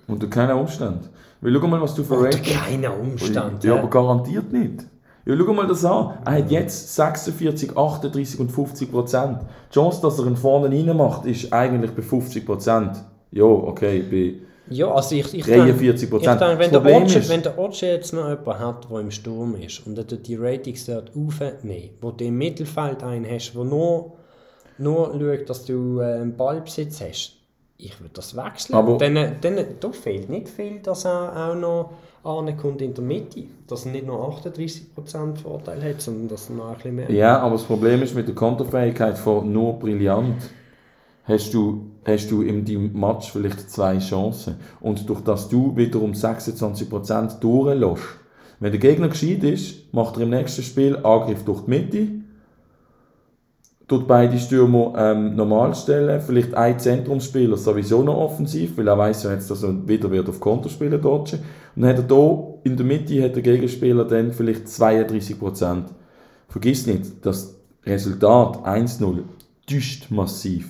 Unter 0.08 0.28
keinen 0.28 0.58
Umständen. 0.58 1.10
Weil 1.42 1.54
schau 1.60 1.68
mal, 1.68 1.82
was 1.82 1.96
du 1.96 2.04
für 2.04 2.16
Unter 2.16 2.38
keinen 2.40 2.92
Umstand. 2.92 3.64
Ja, 3.64 3.76
aber 3.78 3.90
garantiert 3.90 4.52
nicht. 4.52 4.86
Ja, 5.26 5.36
schau 5.38 5.54
mal 5.54 5.68
das 5.68 5.84
an. 5.86 6.18
Er 6.26 6.34
hat 6.40 6.52
jetzt 6.52 6.96
46, 6.96 7.76
38 7.78 8.40
und 8.40 8.52
50 8.52 8.92
Prozent. 8.92 9.40
Die 9.70 9.74
Chance, 9.74 10.02
dass 10.02 10.20
er 10.20 10.26
ihn 10.28 10.36
vorne 10.38 10.68
rein 10.76 10.96
macht, 10.96 11.26
ist 11.26 11.52
eigentlich 11.54 11.92
bei 11.92 12.02
50 12.02 12.46
Prozent. 12.46 13.04
Ja, 13.32 13.44
okay, 13.44 14.04
bei 14.10 14.36
Ja, 14.74 14.92
also 14.94 15.16
ich, 15.16 15.34
ich 15.34 15.44
43 15.46 16.10
denke, 16.10 16.26
ich 16.26 16.32
denke, 16.32 16.60
wenn, 16.60 16.72
der 16.72 16.86
Otsche, 17.02 17.20
ist- 17.20 17.30
wenn 17.30 17.42
der 17.44 17.58
Otsche 17.58 17.86
jetzt 17.88 18.14
noch 18.14 18.28
jemanden 18.30 18.60
hat, 18.60 18.88
der 18.92 19.00
im 19.00 19.12
Sturm 19.12 19.56
ist 19.56 19.86
und 19.86 19.98
er 19.98 20.08
tut 20.08 20.28
die 20.28 20.36
Ratings 20.36 20.86
dort 20.86 21.12
aufnehmen, 21.16 21.90
wo 22.02 22.12
du 22.12 22.24
im 22.26 22.38
Mittelfeld 22.38 23.04
einen 23.04 23.26
hast, 23.30 23.54
der 23.54 23.64
nur, 23.64 24.14
nur 24.78 25.12
schaut, 25.20 25.50
dass 25.50 25.66
du 25.66 26.00
äh, 26.00 26.14
einen 26.22 26.36
Ballbesitz 26.38 27.02
hast, 27.02 27.38
ich 27.82 28.00
würde 28.00 28.14
das 28.14 28.36
wechseln. 28.36 28.76
Aber- 28.76 28.98
dann, 28.98 29.16
dann 29.42 29.56
da 29.80 29.92
fehlt 29.92 30.30
nicht 30.30 30.50
viel, 30.50 30.80
dass 30.80 31.06
er 31.06 31.50
auch 31.50 31.56
noch 31.56 31.92
ankommt 32.24 32.82
in 32.82 32.94
der 32.94 33.04
Mitte. 33.04 33.44
Dass 33.68 33.86
er 33.86 33.92
nicht 33.92 34.06
nur 34.06 34.20
38% 34.30 35.38
Vorteil 35.42 35.82
hat, 35.84 36.02
sondern 36.02 36.28
dass 36.28 36.50
er 36.50 36.56
noch 36.56 36.70
ein 36.70 36.76
bisschen 36.76 36.96
mehr 36.96 37.12
Ja, 37.12 37.40
aber 37.40 37.56
das 37.56 37.64
Problem 37.64 38.02
ist 38.04 38.16
mit 38.16 38.28
der 38.28 38.36
Kontofähigkeit 38.36 39.18
von 39.18 39.52
nur 39.52 39.74
brillant 39.80 40.42
hast 41.24 41.54
du, 41.54 41.86
hast 42.06 42.30
du 42.32 42.42
in 42.42 42.66
deinem 42.66 42.94
Match 43.00 43.32
vielleicht 43.32 43.70
zwei 43.70 43.98
Chancen. 44.00 44.56
Und 44.80 45.08
durch 45.10 45.22
das 45.22 45.50
du 45.50 45.76
wiederum 45.76 46.12
26% 46.14 47.40
durchlässt, 47.40 48.04
wenn 48.60 48.72
der 48.72 48.80
Gegner 48.80 49.08
gescheit 49.10 49.44
ist, 49.44 49.92
macht 49.94 50.18
er 50.18 50.24
im 50.24 50.30
nächsten 50.30 50.62
Spiel 50.62 50.98
Angriff 50.98 51.44
durch 51.46 51.62
die 51.62 51.70
Mitte, 51.70 52.08
tut 53.92 54.08
beide 54.08 54.40
Stürmer 54.40 54.94
ähm, 54.96 55.36
normal 55.36 55.76
stellen, 55.76 56.22
vielleicht 56.22 56.54
ein 56.54 56.80
Zentrumsspieler 56.80 57.58
sowieso 57.58 58.02
noch 58.04 58.16
offensiv, 58.16 58.78
weil 58.78 58.88
er 58.88 58.98
weiß 58.98 59.24
ja 59.24 59.34
jetzt, 59.34 59.52
dass 59.52 59.64
er 59.64 59.86
wieder 59.86 60.10
wird 60.10 60.30
auf 60.30 60.40
Konter 60.40 60.70
spielen 60.70 61.02
dort. 61.02 61.34
Und 61.34 61.42
dann 61.76 61.90
hat 61.90 62.00
er 62.00 62.08
hier 62.08 62.54
in 62.64 62.78
der 62.78 62.86
Mitte 62.86 63.22
hat 63.22 63.36
der 63.36 63.44
Gegenspieler 63.44 64.06
dann 64.06 64.32
vielleicht 64.32 64.68
32%. 64.68 65.84
Vergiss 66.48 66.88
nicht, 66.88 67.26
das 67.26 67.60
Resultat 67.86 68.66
1-0 68.66 69.24
täuscht 69.70 70.10
massiv. 70.10 70.70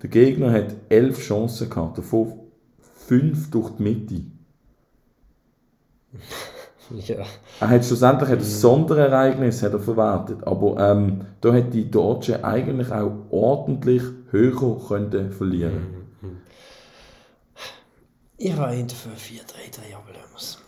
Der 0.00 0.08
Gegner 0.08 0.52
hat 0.52 0.76
11 0.90 1.20
Chancen 1.20 1.68
gehabt, 1.68 1.98
davon 1.98 2.34
5 3.08 3.50
durch 3.50 3.70
die 3.70 3.82
Mitte. 3.82 4.22
Ja. 6.90 7.16
Er 7.60 7.68
hat 7.68 7.84
schlussendlich 7.84 8.30
ein 8.30 8.40
Sonderereignis 8.40 9.62
hat 9.62 9.72
er 9.72 9.80
verwertet, 9.80 10.38
aber 10.46 10.76
ähm, 10.78 11.26
da 11.40 11.52
hätte 11.52 11.70
die 11.70 11.90
Deutsche 11.90 12.42
eigentlich 12.44 12.90
auch 12.90 13.12
ordentlich 13.30 14.02
höher 14.30 14.78
können 14.88 15.32
verlieren. 15.32 15.98
Ich 18.38 18.56
war 18.56 18.70
hinter 18.70 18.94
für 18.94 19.10
4-3-3, 19.10 19.96
aber 19.96 20.12
lassen 20.14 20.32
wir's. 20.32 20.58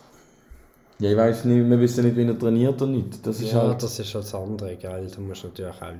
Ja, 0.99 1.09
ich 1.09 1.17
weiß 1.17 1.45
nicht, 1.45 1.69
wir 1.69 1.79
wissen 1.79 2.03
nicht, 2.03 2.17
wie 2.17 2.27
er 2.27 2.37
trainiert 2.37 2.81
oder 2.81 2.91
nicht. 2.91 3.25
Das 3.25 3.39
ist 3.39 3.53
ja, 3.53 3.61
halt. 3.61 3.81
das 3.81 3.97
ist 3.97 4.13
das 4.13 4.35
andere, 4.35 4.75
gell? 4.75 5.07
Da 5.07 5.21
musst 5.21 5.43
du 5.43 5.47
natürlich 5.47 5.71
auch 5.71 5.79
schauen. 5.79 5.99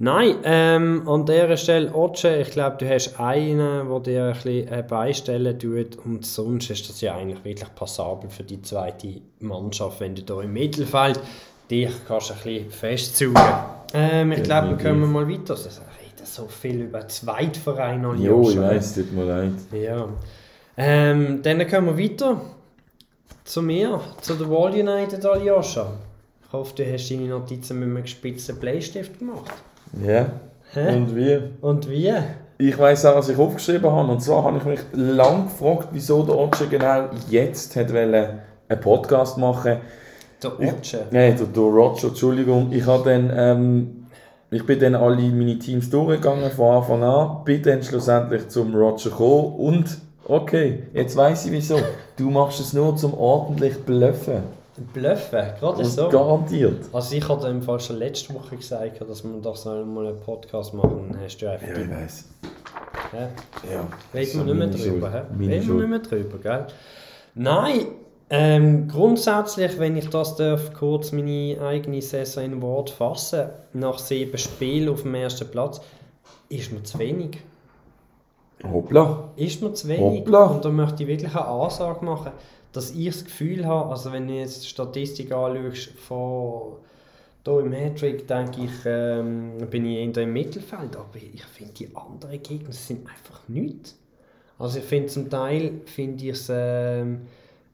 Nein, 0.00 0.36
ähm, 0.44 1.08
an 1.08 1.26
dieser 1.26 1.56
Stelle, 1.56 1.92
Otsche, 1.92 2.36
ich 2.36 2.50
glaube, 2.50 2.76
du 2.78 2.88
hast 2.88 3.18
einen, 3.18 3.88
der 3.88 4.00
dir 4.00 4.24
ein 4.26 4.32
bisschen 4.32 4.68
äh, 4.68 4.84
beistellen 4.88 5.58
tut 5.58 5.96
und 6.04 6.24
sonst 6.24 6.70
ist 6.70 6.88
das 6.88 7.00
ja 7.00 7.16
eigentlich 7.16 7.44
wirklich 7.44 7.74
passabel 7.74 8.30
für 8.30 8.44
die 8.44 8.62
zweite 8.62 9.20
Mannschaft, 9.40 9.98
wenn 9.98 10.14
du 10.14 10.22
da 10.22 10.40
im 10.40 10.52
Mittelfeld 10.52 11.18
dich 11.68 11.90
kannst 12.06 12.30
ein 12.30 12.36
bisschen 12.44 12.70
festzaugen. 12.70 13.42
Ähm, 13.92 14.30
ich 14.30 14.44
glaube, 14.44 14.70
wir 14.70 14.76
kommen 14.76 15.10
mal 15.10 15.28
weiter. 15.28 15.54
Also, 15.54 15.68
ich 15.68 16.06
rede 16.06 16.24
so 16.24 16.46
viel 16.46 16.82
über 16.82 17.08
Zweitvereine 17.08 18.08
und 18.08 18.22
Jo, 18.22 18.50
ich 18.50 18.56
weiß, 18.56 18.94
tut 18.94 19.12
mir 19.12 19.24
leid. 19.24 19.52
Ja. 19.72 20.08
Ähm, 20.76 21.42
dann 21.42 21.66
kommen 21.68 21.98
wir 21.98 22.04
weiter 22.04 22.40
zu 23.42 23.62
mir, 23.62 24.00
zu 24.20 24.34
der 24.34 24.48
Wall 24.48 24.72
United 24.74 25.26
Aljoscha. 25.26 25.90
Ich 26.46 26.52
hoffe, 26.52 26.72
du 26.76 26.92
hast 26.92 27.10
deine 27.10 27.26
Notizen 27.26 27.80
mit 27.80 27.88
einem 27.88 28.02
gespitzten 28.02 28.60
Bleistift 28.60 29.18
gemacht. 29.18 29.52
Ja. 30.04 30.26
Hä? 30.72 30.96
Und 30.96 31.16
wie? 31.16 31.38
Und 31.60 31.88
wie? 31.88 32.12
Ich 32.58 32.78
weiss 32.78 33.06
auch, 33.06 33.16
was 33.16 33.28
ich 33.28 33.38
aufgeschrieben 33.38 33.90
habe. 33.90 34.10
Und 34.10 34.20
zwar 34.20 34.44
habe 34.44 34.58
ich 34.58 34.64
mich 34.64 34.80
lange 34.92 35.44
gefragt, 35.44 35.88
wieso 35.92 36.22
der 36.24 36.36
Otsche 36.36 36.66
genau 36.66 37.08
jetzt 37.30 37.76
hat 37.76 37.92
einen 37.92 38.40
Podcast 38.80 39.38
machen 39.38 39.76
Der 40.42 40.60
Otsche. 40.60 41.06
Nein, 41.10 41.36
der, 41.36 41.46
der 41.46 41.62
Roger, 41.62 42.08
Entschuldigung. 42.08 42.72
Ich, 42.72 42.84
habe 42.86 43.10
dann, 43.10 43.32
ähm, 43.34 44.06
ich 44.50 44.66
bin 44.66 44.80
dann 44.80 44.94
alle 44.94 45.22
meine 45.30 45.58
Teams 45.58 45.88
durchgegangen 45.88 46.50
von 46.50 46.76
Anfang 46.76 47.02
an, 47.02 47.44
bin 47.44 47.62
dann 47.62 47.82
schlussendlich 47.82 48.48
zum 48.48 48.74
Roger 48.74 49.10
gekommen 49.10 49.54
und 49.54 49.98
okay, 50.26 50.84
jetzt 50.92 51.16
weiss 51.16 51.46
ich 51.46 51.52
wieso. 51.52 51.78
Du 52.16 52.28
machst 52.30 52.60
es 52.60 52.72
nur 52.72 52.96
zum 52.96 53.14
ordentlich 53.14 53.78
bluffen. 53.84 54.42
Bluffen, 54.92 55.46
gerade 55.58 55.78
Und 55.78 55.84
so. 55.84 56.08
garantiert. 56.08 56.86
Also 56.92 57.14
ich 57.14 57.28
hatte 57.28 57.48
im 57.48 57.62
Fall 57.62 57.80
schon 57.80 57.96
letzte 57.96 58.34
Woche 58.34 58.56
gesagt, 58.56 59.00
dass 59.00 59.24
wir 59.24 59.40
doch 59.40 59.56
so 59.56 59.70
mal 59.84 60.06
einen 60.06 60.20
Podcast 60.20 60.74
machen. 60.74 61.10
Dann 61.12 61.20
hast 61.22 61.38
du 61.38 61.50
einfach 61.50 61.66
die... 61.66 61.90
weiss. 61.90 62.28
Hä? 63.12 63.28
Ja. 63.72 63.86
Reden 64.14 64.46
wir 64.46 64.54
nicht 64.54 64.78
mehr 64.78 64.92
drüber, 64.92 65.12
hä? 65.12 65.22
Reden 65.38 65.68
wir 65.68 65.74
nicht 65.74 65.88
mehr 65.88 65.98
drüber, 65.98 66.38
gell? 66.38 66.66
Nein, 67.34 67.86
ähm, 68.30 68.88
grundsätzlich, 68.88 69.78
wenn 69.78 69.96
ich 69.96 70.10
das 70.10 70.36
darf, 70.36 70.74
kurz 70.74 71.12
meine 71.12 71.56
eigene 71.62 72.02
Saison 72.02 72.44
in 72.44 72.62
Wort 72.62 72.90
fassen, 72.90 73.48
nach 73.72 73.98
sieben 73.98 74.36
Spielen 74.36 74.90
auf 74.90 75.02
dem 75.02 75.14
ersten 75.14 75.48
Platz, 75.50 75.80
ist 76.50 76.72
mir 76.72 76.82
zu 76.82 76.98
wenig. 76.98 77.38
Hoppla. 78.70 79.30
Ist 79.36 79.62
mir 79.62 79.72
zu 79.72 79.88
wenig. 79.88 80.20
Hoppla. 80.20 80.44
Und 80.44 80.64
da 80.64 80.68
möchte 80.68 81.04
ich 81.04 81.08
wirklich 81.08 81.34
eine 81.34 81.46
Ansage 81.46 82.04
machen, 82.04 82.32
dass 82.72 82.90
ich 82.90 83.06
das 83.06 83.24
Gefühl 83.24 83.66
habe, 83.66 83.90
also 83.90 84.12
wenn 84.12 84.28
du 84.28 84.34
jetzt 84.34 84.62
die 84.64 84.68
Statistik 84.68 85.32
anschaust, 85.32 85.90
von 85.98 86.76
hier 87.44 87.60
im 87.60 87.72
Hattrick, 87.72 88.28
denke 88.28 88.64
ich, 88.64 88.70
ähm, 88.84 89.58
bin 89.70 89.86
ich 89.86 89.98
eher 89.98 90.22
im 90.22 90.32
Mittelfeld, 90.32 90.96
aber 90.96 91.16
ich 91.16 91.44
finde, 91.44 91.72
die 91.74 91.96
anderen 91.96 92.42
Gegner 92.42 92.72
sind 92.72 93.08
einfach 93.08 93.40
nichts. 93.48 93.98
Also 94.58 94.78
ich 94.78 94.84
finde 94.84 95.06
zum 95.06 95.30
Teil, 95.30 95.80
finde 95.86 96.24
ich 96.24 96.30
es 96.30 96.48
ähm, 96.52 97.22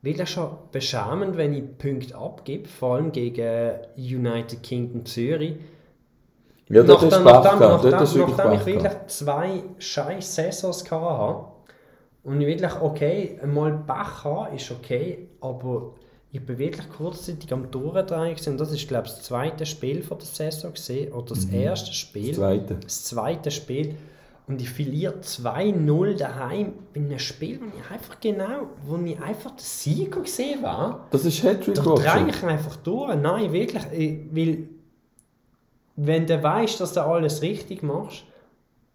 wirklich 0.02 0.28
schon 0.28 0.50
beschämend, 0.70 1.36
wenn 1.36 1.54
ich 1.54 1.78
Punkte 1.78 2.16
abgebe, 2.16 2.68
vor 2.68 2.96
allem 2.96 3.10
gegen 3.10 3.78
United 3.96 4.62
Kingdom 4.62 5.04
Zürich. 5.06 5.56
Ja, 6.68 6.82
nachdem, 6.82 7.24
nachdem, 7.24 7.58
nachdem, 7.58 7.90
nachdem 7.90 8.52
ich 8.52 8.66
wirklich 8.66 8.92
zwei 9.08 9.62
scheiß 9.78 10.34
Saisons 10.34 10.90
habe 10.90 11.53
und 12.24 12.40
ich 12.40 12.46
wirklich, 12.46 12.72
okay, 12.80 13.38
einmal 13.42 13.72
Pech 13.86 14.24
haben 14.24 14.56
ist 14.56 14.70
okay, 14.70 15.28
aber 15.40 15.92
ich 16.32 16.44
bin 16.44 16.58
wirklich 16.58 16.88
kurzzeitig 16.90 17.52
am 17.52 17.70
Durchdrehen 17.70 18.34
gewesen. 18.34 18.50
und 18.54 18.58
das 18.60 18.72
ist 18.72 18.88
glaube 18.88 19.06
ich 19.06 19.12
das 19.12 19.22
zweite 19.22 19.64
Spiel 19.66 20.02
von 20.02 20.18
der 20.18 20.26
Saison 20.26 20.72
gesehen 20.72 21.12
oder 21.12 21.26
das 21.34 21.44
erste 21.46 21.92
Spiel, 21.92 22.28
Das 22.28 22.36
zweite. 22.36 22.74
das 22.82 23.04
zweite 23.04 23.50
Spiel 23.50 23.94
und 24.46 24.60
ich 24.60 24.68
verliere 24.68 25.20
2-0 25.22 26.16
daheim 26.18 26.74
in 26.92 27.06
einem 27.06 27.18
Spiel, 27.18 27.60
wo 27.60 27.66
ich 27.78 27.90
einfach 27.90 28.20
genau, 28.20 28.66
wo 28.84 28.96
ich 28.98 29.18
einfach 29.20 29.52
der 29.52 29.64
Sieger 29.64 30.20
gesehen 30.20 30.62
war. 30.62 31.06
Das 31.12 31.24
ist 31.24 31.42
Hattrick, 31.42 31.76
Da 31.76 31.82
drehe 31.82 32.28
ich 32.28 32.42
einfach 32.42 32.76
durch. 32.76 33.14
Nein, 33.16 33.52
wirklich. 33.52 33.82
Ich- 33.92 34.18
Weil, 34.36 34.68
wenn 35.96 36.26
du 36.26 36.42
weißt, 36.42 36.80
dass 36.80 36.92
du 36.92 37.00
alles 37.02 37.40
richtig 37.42 37.82
machst 37.82 38.24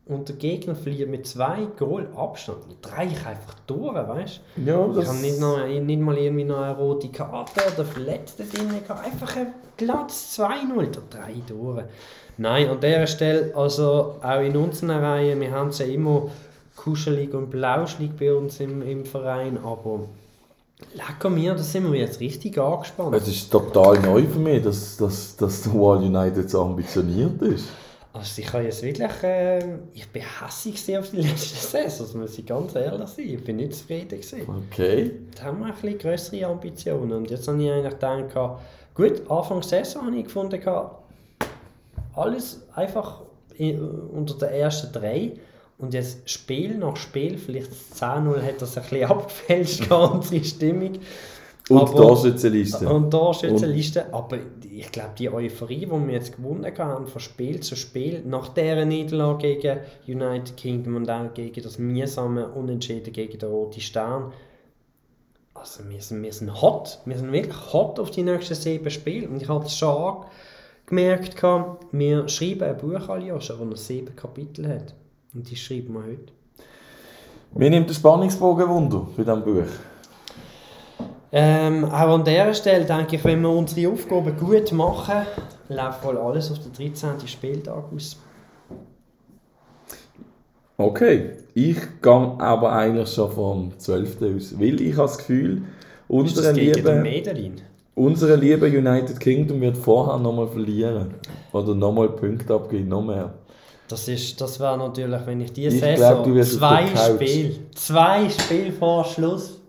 und 0.09 0.27
der 0.27 0.35
Gegner 0.37 0.73
verliert 0.75 1.09
mit 1.09 1.27
zwei 1.27 1.67
Goal 1.77 2.07
Abstand, 2.15 2.57
ich 2.81 3.25
einfach 3.25 3.53
durch, 3.67 3.93
weißt 3.93 4.41
Ja, 4.65 4.83
du? 4.83 4.91
Ich 4.91 4.97
das... 4.97 5.07
habe 5.07 5.19
nicht, 5.19 5.39
noch, 5.39 5.67
nicht 5.67 5.99
mal 6.01 6.17
irgendwie 6.17 6.45
noch 6.45 6.61
eine 6.61 6.75
rote 6.75 7.09
Karte 7.09 7.61
oder 7.73 7.85
Verletzte 7.85 8.43
drin 8.43 8.69
gehabt. 8.69 9.05
Einfach 9.05 9.37
ein 9.37 9.53
Platz 9.77 10.35
2-0, 10.39 10.87
da 10.91 11.01
drehe 11.17 11.35
ich 11.35 11.43
durch. 11.43 11.83
Nein, 12.37 12.69
an 12.69 12.79
dieser 12.79 13.05
Stelle, 13.05 13.55
also 13.55 14.15
auch 14.21 14.41
in 14.41 14.57
unseren 14.57 14.91
Reihen, 14.91 15.39
wir 15.41 15.51
haben 15.51 15.69
es 15.69 15.77
ja 15.77 15.85
immer 15.85 16.31
kuschelig 16.75 17.33
und 17.35 17.51
blauschlig 17.51 18.11
bei 18.17 18.33
uns 18.33 18.59
im, 18.61 18.81
im 18.81 19.05
Verein, 19.05 19.59
aber 19.63 20.05
lecker 20.95 21.29
mir, 21.29 21.53
da 21.53 21.61
sind 21.61 21.91
wir 21.91 21.99
jetzt 21.99 22.19
richtig 22.19 22.57
angespannt. 22.57 23.15
Es 23.15 23.27
ist 23.27 23.51
total 23.51 23.99
neu 23.99 24.23
für 24.23 24.39
mich, 24.39 24.63
dass, 24.63 24.97
dass, 24.97 25.35
dass 25.35 25.61
der 25.61 25.73
Wall 25.73 25.97
United 25.97 26.49
so 26.49 26.63
ambitioniert 26.63 27.39
ist. 27.43 27.65
Also 28.11 28.41
ich 28.41 28.51
habe 28.51 28.63
jetzt 28.63 28.81
wirklich, 28.81 29.11
ähm, 29.21 29.83
ich 29.93 30.07
bin 30.07 30.23
gewesen 30.23 30.97
auf 30.97 31.11
die 31.11 31.17
letzte 31.21 31.55
Saison, 31.55 32.05
das 32.07 32.13
muss 32.15 32.37
ich 32.37 32.45
ganz 32.45 32.73
ehrlich 32.75 33.07
sein. 33.07 33.25
Ich 33.25 33.43
bin 33.43 33.57
nicht 33.57 33.75
zufrieden 33.75 34.19
gewesen. 34.19 34.41
Okay. 34.71 35.11
Da 35.35 35.43
haben 35.43 35.59
wir 35.59 35.67
ein 35.67 35.73
bisschen 35.73 35.99
größere 35.99 36.45
Ambitionen 36.47 37.11
und 37.11 37.29
jetzt 37.29 37.47
habe 37.47 37.61
ich 37.63 37.71
eigentlich 37.71 37.93
gedacht, 37.93 38.59
gut, 38.95 39.29
Anfang 39.29 39.61
Saison 39.61 40.07
habe 40.07 40.17
ich 40.17 40.23
gefunden, 40.23 40.59
alles 42.15 42.61
einfach 42.73 43.21
in, 43.55 43.79
unter 43.79 44.33
den 44.35 44.49
ersten 44.55 44.91
drei 44.91 45.33
und 45.77 45.93
jetzt 45.93 46.29
Spiel 46.29 46.77
nach 46.77 46.97
Spiel, 46.97 47.37
vielleicht 47.37 47.71
das 47.71 48.01
10-0 48.01 48.41
hat 48.41 48.61
das 48.61 48.75
ein 48.77 48.83
bisschen 48.83 49.05
abgefälscht, 49.09 49.83
die 49.85 49.87
ganze 49.87 50.43
Stimmung. 50.43 50.99
Und 51.69 51.77
Aber- 51.77 51.91
die 51.91 51.97
Torschützenliste. 51.97 52.89
Und 52.89 53.13
da 53.13 53.17
Und- 53.17 53.43
eine 53.43 53.67
Liste, 53.67 54.11
aber 54.11 54.37
ich 54.71 54.91
glaube, 54.91 55.11
die 55.17 55.29
Euphorie, 55.31 55.85
die 55.85 55.91
wir 55.91 56.13
jetzt 56.13 56.35
gewonnen 56.35 56.71
haben, 56.77 57.07
von 57.07 57.21
Spiel 57.21 57.59
zu 57.59 57.75
Spiel, 57.75 58.23
nach 58.25 58.49
dieser 58.49 58.85
Niederlage 58.85 59.55
gegen 59.57 59.79
United 60.07 60.57
Kingdom 60.57 60.95
und 60.95 61.09
auch 61.09 61.33
gegen 61.33 61.61
das 61.61 61.77
mühsame 61.77 62.47
Unentschieden 62.49 63.13
gegen 63.13 63.37
den 63.37 63.49
Roten 63.49 63.81
Stern, 63.81 64.33
also 65.53 65.83
wir 65.89 66.01
sind, 66.01 66.23
wir 66.23 66.33
sind 66.33 66.61
hot, 66.61 66.99
wir 67.05 67.17
sind 67.17 67.31
wirklich 67.31 67.73
hot 67.73 67.99
auf 67.99 68.11
die 68.11 68.23
nächsten 68.23 68.55
sieben 68.55 68.89
Spiele 68.89 69.27
und 69.27 69.41
ich 69.41 69.49
habe 69.49 69.65
es 69.65 69.77
schon 69.77 70.23
gemerkt, 70.85 71.35
wir 71.91 72.27
schreiben 72.29 72.63
ein 72.63 72.77
Buch 72.77 73.09
alle 73.09 73.27
Jahre, 73.27 73.39
das 73.39 73.49
noch 73.59 73.75
sieben 73.75 74.15
Kapitel 74.15 74.67
hat 74.67 74.95
und 75.35 75.49
die 75.49 75.55
schreiben 75.55 75.93
wir 75.93 76.03
heute. 76.03 76.33
Mir 77.53 77.69
nimmt 77.69 77.89
der 77.89 77.93
Spannungsbogen 77.95 78.69
Wunder 78.69 79.07
für 79.15 79.23
dieses 79.23 79.43
Buch. 79.43 79.88
Ähm, 81.31 81.85
auch 81.85 82.15
an 82.15 82.23
dieser 82.23 82.53
Stelle 82.53 82.85
denke 82.85 83.17
ich, 83.17 83.23
wenn 83.23 83.41
wir 83.41 83.49
unsere 83.49 83.91
Aufgaben 83.91 84.35
gut 84.37 84.71
machen, 84.71 85.27
läuft 85.69 86.03
wohl 86.03 86.17
alles 86.17 86.51
auf 86.51 86.59
den 86.59 86.73
13. 86.73 87.27
Spieltag 87.27 87.83
aus. 87.95 88.17
Okay, 90.77 91.31
ich 91.53 91.77
gehe 92.01 92.35
aber 92.39 92.71
eigentlich 92.71 93.13
schon 93.13 93.31
vom 93.31 93.77
12. 93.77 94.21
aus, 94.21 94.59
weil 94.59 94.81
ich 94.81 94.93
habe 94.93 95.07
das 95.07 95.17
Gefühl, 95.17 95.63
unsere 96.07 96.53
liebe, 96.53 97.03
unsere 97.95 98.35
liebe 98.35 98.65
United 98.65 99.19
Kingdom 99.19 99.61
wird 99.61 99.77
vorher 99.77 100.17
nochmal 100.17 100.47
verlieren. 100.47 101.13
Oder 101.51 101.75
nochmal 101.75 102.09
Punkte 102.09 102.53
abgeben, 102.53 102.87
noch 102.87 103.03
mehr. 103.03 103.33
Das, 103.87 104.07
ist, 104.07 104.39
das 104.39 104.59
wäre 104.59 104.77
natürlich, 104.77 105.19
wenn 105.25 105.41
ich 105.41 105.51
diese 105.51 105.77
Saison 105.77 106.23
glaub, 106.23 106.45
zwei. 106.45 106.85
Spiele, 106.87 107.55
zwei 107.75 108.29
Spiele 108.29 108.71
vor 108.71 109.03
Schluss, 109.03 109.59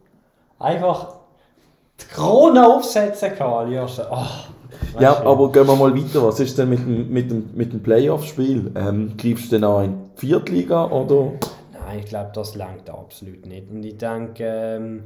einfach 0.58 1.19
die 2.02 2.14
Krone 2.14 2.66
aufsetzen 2.66 3.34
kann, 3.36 3.52
Aljoscha. 3.52 4.06
Ach, 4.10 4.48
Ja, 4.98 5.12
weißt 5.12 5.20
du, 5.22 5.28
aber 5.28 5.52
gehen 5.52 5.66
wir 5.66 5.76
mal 5.76 5.94
weiter. 5.94 6.22
Was 6.26 6.40
ist 6.40 6.58
denn 6.58 6.70
mit 6.70 6.80
dem, 6.80 7.10
mit 7.12 7.30
dem, 7.30 7.50
mit 7.54 7.72
dem 7.72 7.82
Playoff-Spiel? 7.82 8.72
Ähm, 8.74 9.16
greifst 9.16 9.46
du 9.46 9.56
denn 9.56 9.64
an 9.64 9.84
in 9.84 9.92
die 10.16 10.26
Viertliga 10.26 10.86
oder? 10.90 11.32
Nein, 11.72 12.00
ich 12.00 12.06
glaube, 12.06 12.30
das 12.34 12.54
langt 12.54 12.88
absolut 12.90 13.46
nicht. 13.46 13.70
Und 13.70 13.84
ich 13.84 13.98
denke, 13.98 14.44
ähm, 14.44 15.04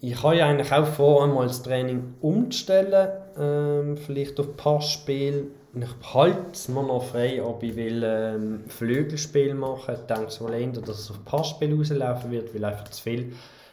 ich 0.00 0.22
habe 0.22 0.36
ja 0.36 0.46
eigentlich 0.46 0.72
auch 0.72 0.86
vor, 0.86 1.24
einmal 1.24 1.46
das 1.46 1.62
Training 1.62 2.14
umzustellen, 2.20 3.08
ähm, 3.38 3.96
vielleicht 3.96 4.38
auf 4.40 4.56
Passspiel. 4.56 5.48
Ich 5.74 6.14
halte 6.14 6.38
es 6.52 6.68
mir 6.68 6.82
noch 6.82 7.02
frei, 7.02 7.42
ob 7.42 7.62
ich 7.62 7.76
will 7.76 8.02
ähm, 8.04 8.60
Flügelspiel 8.68 9.54
machen. 9.54 9.94
Ich 9.94 10.14
denke 10.14 10.40
wohl 10.40 10.52
eher, 10.52 10.68
dass 10.68 10.98
es 10.98 11.10
auf 11.10 11.24
Passspiel 11.24 11.74
rauslaufen 11.74 12.30
wird, 12.30 12.54
weil 12.54 12.64
einfach 12.64 12.88
zu 12.88 13.02
viele 13.02 13.26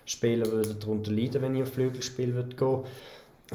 Spieler 0.10 0.52
würden 0.52 0.80
darunter 0.80 1.12
leiden, 1.12 1.42
wenn 1.44 1.56
ich 1.56 1.62
auf 1.62 1.74
Flügelspiel 1.74 2.34
würde 2.34 2.56
gehen. 2.56 2.84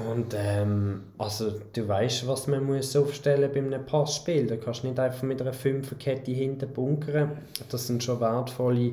Und 0.08 0.34
ähm, 0.36 1.02
also 1.18 1.52
du 1.72 1.88
weißt, 1.88 2.26
was 2.28 2.46
man 2.46 2.64
muss 2.64 2.96
aufstellen 2.96 3.50
bei 3.52 3.60
einem 3.60 3.84
Passspiel. 3.84 4.46
Da 4.46 4.56
kannst 4.56 4.82
du 4.82 4.88
nicht 4.88 4.98
einfach 4.98 5.22
mit 5.22 5.40
einer 5.40 5.52
Fünferkette 5.52 6.30
hinten 6.30 6.68
bunkern. 6.68 7.38
Das 7.70 7.88
sind 7.88 8.02
schon 8.02 8.20
wertvolle 8.20 8.92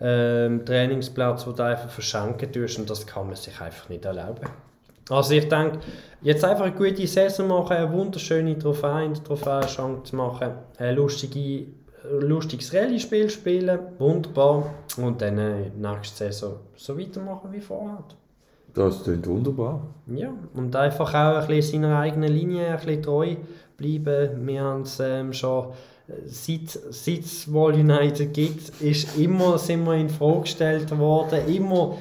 ähm, 0.00 0.64
Trainingsplätze, 0.64 1.50
die 1.50 1.56
du 1.56 1.62
einfach 1.62 1.90
verschenken 1.90 2.50
tust 2.50 2.78
und 2.78 2.88
das 2.88 3.06
kann 3.06 3.26
man 3.26 3.36
sich 3.36 3.60
einfach 3.60 3.88
nicht 3.90 4.04
erlauben. 4.04 4.48
Also 5.10 5.34
ich 5.34 5.48
denke, 5.48 5.80
jetzt 6.22 6.44
einfach 6.44 6.64
eine 6.64 6.74
gute 6.74 7.06
Saison 7.06 7.48
machen, 7.48 7.76
eine 7.76 7.92
wunderschöne 7.92 8.58
Trophäe 8.58 9.04
in 9.04 9.14
der 9.14 9.24
Trophäenschank 9.24 10.06
zu 10.06 10.16
machen, 10.16 10.52
ein 10.78 10.96
lustige, 10.96 11.66
lustiges 12.10 12.72
Rallye-Spiel 12.74 13.30
spielen, 13.30 13.78
wunderbar. 13.98 14.74
Und 14.96 15.20
dann 15.22 15.38
äh, 15.38 15.70
nächste 15.70 16.24
Saison 16.24 16.56
so 16.76 16.98
weitermachen 16.98 17.52
wie 17.52 17.60
vorher. 17.60 18.04
Das 18.74 19.04
klingt 19.04 19.26
wunderbar. 19.26 19.82
Ja, 20.06 20.32
und 20.54 20.74
einfach 20.74 21.10
auch 21.10 21.42
ein 21.42 21.46
bisschen 21.46 21.82
seiner 21.82 21.98
eigenen 21.98 22.32
Linie 22.32 22.68
ein 22.68 22.76
bisschen 22.76 23.02
treu 23.02 23.36
bleiben. 23.76 24.46
Wir 24.46 24.62
haben 24.62 24.82
es 24.82 24.98
ähm, 25.00 25.32
schon, 25.32 25.66
äh, 26.08 26.12
seit, 26.26 26.70
seit 26.90 27.20
es 27.20 27.52
Wall 27.52 27.74
United 27.74 28.32
gibt, 28.32 28.80
ist 28.80 29.16
immer, 29.18 29.58
sind 29.58 29.84
wir 29.84 29.94
in 29.94 30.08
Frage 30.08 30.40
gestellt 30.42 30.98
worden. 30.98 31.46
Immer, 31.48 31.96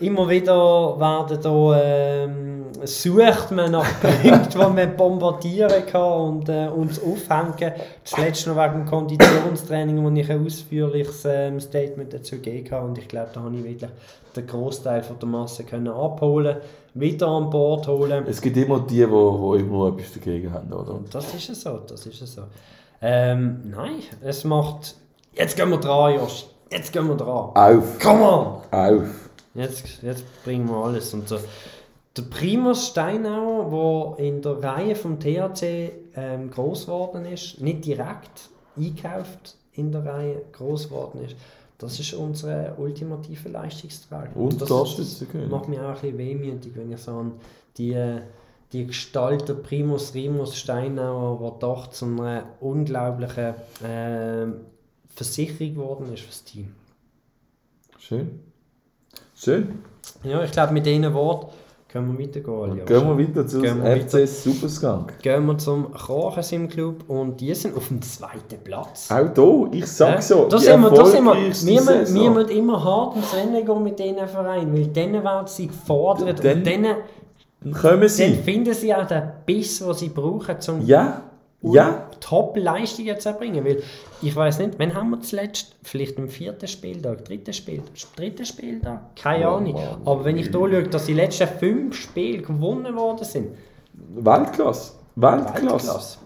immer 0.00 0.28
wieder 0.28 0.98
werden 0.98 1.38
da 1.40 1.80
ähm, 1.80 2.55
sucht 2.84 3.50
man 3.52 3.72
nach 3.72 4.00
Punkten, 4.00 4.48
die 4.50 4.58
man 4.58 4.96
bombardieren 4.96 5.86
kann 5.86 6.12
und 6.12 6.48
äh, 6.48 6.68
uns 6.68 7.00
aufhängen. 7.00 7.72
Zuletzt 8.04 8.46
noch 8.46 8.56
wegen 8.56 8.80
dem 8.80 8.86
Konditionstraining, 8.86 10.02
wo 10.02 10.10
ich 10.10 10.30
ein 10.30 10.44
ausführliches 10.44 11.24
ähm, 11.24 11.60
Statement 11.60 12.12
dazu 12.12 12.36
gegeben 12.36 12.70
habe. 12.70 12.86
Und 12.88 12.98
ich 12.98 13.08
glaube, 13.08 13.30
da 13.32 13.42
habe 13.42 13.56
ich 13.56 13.64
wirklich 13.64 13.90
den 14.36 14.46
Großteil 14.46 15.02
von 15.02 15.18
der 15.18 15.28
Masse 15.28 15.64
können 15.64 15.88
abholen, 15.88 16.58
wieder 16.94 17.28
an 17.28 17.50
Bord 17.50 17.86
holen. 17.86 18.24
Es 18.28 18.40
gibt 18.40 18.56
immer 18.56 18.80
die, 18.80 18.96
die, 18.96 19.06
die 19.06 19.60
immer 19.60 19.88
etwas 19.88 20.12
dagegen 20.12 20.52
haben, 20.52 20.72
oder? 20.72 20.94
Und 20.94 21.14
das 21.14 21.34
ist 21.34 21.48
es 21.48 21.62
so, 21.62 21.78
das 21.86 22.06
ist 22.06 22.20
es 22.20 22.34
so. 22.34 22.42
Ähm, 23.00 23.62
nein, 23.64 24.02
es 24.22 24.44
macht... 24.44 24.94
Jetzt 25.34 25.56
gehen 25.56 25.70
wir 25.70 25.78
dran, 25.78 26.14
Josh. 26.14 26.46
Jetzt 26.70 26.92
gehen 26.92 27.06
wir 27.08 27.14
dran. 27.14 27.50
Auf! 27.54 27.98
Come 27.98 28.22
on! 28.22 28.46
Auf! 28.70 29.26
Jetzt, 29.54 30.02
jetzt 30.02 30.24
bringen 30.44 30.68
wir 30.68 30.76
alles. 30.76 31.12
Und 31.14 31.28
so. 31.28 31.38
Der 32.16 32.22
Primus 32.22 32.88
Steinauer, 32.88 34.16
der 34.18 34.26
in 34.26 34.40
der 34.40 34.62
Reihe 34.62 34.96
vom 34.96 35.20
THC 35.20 35.92
ähm, 36.14 36.50
groß 36.50 36.86
geworden 36.86 37.26
ist, 37.26 37.60
nicht 37.60 37.84
direkt 37.84 38.48
eingekauft 38.76 39.56
in 39.72 39.92
der 39.92 40.04
Reihe 40.06 40.42
groß 40.52 40.88
geworden 40.88 41.24
ist, 41.24 41.36
das 41.78 42.00
ist 42.00 42.14
unsere 42.14 42.74
ultimative 42.78 43.50
Leistungsträger. 43.50 44.34
Und 44.34 44.60
das 44.60 44.68
Torschützenkönig. 44.68 45.50
macht 45.50 45.68
mich 45.68 45.78
auch 45.78 45.88
ein 45.88 45.94
bisschen 45.94 46.18
wehmütig, 46.18 46.72
wenn 46.74 46.90
ich 46.90 47.00
so 47.00 47.10
an 47.12 47.32
die, 47.76 48.18
die 48.72 48.86
Gestalt 48.86 49.46
der 49.46 49.54
Primus 49.54 50.14
Rimus 50.14 50.56
Steinauer, 50.56 51.38
der 51.38 51.50
doch 51.58 51.88
zu 51.88 52.06
einer 52.06 52.44
unglaublichen 52.60 53.54
ähm, 53.84 54.54
Versicherung 55.14 55.74
geworden 55.74 56.12
ist 56.14 56.22
fürs 56.22 56.44
Team. 56.44 56.74
Schön. 57.98 58.40
Schön. 59.34 59.80
Ja, 60.22 60.42
ich 60.42 60.52
glaube, 60.52 60.72
mit 60.72 60.86
diesen 60.86 61.12
Worten 61.12 61.52
können 61.96 62.18
wir 62.18 62.24
weitergehen. 62.26 62.70
Alja. 62.70 62.84
Gehen 62.84 63.06
wir 63.18 63.18
weiter 63.28 63.46
zu 63.46 63.60
Gehen 63.60 63.82
wir 63.82 63.96
FC 63.96 64.26
Superskunk. 64.28 65.18
Gehen 65.22 65.46
wir 65.46 65.58
zum 65.58 65.92
Krochen 65.92 66.42
Club 66.68 67.04
und 67.08 67.40
die 67.40 67.54
sind 67.54 67.76
auf 67.76 67.88
dem 67.88 68.02
zweiten 68.02 68.62
Platz. 68.62 69.10
Auch 69.10 69.32
hier, 69.34 69.68
ich 69.72 69.86
sag 69.86 70.22
so, 70.22 70.46
da 70.48 70.58
sind 70.58 70.80
wir, 70.80 70.90
da 70.90 71.04
sind 71.06 71.24
wir, 71.24 71.34
wir, 71.34 71.40
müssen- 71.40 72.16
immer 72.50 72.82
hart 72.84 73.16
ins 73.16 73.34
Rennen 73.34 73.64
gehen 73.64 73.82
mit 73.82 73.98
diesen 73.98 74.28
Vereinen, 74.28 74.72
weil 74.72 74.86
dann 74.88 75.12
werden 75.24 75.46
sie 75.46 75.66
gefordert 75.68 76.44
Dann- 76.44 76.58
und 76.58 76.66
dann, 76.66 76.82
dann 76.82 76.96
Dann 77.62 78.08
sie. 78.08 78.34
finden 78.34 78.74
sie 78.74 78.94
auch 78.94 79.06
den 79.06 79.22
Biss, 79.44 79.78
den 79.78 79.92
sie 79.94 80.08
brauchen, 80.10 80.56
um 80.68 80.80
Ja, 80.86 81.22
ja. 81.62 82.08
Top-Leistungen 82.20 83.18
zu 83.18 83.28
erbringen. 83.30 83.64
Weil 83.64 83.82
ich 84.22 84.34
weiß 84.34 84.58
nicht, 84.58 84.78
wann 84.78 84.94
haben 84.94 85.10
wir 85.10 85.20
zuletzt? 85.20 85.76
Vielleicht 85.82 86.18
im 86.18 86.28
vierten 86.28 86.68
Spieltag, 86.68 87.24
dritten 87.24 87.52
Spieltag, 87.52 87.92
dritten 88.16 88.44
Spieltag? 88.44 89.16
Keine 89.16 89.50
Oh 89.50 89.56
Ahnung. 89.56 89.72
Mann. 89.74 90.02
Aber 90.04 90.24
wenn 90.24 90.36
ich 90.38 90.46
hier 90.46 90.52
schaue, 90.52 90.82
dass 90.84 91.06
die 91.06 91.14
letzten 91.14 91.48
fünf 91.48 91.96
Spiele 91.96 92.42
gewonnen 92.42 92.94
worden 92.96 93.24
sind, 93.24 93.48
Weltklasse. 93.92 94.92
Weltklasse. 95.16 95.62
Weltklasse. 95.62 96.18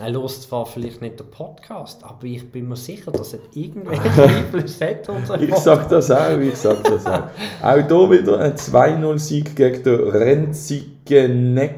Er 0.00 0.10
hört 0.12 0.30
zwar 0.30 0.64
vielleicht 0.64 1.02
nicht 1.02 1.20
den 1.20 1.30
Podcast, 1.30 2.02
aber 2.02 2.24
ich 2.24 2.50
bin 2.50 2.66
mir 2.66 2.76
sicher, 2.76 3.12
dass 3.12 3.34
er 3.34 3.40
irgendwelche 3.52 4.22
Einfluss 4.22 4.80
hat. 4.80 5.06
unser 5.10 5.40
Ich 5.40 5.54
sag 5.56 5.86
das 5.90 6.10
auch, 6.10 6.38
ich 6.38 6.56
sag 6.56 6.82
das 6.82 7.04
auch. 7.06 7.24
Auch 7.62 7.74
hier 7.74 8.10
wieder 8.10 8.38
ein 8.38 8.54
2-0-Sieg 8.54 9.54
gegen 9.54 9.82
den 9.82 10.00
Renzigeneck. 10.08 11.74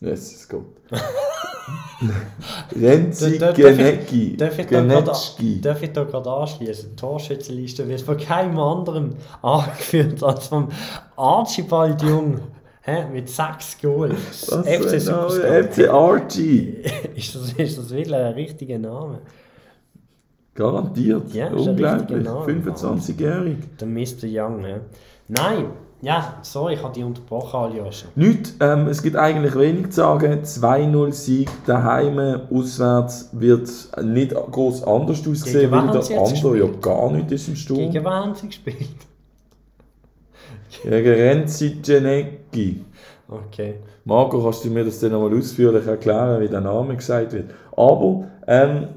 Yes, 0.00 0.34
es 0.34 0.48
geht. 0.48 0.60
Renzigenecki. 2.80 4.36
Darf 4.36 4.58
ich 4.58 4.66
da 4.66 4.82
darf 4.82 5.82
ich 5.82 5.92
da 5.92 6.04
gerade 6.04 6.30
anschließen? 6.30 6.90
Die 6.90 6.96
Torschützenliste 6.96 7.88
wird 7.88 8.00
von 8.00 8.16
keinem 8.16 8.58
anderen 8.58 9.16
angeführt 9.42 10.22
als 10.22 10.48
vom 10.48 10.68
Archibald 11.16 12.02
Jung. 12.02 12.40
Hä? 12.82 13.04
Mit 13.12 13.28
sechs 13.28 13.76
Goals. 13.80 14.46
FC 14.46 15.00
Superstar. 15.00 15.64
FC 15.64 15.88
Archie. 15.88 16.82
Ist 17.14 17.34
das, 17.34 17.52
ist 17.52 17.78
das 17.78 17.90
wirklich 17.90 18.14
ein 18.14 18.32
richtiger 18.32 18.78
Name? 18.78 19.18
Garantiert. 20.54 21.32
Ja, 21.34 21.48
ist 21.48 21.52
ein 21.62 21.68
Unglaublich. 21.70 22.18
richtiger 22.18 22.34
Name. 22.34 22.52
25-jährig. 22.52 23.56
Der 23.78 23.86
Mr. 23.86 24.24
Young. 24.24 24.64
Ja. 24.64 24.80
Nein, 25.28 25.66
ja, 26.02 26.38
sorry, 26.42 26.74
ich 26.74 26.82
habe 26.82 26.94
dich 26.94 27.04
unterbrochen, 27.04 27.60
Aljoscha. 27.60 28.08
Nicht, 28.14 28.54
ähm, 28.60 28.88
es 28.88 29.02
gibt 29.02 29.16
eigentlich 29.16 29.54
wenig 29.54 29.90
zu 29.90 29.96
sagen. 29.96 30.42
2-0-Sieg 30.42 31.50
daheim, 31.66 32.18
auswärts 32.50 33.28
wird 33.32 33.68
nicht 34.02 34.34
groß 34.34 34.84
anders 34.84 35.26
aussehen, 35.26 35.70
Gegen 35.70 35.72
weil 35.72 36.00
der 36.00 36.20
andere 36.20 36.58
ja 36.58 36.66
gar 36.80 37.10
nicht 37.12 37.30
ist 37.30 37.48
im 37.48 37.56
Sturm. 37.56 37.78
Gegen 37.78 37.92
Gegen 37.92 38.04
wen 38.04 38.12
haben 38.12 38.34
sie 38.34 38.46
gespielt? 38.46 38.88
Renzigenecki. 40.84 42.84
Okay. 43.28 43.74
Marco, 44.04 44.42
kannst 44.42 44.64
du 44.64 44.70
mir 44.70 44.84
das 44.84 44.98
dann 45.00 45.12
nochmal 45.12 45.38
ausführlich 45.38 45.86
erklären, 45.86 46.40
wie 46.40 46.48
der 46.48 46.60
Name 46.60 46.96
gesagt 46.96 47.32
wird? 47.32 47.50
Aber, 47.76 48.24
ähm, 48.46 48.88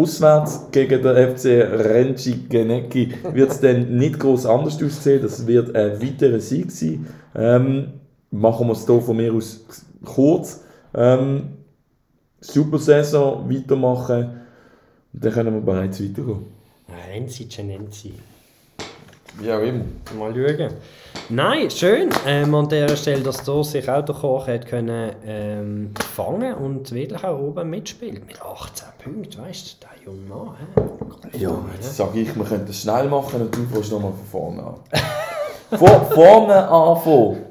auswärts 0.00 0.70
gegen 0.70 1.02
den 1.02 1.36
FC 1.36 1.46
Renzigenecki 1.46 3.14
wird 3.32 3.50
es 3.50 3.60
dann 3.60 3.96
nicht 3.96 4.18
groß 4.18 4.46
anders 4.46 4.82
aussehen. 4.82 5.22
Das 5.22 5.46
wird 5.46 5.74
ein 5.74 6.00
weiterer 6.02 6.40
Sieg 6.40 6.70
sein. 6.70 7.06
Ähm, 7.34 7.94
machen 8.30 8.66
wir 8.66 8.72
es 8.72 8.86
hier 8.86 9.00
von 9.00 9.16
mir 9.16 9.32
aus 9.32 9.64
kurz. 10.04 10.64
Ähm, 10.94 11.50
super 12.40 12.78
Saison, 12.78 13.48
weitermachen. 13.50 14.40
Und 15.12 15.24
dann 15.24 15.32
können 15.32 15.54
wir 15.54 15.60
bereits 15.60 16.02
weitergehen. 16.02 16.46
Renzi 17.10 17.48
Cenenzi. 17.48 18.12
Ja, 19.42 19.60
eben. 19.60 20.00
Mal 20.18 20.34
schauen. 20.34 20.70
Nein, 21.28 21.70
schön 21.70 22.08
ähm, 22.24 22.54
an 22.54 22.68
der 22.68 22.94
Stelle, 22.94 23.20
dass 23.22 23.42
der 23.42 23.64
sich 23.64 23.90
auch 23.90 24.04
der 24.04 24.14
Koch 24.14 24.46
hat 24.46 24.64
können 24.64 25.10
ähm, 25.26 25.90
fangen 26.14 26.54
und 26.54 26.92
wirklich 26.92 27.24
auch 27.24 27.36
oben 27.40 27.68
mitspielen. 27.68 28.22
Mit 28.24 28.40
18 28.40 28.86
Punkten, 29.02 29.42
weißt 29.42 29.82
du, 29.82 29.86
der 29.86 30.04
junge 30.04 30.28
Mann. 30.28 30.54
hä? 31.32 31.38
Ja, 31.38 31.58
jetzt 31.74 31.96
sage 31.96 32.20
ich, 32.20 32.36
wir 32.36 32.44
könnten 32.44 32.70
es 32.70 32.80
schnell 32.80 33.08
machen 33.08 33.40
und 33.40 33.56
du 33.56 33.66
fängst 33.72 33.90
nochmal 33.90 34.12
von 34.12 34.54
vorne 34.54 34.62
an. 34.62 35.78
von 35.78 36.14
vorne 36.14 36.68
anfangen 36.68 37.44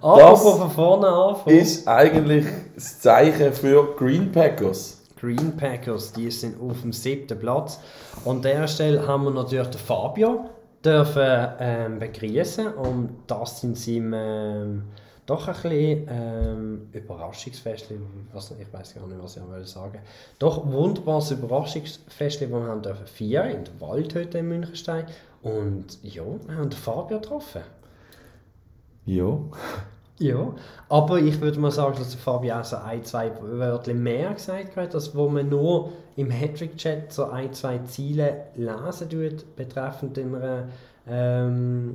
Apropos 0.00 0.58
von 0.58 0.70
vorne 0.72 1.06
anfangen. 1.06 1.56
ist 1.56 1.86
eigentlich 1.86 2.46
das 2.74 2.98
Zeichen 2.98 3.52
für 3.52 3.94
Green 3.96 4.32
Packers. 4.32 5.02
Green 5.20 5.56
Packers, 5.56 6.12
die 6.12 6.32
sind 6.32 6.60
auf 6.60 6.80
dem 6.80 6.92
siebten 6.92 7.38
Platz. 7.38 7.78
An 8.24 8.42
der 8.42 8.66
Stelle 8.66 9.06
haben 9.06 9.22
wir 9.22 9.30
natürlich 9.30 9.68
den 9.68 9.80
Fabio 9.80 10.50
dürfen 10.84 11.48
ähm, 11.58 11.98
begrüßen 11.98 12.68
und 12.74 13.24
das 13.26 13.60
sind 13.60 13.76
sie 13.76 13.96
im, 13.96 14.12
ähm, 14.14 14.84
doch 15.26 15.46
ein 15.48 15.54
bisschen 15.54 16.06
ähm, 16.08 16.88
Überraschungsfest, 16.92 17.90
ich 17.90 18.72
weiß 18.72 18.94
gar 18.94 19.06
nicht, 19.06 19.22
was 19.22 19.36
ich 19.36 19.42
will 19.48 19.66
sagen. 19.66 19.98
Doch 20.38 20.66
wunderbares 20.66 21.32
Überraschungsfest, 21.32 22.40
das 22.40 22.50
wir 22.50 22.62
haben 22.62 22.82
dürfen 22.82 23.06
feiern 23.06 23.50
in 23.50 23.64
der 23.64 23.80
Waldhütte 23.80 24.38
in 24.38 24.48
Münchenstein 24.48 25.06
und 25.42 26.02
ja, 26.02 26.24
wir 26.24 26.56
haben 26.56 26.70
Fabio 26.72 27.20
getroffen. 27.20 27.62
Ja. 29.04 29.38
Ja, 30.20 30.52
aber 30.88 31.20
ich 31.20 31.40
würde 31.40 31.60
mal 31.60 31.70
sagen, 31.70 31.96
dass 31.98 32.10
der 32.10 32.18
Fabi 32.18 32.50
auch 32.50 32.64
so 32.64 32.76
ein, 32.76 33.04
zwei 33.04 33.30
Wörter 33.40 33.94
mehr 33.94 34.34
gesagt 34.34 34.76
hat, 34.76 34.94
als 34.94 35.14
wo 35.14 35.28
man 35.28 35.48
nur 35.48 35.92
im 36.16 36.30
Hattrick-Chat 36.30 37.12
so 37.12 37.26
ein, 37.26 37.52
zwei 37.52 37.78
Ziele 37.78 38.46
lesen 38.56 39.08
tut, 39.08 39.54
betreffend 39.54 40.18
einer 40.18 40.64
ähm, 41.08 41.94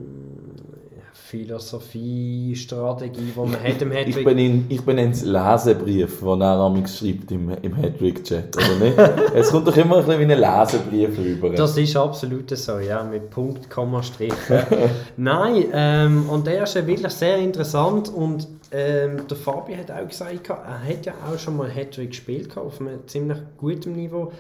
Philosophie, 1.14 2.56
Strategie, 2.56 3.32
die 3.36 3.40
man 3.40 3.54
hat 3.54 3.82
im 3.82 3.92
Ich 3.92 3.98
Hattrick. 3.98 4.26
bin 4.26 4.38
in, 4.38 4.66
ich 4.70 4.82
bin 4.82 4.98
ins 4.98 5.24
Lesebrief, 5.24 6.20
den 6.20 6.42
er 6.42 6.60
am 6.60 6.86
schreibt 6.88 7.32
im, 7.32 7.50
im 7.62 7.76
Hattrick-Chat, 7.76 8.56
oder 8.56 8.76
nicht? 8.80 8.98
es 9.36 9.50
kommt 9.50 9.68
doch 9.68 9.78
immer 9.78 9.98
ein 9.98 10.06
bisschen 10.06 10.28
wie 10.28 10.34
ein 10.34 10.40
Lesebrief 10.40 11.18
rüber. 11.18 11.50
Das 11.52 11.78
ist 11.78 11.96
absolut 11.96 12.50
so, 12.58 12.80
ja, 12.80 13.04
mit 13.04 13.30
Punkt, 13.30 13.70
Komma, 13.70 14.02
Strich. 14.04 14.34
Nein, 15.18 15.66
ähm, 15.74 16.30
und 16.30 16.48
der 16.48 16.64
ist 16.64 16.76
ja 16.76 16.86
wirklich 16.86 17.14
sehr 17.14 17.38
interessant 17.38 18.10
und 18.10 18.48
ähm, 18.72 19.28
der 19.28 19.38
Fabi 19.38 19.76
hat 19.76 19.92
auch 19.92 20.08
gesagt, 20.08 20.50
er 20.50 20.84
hat 20.84 21.06
ja 21.06 21.14
auch 21.32 21.38
schon 21.38 21.58
mal 21.58 21.70
Hattrick 21.70 22.10
gespielt 22.10 22.58
auf 22.58 22.82
einem 22.82 23.08
ziemlich 23.08 23.38
gutem 23.58 23.94
Niveau. 23.94 24.32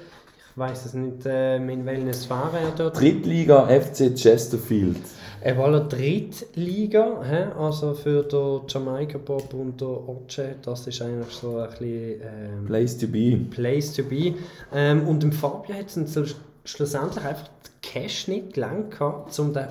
Ich 0.51 0.57
weiß 0.57 0.85
es 0.85 0.93
nicht, 0.93 1.23
ähm, 1.25 1.69
in 1.69 1.85
welcher 1.85 2.13
Sphäre 2.13 2.59
er 2.63 2.71
dort 2.75 2.99
Drittliga 2.99 3.67
FC 3.67 4.13
Chesterfield. 4.15 4.97
Er 5.45 5.57
war 5.57 5.65
in 5.67 5.73
der 5.73 5.81
Drittliga, 5.81 7.21
hä? 7.21 7.47
also 7.59 7.93
für 7.93 8.23
den 8.23 8.61
Jamaica 8.65 9.17
Bob 9.17 9.53
und 9.53 9.81
den 9.81 9.87
Oce, 9.87 10.55
das 10.61 10.87
ist 10.87 11.01
eigentlich 11.01 11.33
so 11.33 11.57
ein 11.57 11.69
bisschen 11.69 12.21
ähm, 12.21 12.65
Place 12.65 12.97
to 12.97 13.07
be. 13.07 13.37
Place 13.51 13.91
to 13.91 14.03
be. 14.03 14.35
Ähm, 14.73 15.05
und 15.05 15.21
im 15.21 15.33
Fabio 15.33 15.75
hat 15.75 15.87
es 15.87 16.13
so 16.13 16.23
schlussendlich 16.63 17.25
einfach 17.25 17.49
den 17.49 17.81
Cash 17.81 18.29
nicht 18.29 18.53
gelangt, 18.53 18.91
gehabt, 18.91 19.37
um 19.37 19.51
den 19.51 19.67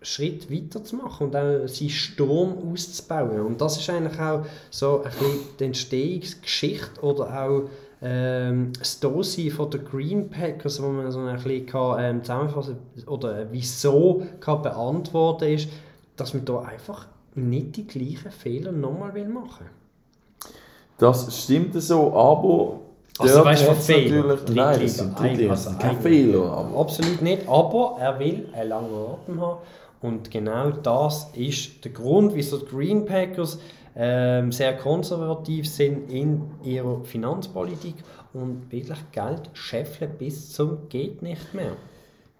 Schritt 0.00 0.50
weiterzumachen 0.50 1.26
und 1.26 1.36
auch 1.36 1.68
seinen 1.68 1.90
Sturm 1.90 2.72
auszubauen. 2.72 3.40
Und 3.40 3.60
das 3.60 3.76
ist 3.76 3.90
eigentlich 3.90 4.18
auch 4.18 4.46
so 4.70 5.02
ein 5.02 5.10
bisschen 5.10 5.40
die 5.60 5.64
Entstehungsgeschichte 5.64 7.02
oder 7.02 7.42
auch 7.42 7.68
ähm, 8.02 8.72
Story 8.84 9.50
von 9.50 9.70
der 9.70 9.80
Green 9.80 10.28
Packers, 10.28 10.82
wo 10.82 10.88
man 10.88 11.10
so 11.10 11.20
ein 11.20 11.34
bisschen 11.36 11.66
kann, 11.66 11.96
ähm, 11.98 12.22
zusammenfassen 12.22 12.76
oder 13.06 13.40
äh, 13.40 13.46
wieso 13.50 14.22
kann 14.40 14.62
beantworten 14.62 15.44
ist, 15.48 15.68
dass 16.16 16.34
man 16.34 16.44
da 16.44 16.60
einfach 16.60 17.06
nicht 17.34 17.76
die 17.76 17.86
gleichen 17.86 18.30
Fehler 18.30 18.72
nochmal 18.72 19.12
machen 19.28 19.66
will. 19.66 20.50
Das 20.98 21.42
stimmt 21.42 21.80
so, 21.80 22.12
aber 22.14 22.80
Also 23.18 23.44
weißt 23.44 23.68
du, 23.68 23.74
Fehler? 23.74 24.24
natürlich, 24.24 24.54
nein, 24.56 24.80
das 24.80 24.96
sind 24.96 25.18
Drittliga, 25.18 25.50
also 25.50 25.70
eigentlich- 25.70 25.98
Fehler. 26.02 26.44
Aber 26.52 26.80
Absolut 26.80 27.22
nicht, 27.22 27.48
aber 27.48 27.96
er 28.00 28.18
will 28.18 28.48
einen 28.52 28.68
langen 28.68 28.94
Atem 28.94 29.40
haben. 29.40 29.58
Und 30.02 30.30
genau 30.30 30.70
das 30.70 31.30
ist 31.34 31.84
der 31.84 31.92
Grund, 31.92 32.34
wieso 32.34 32.58
die 32.58 32.66
Green 32.66 33.04
Packers 33.06 33.58
ähm, 33.96 34.52
sehr 34.52 34.76
konservativ 34.76 35.68
sind 35.68 36.10
in 36.12 36.42
ihrer 36.62 37.02
Finanzpolitik 37.04 37.94
und 38.34 38.70
wirklich 38.70 38.98
Geld 39.10 39.50
scheffeln 39.54 40.12
bis 40.18 40.52
zum 40.52 40.88
geht 40.88 41.22
nicht 41.22 41.54
mehr. 41.54 41.72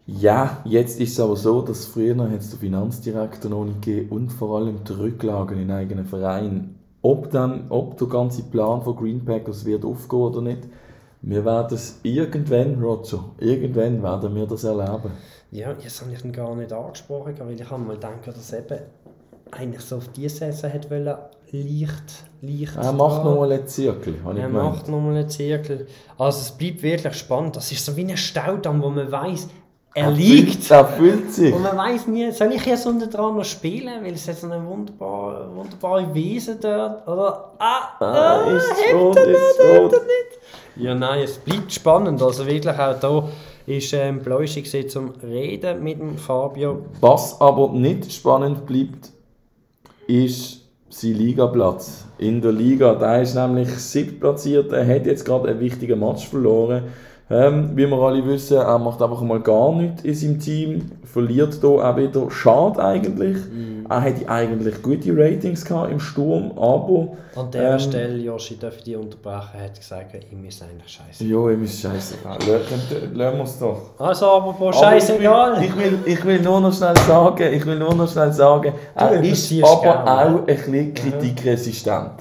ja, 0.06 0.60
jetzt 0.64 1.00
ist 1.00 1.12
es 1.12 1.20
aber 1.20 1.36
so, 1.36 1.62
dass 1.62 1.86
früher 1.86 2.16
hat 2.30 2.40
es 2.40 2.50
den 2.50 2.60
Finanzdirektor 2.60 3.50
noch 3.50 3.64
nicht 3.64 3.82
gegeben 3.82 4.10
und 4.10 4.28
vor 4.30 4.58
allem 4.58 4.84
die 4.84 4.92
Rücklagen 4.92 5.58
in 5.58 5.70
eigenen 5.70 6.06
Vereinen. 6.06 6.78
Ob, 7.00 7.30
dann, 7.30 7.66
ob 7.70 7.96
der 7.96 8.08
ganze 8.08 8.42
Plan 8.42 8.82
von 8.82 8.96
Green 8.96 9.24
Packers 9.24 9.64
wird 9.64 9.84
aufgehen 9.84 10.20
oder 10.20 10.42
nicht, 10.42 10.68
wir 11.22 11.44
werden 11.44 11.74
es 11.74 11.98
irgendwann, 12.02 12.80
Roger, 12.80 13.24
irgendwann 13.38 14.02
werden 14.02 14.34
wir 14.34 14.46
das 14.46 14.64
erleben. 14.64 15.10
Ja, 15.50 15.72
jetzt 15.72 16.02
habe 16.02 16.12
ich 16.12 16.24
ihn 16.24 16.32
gar 16.32 16.54
nicht 16.54 16.72
angesprochen, 16.72 17.34
weil 17.38 17.58
ich 17.58 17.68
habe 17.68 17.82
mal 17.82 17.94
gedacht, 17.94 18.26
dass 18.26 18.52
eben 18.52 18.78
eigentlich 19.50 19.80
so 19.80 19.96
auf 19.96 20.08
diese 20.08 20.36
Saison 20.36 20.70
hätte 20.70 20.90
wollen, 20.90 21.16
leicht, 21.52 22.24
leicht 22.42 22.76
Er 22.76 22.92
macht 22.92 23.24
nochmal 23.24 23.52
einen 23.52 23.66
Zirkel, 23.68 24.16
habe 24.24 24.34
ich 24.34 24.40
Er 24.42 24.48
gemeint. 24.48 24.74
macht 24.74 24.88
nochmal 24.88 25.16
einen 25.16 25.28
Zirkel. 25.28 25.86
Also 26.18 26.40
es 26.40 26.50
bleibt 26.52 26.82
wirklich 26.82 27.14
spannend. 27.14 27.56
Das 27.56 27.70
ist 27.72 27.84
so 27.84 27.96
wie 27.96 28.04
ein 28.04 28.16
Staudamm, 28.16 28.82
wo 28.82 28.90
man 28.90 29.10
weiß, 29.10 29.48
er 29.94 30.10
liegt. 30.10 30.70
Er 30.70 30.84
fühlt 30.86 31.32
sich. 31.32 31.54
Und 31.54 31.62
man 31.62 31.76
weiß 31.76 32.06
nie, 32.08 32.30
soll 32.30 32.52
ich 32.52 32.66
jetzt 32.66 32.86
unter 32.86 33.06
dran 33.06 33.34
noch 33.36 33.44
spielen, 33.44 34.04
weil 34.04 34.12
es 34.12 34.28
hat 34.28 34.36
so 34.36 34.46
eine 34.50 34.62
wunderbare, 34.66 35.48
wunderbare 35.56 36.12
Wiese 36.14 36.56
dort, 36.56 37.08
oder? 37.08 37.52
Ah, 37.58 37.96
Ah, 38.00 38.04
ah, 38.44 38.50
ist 38.50 38.74
hebt 38.84 38.94
rot, 38.94 39.16
er 39.16 39.26
ist 39.28 39.58
nicht, 39.58 39.80
rot. 39.80 39.92
er 39.94 40.00
nicht. 40.00 40.38
Ja, 40.76 40.94
nein, 40.94 41.20
es 41.22 41.38
bleibt 41.38 41.72
spannend. 41.72 42.22
Also 42.22 42.44
wirklich 42.46 42.78
auch 42.78 43.00
da 43.00 43.28
ist 43.64 43.92
ähm, 43.94 44.18
Bläuschi 44.20 44.60
gewesen 44.60 44.88
zum 44.90 45.10
Reden 45.22 45.82
mit 45.82 45.98
dem 45.98 46.18
Fabio. 46.18 46.84
Was 47.00 47.40
aber 47.40 47.70
nicht 47.72 48.12
spannend 48.12 48.66
bleibt, 48.66 49.10
ist 50.06 50.60
sein 50.96 51.12
Ligaplatz. 51.12 52.04
In 52.16 52.40
der 52.40 52.52
Liga, 52.52 52.94
der 52.94 53.20
ist 53.20 53.34
nämlich 53.34 53.68
siebtplatziert, 53.68 54.72
er 54.72 54.86
hat 54.86 55.04
jetzt 55.04 55.26
gerade 55.26 55.48
einen 55.48 55.60
wichtigen 55.60 56.00
Match 56.00 56.26
verloren. 56.26 56.84
Ähm, 57.28 57.72
wie 57.74 57.88
wir 57.88 57.98
alle 57.98 58.24
wissen, 58.24 58.56
er 58.56 58.78
macht 58.78 59.02
einfach 59.02 59.20
mal 59.22 59.40
gar 59.40 59.72
nichts 59.74 60.04
in 60.04 60.14
seinem 60.14 60.38
Team, 60.38 60.90
verliert 61.02 61.54
hier 61.60 61.68
auch 61.68 61.96
wieder. 61.96 62.30
Schade 62.30 62.80
eigentlich. 62.82 63.38
Er 63.88 64.00
hätte 64.00 64.28
eigentlich 64.28 64.80
gute 64.82 65.10
Ratings 65.16 65.64
gehabt 65.64 65.90
im 65.90 65.98
Sturm, 66.00 66.52
aber 66.56 67.08
An 67.34 67.50
dieser 67.50 67.72
Ähm. 67.72 67.78
Stelle, 67.80 68.16
Joshi, 68.18 68.58
darf 68.58 68.76
ich 68.76 68.84
dich 68.84 68.96
unterbrechen, 68.96 69.60
hat 69.62 69.76
gesagt, 69.76 70.14
ihm 70.32 70.44
ist 70.44 70.62
eigentlich 70.62 70.92
scheiße. 70.92 71.24
ja, 71.24 71.50
ihm 71.50 71.64
ist 71.64 71.80
scheißegal. 71.80 72.38
Lassen 73.14 73.36
wir 73.38 73.44
es 73.44 73.58
doch. 73.58 73.80
Also, 73.98 74.26
aber 74.26 74.72
scheißegal. 74.72 75.62
Ich 75.64 75.76
will, 75.76 75.84
ich, 75.84 76.04
will, 76.06 76.12
ich 76.12 76.24
will 76.24 76.40
nur 76.42 76.60
noch 76.60 76.72
schnell 76.72 76.96
sagen, 76.96 77.52
ich 77.52 77.66
will 77.66 77.76
nur 77.78 77.94
noch 77.94 78.08
schnell 78.10 78.32
sagen, 78.32 78.72
er 78.94 79.20
ist 79.20 79.52
aber 79.62 80.04
auch 80.04 80.26
ein 80.26 80.44
bisschen 80.46 80.94
kritikresistent. 80.94 82.12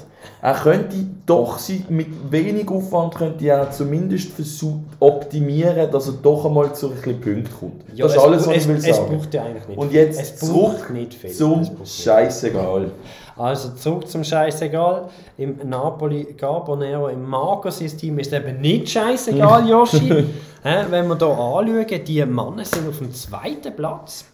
Er 0.45 0.53
könnte 0.53 0.95
doch 1.25 1.57
sein, 1.57 1.83
mit 1.89 2.05
wenig 2.31 2.69
Aufwand 2.69 3.15
könnte 3.15 3.43
er 3.47 3.71
zumindest 3.71 4.31
versuchen, 4.31 4.87
optimieren, 4.99 5.89
dass 5.89 6.05
er 6.05 6.13
doch 6.21 6.45
einmal 6.45 6.71
zu 6.75 6.89
ein 6.91 6.97
bisschen 6.97 7.19
Punkten 7.19 7.49
kommt. 7.59 7.83
Ja, 7.95 8.05
das 8.05 8.11
ist 8.11 8.17
es 8.19 8.23
alles, 8.23 8.45
was 8.47 8.51
ich 8.55 8.61
es, 8.61 8.67
will 8.67 8.75
Es 8.75 8.95
sagen. 8.95 9.17
braucht 9.17 9.33
ja 9.33 9.43
eigentlich 9.43 9.67
nicht 9.69 9.77
Und 9.79 9.91
jetzt 9.91 10.21
es 10.21 10.31
braucht 10.33 10.77
zurück 10.77 10.89
nicht 10.91 11.15
viel. 11.15 11.31
zum 11.31 11.61
Es. 11.81 12.03
Scheißegal. 12.03 12.91
Also 13.35 13.69
zurück 13.69 14.07
zum 14.07 14.23
Scheißegal. 14.23 15.09
Im 15.39 15.57
Napoli 15.67 16.25
Carbonero, 16.35 17.07
im 17.07 17.27
Marco-System 17.27 18.19
ist 18.19 18.31
eben 18.31 18.61
nicht 18.61 18.87
scheißegal. 18.89 19.63
Hä, 20.61 20.85
Wenn 20.91 21.07
wir 21.07 21.17
hier 21.17 21.27
anschauen, 21.27 22.03
die 22.05 22.23
Männer 22.23 22.65
sind 22.65 22.87
auf 22.87 22.99
dem 22.99 23.11
zweiten 23.11 23.75
Platz. 23.75 24.25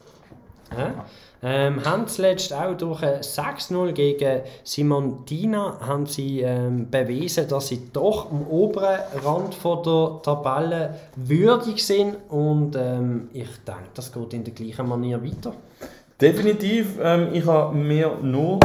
Ähm, 1.44 1.84
haben 1.84 2.06
zuletzt 2.08 2.54
auch 2.54 2.78
durch 2.78 3.02
ein 3.02 3.22
6-0 3.22 3.94
gegen 3.94 4.42
Simontina 4.64 5.80
haben 5.82 6.06
sie 6.06 6.42
ähm, 6.42 6.88
bewiesen, 6.92 7.48
dass 7.48 7.70
sie 7.70 7.90
doch 7.92 8.30
am 8.30 8.46
oberen 8.48 9.00
Rand 9.24 9.56
von 9.56 9.82
der 9.82 10.22
Tabelle 10.22 10.96
würdig 11.16 11.84
sind. 11.84 12.18
Und 12.30 12.76
ähm, 12.76 13.30
ich 13.34 13.50
denke, 13.66 13.90
das 13.96 14.12
geht 14.12 14.34
in 14.34 14.44
der 14.44 14.54
gleichen 14.54 14.88
Manier 14.88 15.24
weiter. 15.24 15.54
Definitiv, 16.20 17.00
ähm, 17.02 17.30
ich 17.34 17.48
habe 17.48 17.76
mir 17.76 18.20
nur, 18.22 18.60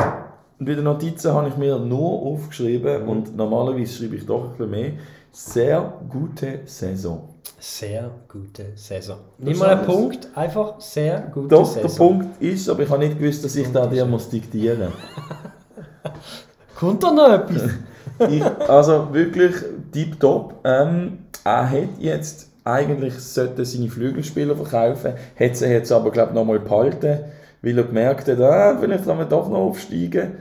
bei 0.58 0.74
den 0.74 0.84
Notizen 0.84 1.32
habe 1.32 1.48
ich 1.48 1.56
mir 1.56 1.78
nur 1.78 2.22
aufgeschrieben 2.26 3.08
und 3.08 3.34
normalerweise 3.34 4.02
schreibe 4.02 4.16
ich 4.16 4.26
doch 4.26 4.44
ein 4.44 4.50
bisschen 4.50 4.70
mehr, 4.70 4.92
sehr 5.32 5.94
gute 6.10 6.60
Saison. 6.66 7.35
Sehr 7.58 8.10
gute 8.28 8.66
Saison. 8.74 9.18
Ist 9.38 9.58
mal 9.58 9.70
einen. 9.70 9.86
Punkt, 9.86 10.28
einfach 10.34 10.78
sehr 10.80 11.20
gute 11.32 11.48
Doch, 11.48 11.66
Saison. 11.66 11.82
der 11.90 11.96
Punkt 11.96 12.42
ist, 12.42 12.68
aber 12.68 12.82
ich 12.82 12.90
habe 12.90 13.06
nicht 13.06 13.18
gewusst, 13.18 13.44
dass 13.44 13.56
ich 13.56 13.72
da 13.72 13.86
dir 13.86 14.04
muss 14.04 14.28
diktieren 14.28 14.92
Kommt 16.78 17.02
da 17.02 17.10
noch 17.10 17.32
etwas? 17.32 17.62
ich, 18.30 18.44
Also 18.68 19.08
wirklich 19.12 19.54
tipptopp. 19.90 20.54
Ähm, 20.64 21.18
er 21.44 21.70
hat 21.70 21.98
jetzt 21.98 22.50
eigentlich 22.64 23.14
sollte 23.14 23.64
seine 23.64 23.88
Flügelspieler 23.88 24.56
verkaufen, 24.56 25.14
hat 25.38 25.56
sie 25.56 25.66
jetzt 25.66 25.92
aber 25.92 26.10
glaube 26.10 26.30
ich 26.30 26.34
nochmal 26.34 26.58
behalten, 26.58 27.20
weil 27.62 27.78
er 27.78 27.84
gemerkt 27.84 28.28
hat, 28.28 28.40
ah, 28.40 28.76
vielleicht 28.78 29.04
kann 29.06 29.16
man 29.16 29.28
doch 29.28 29.48
noch 29.48 29.58
aufsteigen. 29.58 30.32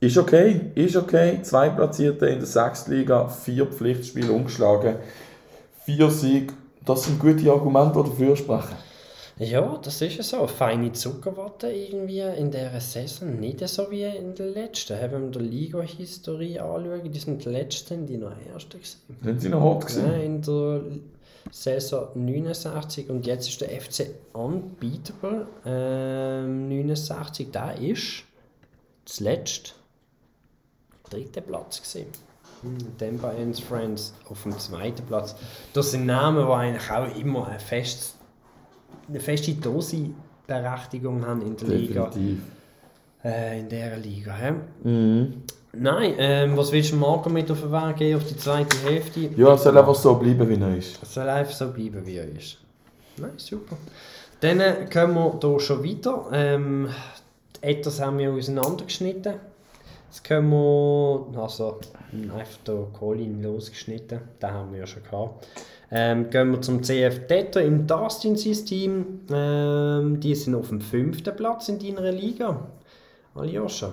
Ist 0.00 0.16
okay, 0.16 0.72
ist 0.74 0.96
okay. 0.96 1.40
Zwei 1.42 1.68
Platzierte 1.70 2.26
in 2.26 2.38
der 2.38 2.46
Sechstliga, 2.46 3.28
vier 3.28 3.66
Pflichtspiele 3.66 4.32
umgeschlagen, 4.32 4.96
vier 5.88 6.10
Siege. 6.10 6.52
Das 6.84 7.04
sind 7.04 7.18
gute 7.18 7.50
Argumente, 7.50 8.02
die 8.02 8.10
dafür 8.10 8.36
sprechen. 8.36 8.76
Ja, 9.38 9.78
das 9.82 10.02
ist 10.02 10.16
ja 10.16 10.22
so. 10.22 10.46
Feine 10.46 10.92
Zuckerwatte 10.92 11.68
irgendwie 11.68 12.20
in 12.20 12.50
dieser 12.50 12.78
Saison. 12.78 13.40
Nicht 13.40 13.66
so 13.66 13.90
wie 13.90 14.02
in 14.02 14.34
der 14.34 14.48
letzten. 14.48 15.00
Wenn 15.00 15.32
wir 15.32 15.40
die 15.40 15.48
Liga-Historie 15.48 16.58
anschauen, 16.58 17.10
die 17.10 17.18
sind 17.18 17.42
die 17.42 17.48
letzten, 17.48 18.04
die 18.04 18.18
noch 18.18 18.32
Erste 18.52 18.76
gewesen. 18.76 18.98
Sind 19.22 19.40
sie 19.40 19.48
noch 19.48 19.62
hot 19.62 19.86
gewesen? 19.86 20.06
Ja, 20.06 20.16
in 20.18 20.42
der 20.42 20.82
Saison 21.50 22.08
69 22.14 23.08
und 23.08 23.26
jetzt 23.26 23.48
ist 23.48 23.62
der 23.62 23.70
FC 23.80 24.10
Unbeatable 24.34 25.46
ähm, 25.64 26.68
69. 26.68 27.48
Da 27.50 27.70
ist 27.70 28.24
zuletzt 29.06 29.74
dritter 31.08 31.40
Platz 31.40 31.80
gewesen. 31.80 32.27
Dann 32.98 33.18
bei 33.18 33.34
uns 33.34 33.60
Friends 33.60 34.14
auf 34.28 34.42
dem 34.42 34.58
zweiten 34.58 35.04
Platz. 35.06 35.36
Das 35.72 35.92
sind 35.92 36.06
Namen, 36.06 36.46
die 36.46 36.52
eigentlich 36.52 36.90
auch 36.90 37.16
immer 37.16 37.48
ein 37.48 37.60
festes, 37.60 38.16
eine 39.08 39.20
feste 39.20 39.54
Dosi-Berechtigung 39.54 41.24
haben 41.24 41.42
in 41.42 41.56
der 41.56 41.68
Liga. 41.68 42.10
Äh, 43.24 43.60
in 43.60 43.68
dieser 43.68 43.96
Liga. 43.96 44.34
He? 44.36 44.88
Mhm. 44.88 45.42
Nein, 45.72 46.14
ähm, 46.18 46.56
was 46.56 46.72
willst 46.72 46.92
du 46.92 46.96
Marco 46.96 47.28
mit 47.28 47.50
auf 47.50 47.60
den 47.60 47.70
Weg 47.70 47.96
gehen 47.96 48.16
auf 48.16 48.24
die 48.24 48.36
zweite 48.36 48.76
Hälfte? 48.78 49.30
Ja, 49.36 49.54
es 49.54 49.62
soll 49.62 49.76
einfach 49.76 49.94
so 49.94 50.14
bleiben, 50.14 50.48
wie 50.48 50.60
er 50.60 50.76
ist. 50.76 51.02
Es 51.02 51.14
soll 51.14 51.28
einfach 51.28 51.52
so 51.52 51.70
bleiben, 51.70 52.04
wie 52.06 52.16
er 52.16 52.28
ist. 52.28 52.58
Nein, 53.18 53.32
super. 53.36 53.76
Dann 54.40 54.60
äh, 54.60 54.86
kommen 54.92 55.14
wir 55.14 55.38
hier 55.40 55.60
schon 55.60 55.84
weiter. 55.84 56.26
Ähm, 56.32 56.88
etwas 57.60 58.00
haben 58.00 58.18
wir 58.18 58.32
auseinandergeschnitten. 58.32 59.34
Jetzt 60.08 60.24
können 60.24 60.50
wir, 60.50 61.26
also 61.36 61.80
einfach 62.12 62.58
den 62.66 62.92
Colin 62.94 63.42
losgeschnitten, 63.42 64.20
den 64.40 64.50
haben 64.50 64.72
wir 64.72 64.80
ja 64.80 64.86
schon 64.86 65.02
gehabt. 65.02 65.46
Ähm, 65.90 66.30
gehen 66.30 66.50
wir 66.50 66.62
zum 66.62 66.82
CF 66.82 67.26
Detto 67.26 67.60
im 67.60 67.86
Dustin-System. 67.86 69.20
Ähm, 69.30 70.20
die 70.20 70.34
sind 70.34 70.54
auf 70.54 70.68
dem 70.68 70.80
fünften 70.80 71.36
Platz 71.36 71.68
in 71.68 71.78
deiner 71.78 72.10
Liga. 72.10 72.68
Aljoscha. 73.34 73.92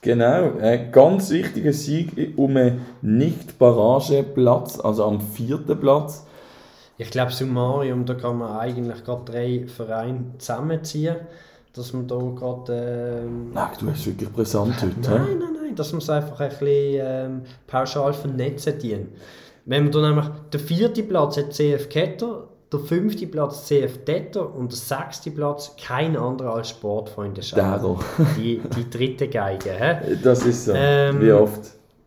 Genau, 0.00 0.58
ein 0.60 0.92
ganz 0.92 1.30
wichtiger 1.30 1.72
Sieg 1.72 2.34
um 2.36 2.56
einen 2.56 2.86
Nicht-Barrage-Platz, 3.02 4.78
also 4.78 5.04
am 5.04 5.20
vierten 5.20 5.78
Platz. 5.78 6.24
Ich 6.98 7.10
glaube, 7.10 7.32
Summarium, 7.32 8.06
da 8.06 8.14
kann 8.14 8.38
man 8.38 8.56
eigentlich 8.56 9.04
gerade 9.04 9.24
drei 9.24 9.66
Vereine 9.66 10.34
zusammenziehen, 10.38 11.16
dass 11.74 11.92
man 11.92 12.06
da 12.06 12.16
gerade... 12.16 13.22
Ähm, 13.24 13.52
Nein, 13.52 13.68
du 13.80 13.90
hast 13.90 14.06
wirklich 14.06 14.30
brisant 14.30 14.74
heute. 14.82 15.00
Nein, 15.00 15.38
nein, 15.38 15.56
nein, 15.62 15.74
dass 15.76 15.92
man 15.92 16.00
es 16.00 16.10
einfach 16.10 16.40
ein 16.40 16.48
bisschen 16.50 17.00
ähm, 17.00 17.42
pauschal 17.66 18.12
vernetzen 18.12 18.78
dient. 18.78 19.08
Wenn 19.64 19.84
man 19.84 19.92
dann 19.92 20.02
nämlich 20.02 20.26
den 20.52 20.60
vierten 20.60 21.08
Platz 21.08 21.36
hat 21.36 21.52
CF 21.52 21.88
Ketter, 21.88 22.48
der 22.72 22.80
fünfte 22.80 23.26
Platz 23.26 23.66
CF 23.66 24.04
Detter 24.04 24.54
und 24.54 24.72
der 24.72 24.78
sechste 24.78 25.30
Platz 25.30 25.74
kein 25.82 26.16
anderer 26.16 26.56
als 26.56 26.70
Sportfreunde 26.70 27.40
Daryl. 27.54 27.96
Die, 28.36 28.60
die 28.76 28.90
dritte 28.90 29.28
Geige. 29.28 29.70
Hä? 29.70 30.16
Das 30.22 30.44
ist 30.44 30.66
so, 30.66 30.72
Ähm, 30.74 31.20
wie 31.20 31.32
oft. 31.32 31.60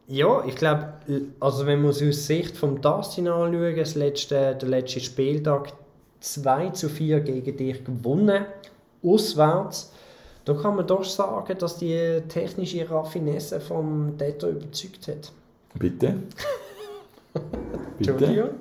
Ja, 0.07 0.43
ich 0.45 0.55
glaube, 0.55 0.93
also 1.39 1.66
wenn 1.66 1.82
man 1.82 1.91
es 1.91 2.03
aus 2.03 2.28
Sicht 2.28 2.57
vom 2.57 2.82
Dustin 2.82 3.28
anschaut, 3.28 3.78
das 3.78 3.95
letzte, 3.95 4.55
der 4.55 4.70
letzte 4.70 4.99
Spieltag 4.99 5.74
2 6.20 6.70
zu 6.72 6.89
4 6.89 7.22
gegen 7.22 7.57
dich 7.57 7.84
gewonnen, 7.84 8.45
auswärts. 9.04 9.91
Da 10.45 10.54
kann 10.56 10.76
man 10.76 10.88
doch 10.88 11.04
sagen, 11.04 11.56
dass 11.58 11.78
die 11.78 12.22
technische 12.28 12.89
Raffinesse 12.89 13.60
vom 13.62 14.18
Detto 14.18 14.49
überzeugt 14.49 15.08
hat. 15.08 15.32
Bitte? 15.78 16.16
Bitte? 17.99 18.52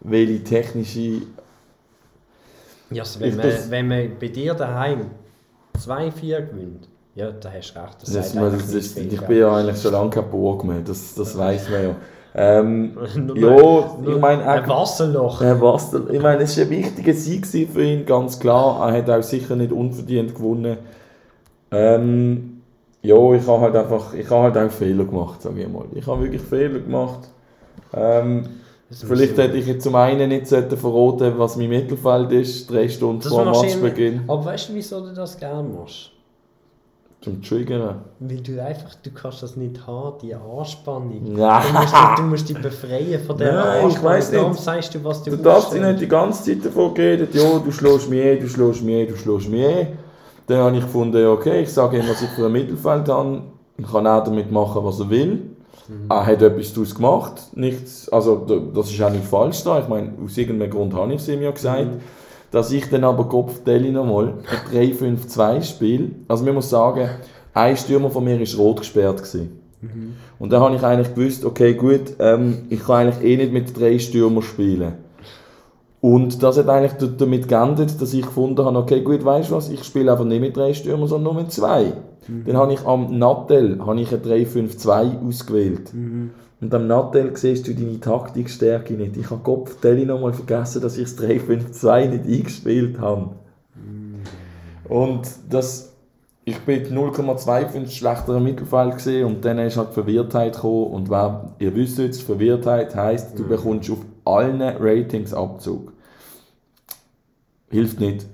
Welche 0.00 0.44
technische... 0.44 1.22
Ja, 2.90 3.02
also 3.02 3.20
wenn, 3.20 3.36
man, 3.36 3.46
das- 3.50 3.70
wenn 3.70 3.88
man 3.88 4.18
bei 4.18 4.28
dir 4.28 4.54
daheim 4.54 5.10
2-4 5.78 6.46
gewinnt, 6.46 6.88
ja, 7.14 7.30
da 7.32 7.50
hast 7.52 7.72
du 7.74 7.80
recht. 7.82 8.02
Das 8.02 8.12
Das, 8.12 8.34
man, 8.34 8.52
das, 8.52 8.72
ist, 8.72 8.96
ich 8.96 9.20
bin 9.22 9.38
ja 9.38 9.54
eigentlich 9.56 9.80
schon 9.82 9.92
lange 9.92 10.10
kein 10.10 10.30
Burg 10.30 10.64
mehr, 10.64 10.80
das, 10.80 11.14
das 11.14 11.36
weiß 11.36 11.68
man 11.70 11.82
ja. 11.82 11.96
Ähm, 12.40 12.92
ja, 13.34 13.98
ich 14.06 14.20
meine, 14.20 14.46
Ein 14.46 14.68
Wasserloch. 14.68 15.40
Herr 15.40 15.56
Bastel, 15.56 16.06
ich 16.12 16.22
meine, 16.22 16.44
es 16.44 16.56
war 16.56 16.64
ein 16.66 16.70
wichtiger 16.70 17.12
Sieg 17.12 17.44
für 17.46 17.82
ihn, 17.82 18.06
ganz 18.06 18.38
klar. 18.38 18.88
Er 18.88 18.98
hat 18.98 19.10
auch 19.10 19.22
sicher 19.24 19.56
nicht 19.56 19.72
unverdient 19.72 20.36
gewonnen. 20.36 20.76
Ähm, 21.72 22.60
ja, 23.02 23.32
ich 23.32 23.44
habe 23.44 23.60
halt 23.62 23.74
einfach, 23.74 24.14
ich 24.14 24.30
habe 24.30 24.42
halt 24.42 24.56
auch 24.56 24.70
Fehler 24.70 25.04
gemacht, 25.04 25.42
sage 25.42 25.62
ich 25.62 25.68
mal. 25.68 25.86
Ich 25.94 26.06
habe 26.06 26.22
wirklich 26.22 26.42
Fehler 26.42 26.78
gemacht. 26.78 27.28
Ähm, 27.92 28.44
vielleicht 28.88 29.36
hätte 29.36 29.56
ich 29.56 29.66
jetzt 29.66 29.82
zum 29.82 29.96
einen 29.96 30.28
nicht 30.28 30.46
verraten, 30.46 31.34
was 31.38 31.56
mein 31.56 31.70
Mittelfeld 31.70 32.30
ist, 32.30 32.70
drei 32.70 32.88
Stunden 32.88 33.20
Das 33.20 33.32
vor 33.32 33.46
Matchbeginn. 33.46 34.20
Aber 34.28 34.44
weißt 34.44 34.68
du, 34.68 34.74
wieso 34.74 35.00
du 35.00 35.12
das 35.12 35.36
gerne 35.36 35.68
machst? 35.68 36.12
Zum 37.20 37.42
Triggern. 37.42 37.96
Weil 38.20 38.40
du 38.40 38.62
einfach, 38.64 38.94
du 39.02 39.10
kannst 39.10 39.42
das 39.42 39.56
nicht 39.56 39.84
haben, 39.86 40.18
die 40.22 40.34
Anspannung. 40.34 41.36
Ja. 41.36 41.60
Du, 41.66 41.72
musst 41.72 41.92
dich, 41.92 42.16
du 42.16 42.22
musst 42.22 42.48
dich 42.48 42.58
befreien 42.62 43.20
von 43.24 43.36
der 43.36 43.52
Nein, 43.54 43.78
ich 43.78 43.84
Anspannung. 43.86 44.04
weiss 44.16 44.30
nicht. 44.30 44.40
Darum 44.40 44.54
sagst 44.54 44.94
du, 44.94 45.04
was 45.04 45.22
du 45.24 45.30
Du 45.32 45.36
darfst 45.38 45.72
dich 45.72 45.80
ausstellst. 45.80 45.88
nicht 45.88 46.00
die 46.02 46.08
ganze 46.08 46.44
Zeit 46.44 46.64
davon 46.64 46.92
reden, 46.92 47.28
ja, 47.32 47.58
du 47.58 47.72
schlägst 47.72 48.08
mich 48.08 48.20
eh, 48.20 48.36
du 48.38 48.48
schlägst 48.48 48.82
mich 48.82 48.94
eh, 48.94 49.06
du 49.06 49.16
schlägst 49.16 49.48
mich 49.48 49.60
eh. 49.60 49.86
Dann 50.46 50.58
habe 50.58 50.76
ich 50.76 50.82
gefunden, 50.82 51.26
okay, 51.26 51.62
ich 51.62 51.72
sage 51.72 51.98
ihm, 51.98 52.08
was 52.08 52.22
ich 52.22 52.30
für 52.30 52.46
ein 52.46 52.52
Mittelfeld 52.52 53.08
habe. 53.08 53.42
Ich 53.76 53.90
kann 53.90 54.06
auch 54.06 54.22
damit 54.24 54.50
machen, 54.52 54.84
was 54.84 55.00
er 55.00 55.10
will. 55.10 55.42
Er 56.08 56.24
hat 56.26 56.40
etwas 56.42 56.72
daraus 56.72 56.94
gemacht. 56.94 57.32
Nichts, 57.54 58.08
also, 58.10 58.36
da- 58.46 58.60
das 58.74 58.90
ist 58.90 59.02
auch 59.02 59.10
nicht 59.10 59.24
falsch 59.24 59.64
da. 59.64 59.78
Ich 59.80 59.88
meine, 59.88 60.12
aus 60.24 60.36
irgendeinem 60.38 60.70
Grund 60.70 60.94
habe 60.94 61.12
ich 61.14 61.20
es 61.20 61.28
ihm 61.28 61.42
ja 61.42 61.50
gesagt. 61.50 61.86
Dass 62.50 62.72
ich 62.72 62.88
dann 62.88 63.04
aber 63.04 63.28
Kopfdeli 63.28 63.90
nochmal 63.90 64.34
ein 64.72 64.92
3-5-2 64.92 65.62
spiele. 65.62 66.10
Also, 66.28 66.44
man 66.44 66.54
muss 66.54 66.70
sagen, 66.70 67.08
ein 67.52 67.76
Stürmer 67.76 68.10
von 68.10 68.24
mir 68.24 68.40
war 68.40 68.58
rot 68.58 68.78
gesperrt. 68.78 69.18
Gewesen. 69.18 69.58
Und 70.38 70.52
dann 70.52 70.60
habe 70.60 70.74
ich 70.76 70.82
eigentlich 70.82 71.14
gewusst, 71.14 71.44
okay, 71.44 71.74
gut, 71.74 72.14
ähm, 72.18 72.62
ich 72.68 72.84
kann 72.84 73.06
eigentlich 73.08 73.24
eh 73.24 73.36
nicht 73.36 73.52
mit 73.52 73.78
drei 73.78 73.98
Stürmern 73.98 74.42
spielen. 74.42 74.94
Und 76.00 76.42
das 76.42 76.58
hat 76.58 76.68
eigentlich 76.68 77.10
damit 77.16 77.48
geändert, 77.48 78.00
dass 78.00 78.14
ich 78.14 78.22
gefunden 78.22 78.64
habe, 78.64 78.78
okay, 78.78 79.00
gut, 79.02 79.24
weißt 79.24 79.50
du 79.50 79.56
was, 79.56 79.68
ich 79.68 79.82
spiele 79.84 80.12
einfach 80.12 80.24
nicht 80.24 80.40
mit 80.40 80.56
drei 80.56 80.72
Stürmern, 80.74 81.08
sondern 81.08 81.34
nur 81.34 81.42
mit 81.42 81.52
zwei. 81.52 81.92
Dann 82.46 82.56
habe 82.56 82.72
ich 82.74 82.84
am 82.86 83.18
Nattel 83.18 83.78
habe 83.84 84.00
ich 84.00 84.12
ein 84.12 84.22
3-5-2 84.22 85.26
ausgewählt. 85.26 85.92
Und 86.60 86.74
am 86.74 86.88
Nattel 86.88 87.36
siehst 87.36 87.68
du 87.68 87.74
deine 87.74 88.00
Taktikstärke 88.00 88.94
nicht. 88.94 89.16
Ich 89.16 89.30
habe 89.30 89.42
Kopftelli 89.42 90.04
nochmal 90.04 90.32
vergessen, 90.32 90.82
dass 90.82 90.98
ich 90.98 91.04
das 91.14 91.18
3-5-2 91.18 92.08
nicht 92.08 92.24
eingespielt 92.26 92.98
habe. 92.98 93.30
Und 94.88 95.28
das, 95.48 95.92
ich 96.44 96.58
bin 96.60 96.86
0,25 96.86 97.90
schlechterer 97.90 98.40
Mittelfeld 98.40 98.94
gesehen 98.96 99.26
und 99.26 99.44
dann 99.44 99.58
ist 99.58 99.76
halt 99.76 99.90
die 99.90 99.94
Verwirrtheit 99.94 100.54
gekommen. 100.54 100.92
Und 100.92 101.10
wer, 101.10 101.54
ihr 101.60 101.74
wisst 101.76 101.98
jetzt, 101.98 102.22
Verwirrtheit 102.22 102.96
heisst, 102.96 103.38
du 103.38 103.46
bekommst 103.46 103.90
auf 103.90 103.98
allen 104.24 104.60
Ratings 104.60 105.32
Abzug. 105.32 105.92
Hilft 107.70 108.00
nicht. 108.00 108.26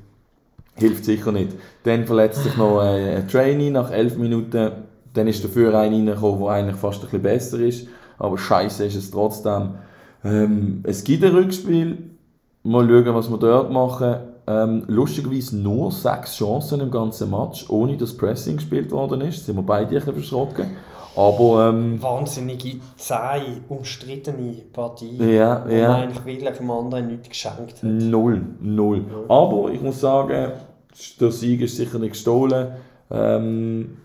Hilft 0.77 1.05
sicher 1.05 1.33
nicht. 1.33 1.53
Dann 1.83 2.07
verletzt 2.07 2.43
sich 2.43 2.57
noch 2.57 2.83
äh, 2.83 3.16
ein 3.16 3.29
Trainee 3.29 3.70
nach 3.70 3.91
11 3.91 4.16
Minuten. 4.16 4.72
Dann 5.12 5.29
ist 5.29 5.45
dafür 5.45 5.68
einer 5.68 5.79
reingekommen, 5.79 6.41
der 6.41 6.49
eigentlich 6.49 6.77
fast 6.77 7.01
ein 7.01 7.03
bisschen 7.03 7.22
besser 7.22 7.59
ist. 7.61 7.89
Aber 8.19 8.39
scheiße 8.39 8.85
ist 8.85 8.97
es 8.97 9.11
trotzdem. 9.11 9.75
Ähm, 10.25 10.81
es 10.85 11.05
gibt 11.05 11.25
ein 11.25 11.33
Rückspiel. 11.33 12.11
Mal 12.62 12.89
schauen, 12.89 13.15
was 13.15 13.31
wir 13.31 13.39
dort 13.39 13.71
machen. 13.71 14.17
Ähm, 14.47 14.85
lustigerweise 14.89 15.57
nur 15.57 15.91
sechs 15.91 16.37
Chancen 16.37 16.81
im 16.81 16.91
ganzen 16.91 17.31
Match, 17.31 17.69
ohne 17.69 17.97
dass 17.97 18.17
Pressing 18.17 18.57
gespielt 18.57 18.91
worden 18.91 19.21
ist. 19.23 19.47
Sind 19.47 19.57
wir 19.57 19.62
beide 19.62 19.89
ein 19.89 19.95
bisschen 19.95 20.15
verschrocken. 20.15 20.67
Aber 21.17 21.69
ähm, 21.69 22.03
Wahnsinnige, 22.03 22.81
zähe, 22.97 23.61
umstrittene 23.69 24.62
Partie. 24.73 25.17
Ja, 25.19 25.65
wo 25.67 25.73
ja. 25.73 25.89
man 25.89 26.01
eigentlich 26.03 26.25
wirklich 26.25 26.57
dem 26.57 26.71
anderen 26.71 27.07
nichts 27.07 27.29
geschenkt 27.29 27.77
hat. 27.77 27.85
Null, 27.85 28.43
null. 28.61 29.05
Aber 29.29 29.71
ich 29.71 29.81
muss 29.81 30.01
sagen, 30.01 30.53
der 31.21 31.31
Sieg 31.31 31.61
ist 31.61 31.77
sicher 31.77 31.99
nicht 31.99 32.12
gestohlen. 32.12 32.73
Ähm, 33.11 33.97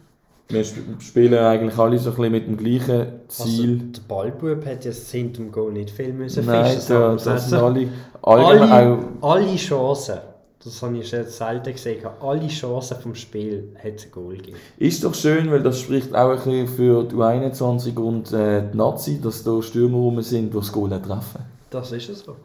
wir 0.50 0.62
sp 0.62 0.82
spielen 1.00 1.44
eigentlich 1.44 1.78
alle 1.78 1.98
so 1.98 2.12
ein 2.12 2.16
bisschen 2.16 2.32
mit 2.32 2.48
dem 2.48 2.58
gleichen 2.58 3.08
Ziel. 3.30 3.74
Also, 3.74 3.86
der 3.86 4.02
Ballbub 4.08 4.66
hat 4.66 4.86
ja 4.86 4.92
hinter 4.92 5.42
dem 5.42 5.52
Goal 5.52 5.72
nicht 5.72 5.92
viel 5.92 6.14
müssen 6.14 6.46
Nein, 6.46 6.66
fischen, 6.66 6.90
da, 6.90 7.16
das 7.16 7.50
sind 7.50 7.60
alle, 7.60 7.88
allgemein 8.22 8.72
alle, 8.72 8.98
auch, 9.22 9.34
alle 9.34 9.56
Chancen, 9.56 10.18
das 10.64 10.82
habe 10.82 10.98
ich 10.98 11.12
jetzt 11.12 11.38
selten 11.38 11.72
gesehen, 11.72 12.06
alle 12.20 12.48
Chancen 12.48 12.98
vom 13.00 13.16
Spiel 13.16 13.76
hat 13.82 13.96
es 13.96 14.06
ein 14.06 14.12
Goal 14.12 14.36
gegeben. 14.36 14.58
ist 14.78 15.04
doch 15.04 15.14
schön, 15.14 15.50
weil 15.52 15.64
das 15.64 15.80
spricht 15.80 16.14
auch 16.14 16.32
ein 16.32 16.36
bisschen 16.36 16.68
für 16.68 17.04
die 17.04 17.16
U21 17.16 17.96
und 17.98 18.34
äh, 18.34 18.64
die 18.72 18.78
Nazi, 18.78 19.22
dass 19.22 19.44
da 19.44 19.62
Stürmer 19.62 19.98
rum 19.98 20.22
sind, 20.22 20.54
die 20.54 20.58
das 20.58 20.72
Goal 20.72 20.92
auch 20.94 21.02
treffen. 21.02 21.42
Das 21.70 21.92
ist 21.92 22.10
es 22.10 22.20
so. 22.22 22.36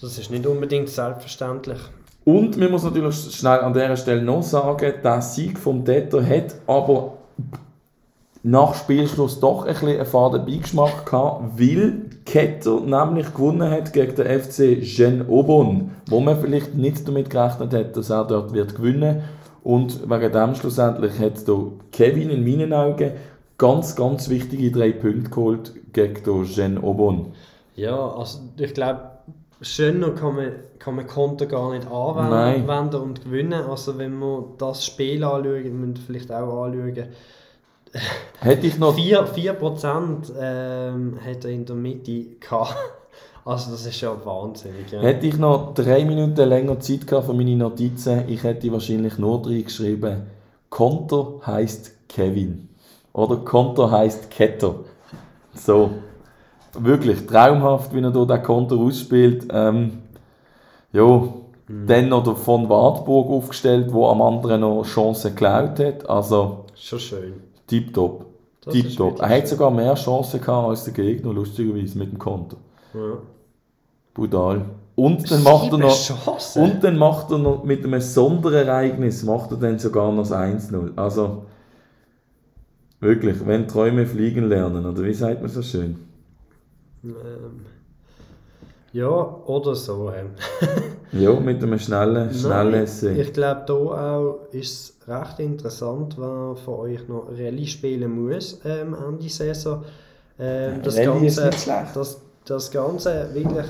Das 0.00 0.16
ist 0.16 0.30
nicht 0.30 0.46
unbedingt 0.46 0.88
selbstverständlich. 0.88 1.78
Und 2.24 2.56
man 2.56 2.70
muss 2.70 2.84
natürlich 2.84 3.16
schnell 3.16 3.60
an 3.60 3.72
dieser 3.72 3.96
Stelle 3.96 4.22
noch 4.22 4.42
sagen, 4.42 4.94
der 5.02 5.20
Sieg 5.22 5.58
vom 5.58 5.84
Detto 5.84 6.22
hat 6.22 6.54
aber 6.66 7.18
nach 8.42 8.74
Spielschluss 8.74 9.40
doch 9.40 9.66
ein 9.66 9.72
bisschen 9.72 9.88
einen 9.88 10.06
faden 10.06 10.46
Beigeschmack 10.46 11.06
gehabt, 11.06 11.58
weil 11.58 12.06
Ketter 12.24 12.80
nämlich 12.80 13.34
gewonnen 13.34 13.70
hat 13.70 13.92
gegen 13.92 14.14
den 14.14 14.40
FC 14.40 14.80
Gen 14.80 15.26
Obon, 15.28 15.90
wo 16.08 16.20
man 16.20 16.40
vielleicht 16.40 16.74
nicht 16.74 17.06
damit 17.06 17.30
gerechnet 17.30 17.74
hat, 17.74 17.96
dass 17.96 18.10
er 18.10 18.24
dort 18.24 18.52
wird 18.52 18.74
gewinnen 18.74 19.22
und 19.62 20.08
wegen 20.08 20.32
dem 20.32 20.54
schlussendlich 20.54 21.18
hat 21.18 21.46
da 21.46 21.66
Kevin 21.92 22.30
in 22.30 22.44
meinen 22.44 22.72
Augen 22.72 23.12
ganz, 23.58 23.94
ganz 23.94 24.30
wichtige 24.30 24.70
drei 24.70 24.92
Punkte 24.92 25.30
geholt 25.30 25.74
gegen 25.92 26.22
den 26.22 26.44
Gen 26.44 26.78
Obon. 26.78 27.32
Ja, 27.76 28.10
also 28.12 28.40
ich 28.56 28.72
glaube, 28.72 29.00
schöner 29.60 30.10
kann 30.10 30.36
man, 30.36 30.52
kann 30.78 30.96
man 30.96 31.06
Konter 31.06 31.46
gar 31.46 31.72
nicht 31.72 31.86
anwenden 31.86 32.66
Nein. 32.66 32.94
und 32.94 33.24
gewinnen. 33.24 33.64
Also 33.68 33.98
wenn 33.98 34.18
wir 34.18 34.44
das 34.56 34.86
Spiel 34.86 35.22
anschauen, 35.24 35.78
müssen 35.78 35.96
wir 35.96 36.02
vielleicht 36.02 36.32
auch 36.32 36.64
anschauen, 36.64 37.08
Hätte 38.38 38.66
ich 38.66 38.78
noch 38.78 38.96
4%, 38.96 39.34
4% 39.34 40.32
ähm, 40.40 41.18
hat 41.24 41.44
er 41.44 41.50
in 41.50 41.66
der 41.66 41.76
Mitte 41.76 42.24
gehabt. 42.38 42.76
Also 43.42 43.70
das 43.70 43.86
ist 43.86 43.98
ja 44.02 44.14
wahnsinnig. 44.22 44.92
Ja. 44.92 45.00
Hätte 45.00 45.26
ich 45.26 45.38
noch 45.38 45.72
drei 45.72 46.04
Minuten 46.04 46.46
länger 46.46 46.78
Zeit 46.78 47.06
gehabt 47.06 47.26
für 47.26 47.32
meine 47.32 47.56
Notizen, 47.56 48.28
ich 48.28 48.44
hätte 48.44 48.70
wahrscheinlich 48.70 49.16
nur 49.16 49.40
drin 49.40 49.64
geschrieben, 49.64 50.26
Konter 50.68 51.40
heißt 51.46 52.06
Kevin. 52.06 52.68
Oder 53.14 53.36
Konter 53.38 53.90
heißt 53.90 54.30
Ketter. 54.30 54.74
So. 55.54 55.90
Wirklich 56.78 57.26
traumhaft, 57.26 57.94
wie 57.94 58.02
er 58.02 58.12
hier 58.12 58.26
den 58.26 58.42
Konter 58.42 58.76
ausspielt. 58.76 59.48
Ähm, 59.50 60.02
ja, 60.92 61.28
dann 61.66 62.08
noch 62.08 62.22
der 62.22 62.36
von 62.36 62.68
Wartburg 62.68 63.30
aufgestellt, 63.30 63.92
wo 63.92 64.06
am 64.08 64.22
anderen 64.22 64.60
noch 64.60 64.84
Chancen 64.84 65.34
geklaut 65.34 65.78
hat. 65.80 66.08
Also, 66.08 66.66
Schon 66.74 66.98
schön. 67.00 67.49
Tipptopp. 67.70 68.26
Tipptopp. 68.60 69.20
Er 69.20 69.38
hat 69.38 69.48
sogar 69.48 69.70
mehr 69.70 69.94
Chancen 69.94 70.40
gehabt 70.40 70.68
als 70.68 70.84
der 70.84 70.92
Gegner, 70.92 71.32
lustigerweise, 71.32 71.96
mit 71.96 72.12
dem 72.12 72.18
Konter. 72.18 72.56
Ja. 72.92 73.18
Brutal. 74.12 74.66
Und 74.96 75.30
dann 75.30 75.42
macht 75.42 75.72
er 75.72 75.78
noch. 75.78 76.56
Und 76.56 76.84
dann 76.84 76.98
macht 76.98 77.30
er 77.30 77.38
noch 77.38 77.64
mit 77.64 77.84
einem 77.84 78.00
Sonderereignis 78.00 79.22
macht 79.22 79.50
er 79.52 79.56
dann 79.56 79.78
sogar 79.78 80.12
noch 80.12 80.28
das 80.28 80.32
1-0. 80.32 80.90
Also 80.96 81.46
wirklich, 82.98 83.46
wenn 83.46 83.66
Träume 83.66 84.06
fliegen 84.06 84.48
lernen, 84.48 84.84
oder 84.84 85.02
wie 85.04 85.14
sagt 85.14 85.40
man 85.40 85.48
so 85.48 85.62
schön? 85.62 85.96
Ähm, 87.02 87.64
ja, 88.92 89.08
oder 89.46 89.74
so. 89.74 90.12
Ähm. 90.12 90.30
Ja, 91.12 91.32
mit 91.32 91.62
einem 91.62 91.78
schnellen, 91.78 92.32
schnellen 92.32 92.70
Nein, 92.70 92.84
Essay. 92.84 93.20
Ich 93.20 93.32
glaube, 93.32 93.64
hier 93.66 93.76
auch 93.76 94.38
ist 94.52 95.00
es 95.00 95.08
recht 95.08 95.40
interessant, 95.40 96.16
wer 96.16 96.54
von 96.64 96.74
euch 96.74 97.08
noch 97.08 97.26
Rallye 97.36 97.66
spielen 97.66 98.24
muss 98.24 98.60
ähm, 98.64 98.94
Ende 98.94 99.28
Saison. 99.28 99.84
Ähm, 100.38 100.80
das, 100.82 100.96
Rallye 100.96 101.26
ist 101.26 101.36
Ganze, 101.38 101.46
nicht 101.46 101.62
schlecht. 101.64 101.96
das, 101.96 102.20
das 102.44 102.70
Ganze 102.70 103.28
wirklich 103.34 103.66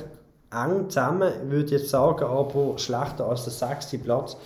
eng 0.53 0.91
zusammen, 0.91 1.33
würde 1.49 1.65
ich 1.65 1.71
jetzt 1.71 1.89
sagen, 1.89 2.25
aber 2.25 2.77
schlechter 2.77 3.27
als 3.27 3.45
der 3.45 3.53
sechste 3.55 3.99
Platz 3.99 4.37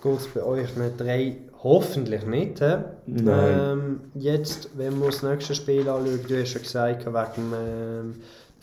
geht 0.00 0.18
es 0.18 0.28
bei 0.28 0.44
euch 0.44 0.76
mit 0.76 1.00
drei 1.00 1.38
hoffentlich 1.62 2.24
nicht. 2.26 2.60
hä? 2.60 2.84
Nein. 3.06 3.58
Ähm, 3.58 4.00
jetzt, 4.14 4.68
wenn 4.76 5.00
wir 5.00 5.06
das 5.06 5.22
nächste 5.22 5.54
Spiel 5.54 5.88
anschauen, 5.88 6.20
du 6.28 6.40
hast 6.40 6.50
schon 6.50 6.62
gesagt, 6.62 7.06
wegen 7.06 7.52
ähm, 7.52 8.14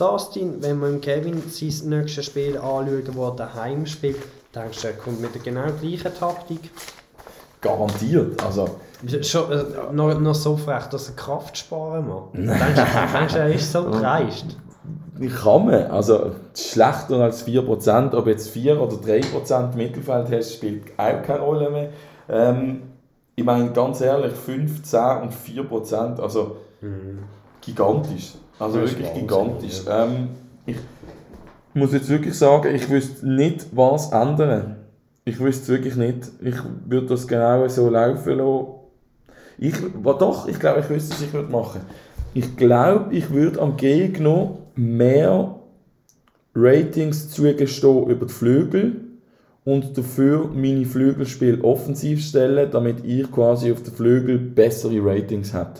Dustin, 0.01 0.61
wenn 0.61 0.79
wir 0.79 0.89
im 0.89 0.99
Kevin 0.99 1.43
sein 1.49 1.89
nächstes 1.89 2.25
Spiel 2.25 2.57
anschauen, 2.57 3.03
wo 3.13 3.27
er 3.27 3.35
daheim 3.35 3.85
spielt, 3.85 4.17
denkst 4.55 4.81
du, 4.81 4.87
er 4.87 4.93
kommt 4.93 5.21
mit 5.21 5.35
der 5.35 5.41
genau 5.41 5.67
gleichen 5.79 6.13
Taktik? 6.13 6.71
garantiert. 7.61 8.43
Also, 8.43 8.67
Schon, 9.21 9.51
äh, 9.51 9.63
noch, 9.91 10.19
noch 10.19 10.35
so 10.35 10.57
frech, 10.57 10.85
dass 10.85 11.09
er 11.09 11.15
Kraft 11.15 11.57
sparen 11.57 12.07
macht. 12.07 12.33
Denkst 12.33 12.57
du, 12.75 13.17
denkst 13.17 13.35
er 13.35 13.53
ist 13.53 13.71
so 13.71 13.89
dreist? 13.89 14.57
ich 15.19 15.35
kann 15.35 15.65
man, 15.65 15.85
also 15.85 16.31
schlechter 16.55 17.17
als 17.17 17.45
4%, 17.45 18.15
ob 18.15 18.27
jetzt 18.27 18.49
4 18.49 18.81
oder 18.81 18.95
3% 18.95 19.75
Mittelfeld 19.75 20.31
hast, 20.31 20.55
spielt 20.55 20.83
auch 20.97 21.21
keine 21.21 21.41
Rolle 21.41 21.69
mehr. 21.69 21.89
Ähm, 22.27 22.81
ich 23.35 23.43
meine, 23.43 23.71
ganz 23.71 24.01
ehrlich, 24.01 24.33
5, 24.33 24.81
10 24.83 24.99
und 25.21 25.33
4%, 25.33 26.19
also 26.19 26.57
gigantisch. 27.61 28.33
Also 28.61 28.79
wirklich 28.81 29.07
Wahnsinn, 29.07 29.27
gigantisch. 29.27 29.81
Ähm, 29.89 30.27
ich 30.67 30.75
muss 31.73 31.93
jetzt 31.93 32.09
wirklich 32.09 32.35
sagen, 32.37 32.75
ich 32.75 32.87
wüsste 32.91 33.27
nicht, 33.27 33.65
was 33.71 34.11
ändern. 34.11 34.75
Ich 35.25 35.39
wüsste 35.39 35.63
es 35.63 35.69
wirklich 35.69 35.95
nicht. 35.95 36.29
Ich 36.41 36.55
würde 36.85 37.07
das 37.07 37.27
genau 37.27 37.67
so 37.67 37.89
laufen 37.89 38.37
lassen. 38.37 38.65
Ich, 39.57 39.73
doch, 40.03 40.47
ich 40.47 40.59
glaube, 40.59 40.81
ich 40.81 40.89
wüsste, 40.89 41.15
was 41.15 41.21
ich 41.23 41.33
würde 41.33 41.51
machen. 41.51 41.81
Ich 42.35 42.55
glaube, 42.55 43.15
ich 43.15 43.31
würde 43.31 43.59
am 43.59 43.77
Gegner 43.77 44.57
mehr 44.75 45.55
Ratings 46.53 47.31
zugestehen 47.31 48.09
über 48.09 48.27
die 48.27 48.33
Flügel 48.33 49.01
und 49.65 49.97
dafür 49.97 50.49
meine 50.53 50.85
Flügelspiel 50.85 51.61
offensiv 51.61 52.23
stellen, 52.23 52.69
damit 52.71 53.03
ich 53.05 53.31
quasi 53.31 53.71
auf 53.71 53.81
den 53.81 53.93
Flügel 53.93 54.37
bessere 54.37 55.03
Ratings 55.03 55.51
habe. 55.51 55.79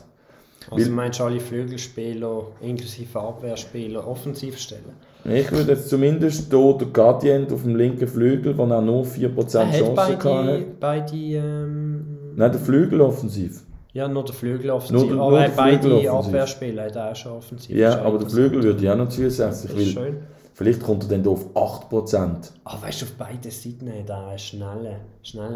Also 0.72 0.92
meinst 0.92 1.20
du 1.20 1.24
alle 1.26 1.40
Flügelspieler, 1.40 2.44
inklusive 2.62 3.20
Abwehrspieler, 3.20 4.08
offensiv 4.08 4.58
stellen? 4.58 4.94
Ich 5.26 5.52
würde 5.52 5.74
jetzt 5.74 5.90
zumindest 5.90 6.50
hier 6.52 6.78
den 6.80 6.92
Gradient 6.94 7.52
auf 7.54 7.62
dem 7.64 7.76
linken 7.76 8.08
Flügel, 8.08 8.58
wo 8.58 8.64
er 8.66 8.82
nur 8.82 9.04
4% 9.06 9.60
Er 9.60 9.72
Chance 9.72 9.92
beide, 9.96 10.16
hatte. 10.24 10.66
beide 10.80 11.16
ähm, 11.16 12.06
Nein, 12.36 12.52
der 12.52 12.60
Flügel 12.62 13.02
offensiv. 13.02 13.62
ja, 13.94 14.08
nur 14.08 14.24
der 14.26 14.34
Flügel 14.34 14.70
offensiv, 14.72 15.10
Nur 15.10 15.16
der- 15.16 15.22
aber 15.22 15.30
nur 15.32 15.40
der 15.42 15.50
beide. 15.56 16.12
Abwehrspieler 16.12 16.86
hat 16.86 16.98
auch 16.98 17.16
schon 17.16 17.34
offensiv 17.34 17.76
Ja, 17.76 18.02
aber 18.02 18.18
der 18.18 18.30
Flügel 18.30 18.64
würde 18.64 18.82
ich 18.82 18.90
auch 18.90 18.96
noch 18.96 19.10
zusätzlich, 19.10 19.72
Das 19.72 19.80
ist 19.82 19.92
schön. 19.94 20.18
vielleicht 20.54 20.82
kommt 20.82 21.04
er 21.04 21.18
dann 21.18 21.28
auf 21.28 21.46
8%. 21.56 22.54
Ah, 22.64 22.78
weißt 22.82 23.02
du, 23.02 23.06
auf 23.06 23.12
beiden 23.14 23.52
Seiten 23.52 23.90
hat 23.90 24.10
er 24.10 24.28
einen 24.30 24.40
schnellen, 24.40 24.96
schnellen 25.22 25.56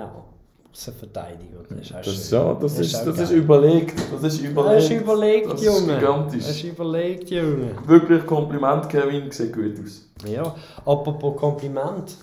Außenverteidiger. 0.75 1.59
Das 1.69 1.79
ist 1.79 1.93
auch 1.93 1.97
Das, 1.97 2.05
schön. 2.05 2.13
ist 2.15 2.31
ja, 2.31 2.53
das, 2.53 2.79
ist, 2.79 2.95
auch 2.95 3.05
das 3.05 3.19
ist 3.19 3.31
überlegt. 3.31 3.93
Das 4.11 4.23
ist 4.33 4.41
überlegt. 4.41 4.75
Das 4.77 4.83
ist 4.83 4.91
überlegt, 4.91 5.53
das 5.53 5.63
Junge. 5.63 5.93
Ist 5.93 5.99
gigantisch. 5.99 6.43
Das 6.45 6.55
ist 6.55 6.63
überlegt, 6.63 7.29
Junge. 7.29 7.71
Wirklich 7.85 8.25
Kompliment, 8.25 8.89
Kevin, 8.89 9.31
sieht 9.31 9.53
gut 9.53 9.79
aus. 9.81 10.09
Ja, 10.29 10.53
apropos 10.85 11.37
Kompliment. 11.37 12.15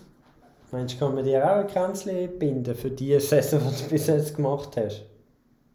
Meinst 0.70 0.94
du, 0.94 0.98
kann 0.98 1.14
man 1.14 1.24
dir 1.24 1.44
auch 1.44 1.56
ein 1.56 1.66
Kränzchen 1.66 2.38
binden 2.38 2.74
für 2.74 2.90
die 2.90 3.18
Saison, 3.20 3.60
die 3.60 3.82
du 3.84 3.88
bis 3.90 4.06
jetzt 4.06 4.36
gemacht 4.36 4.70
hast? 4.76 5.02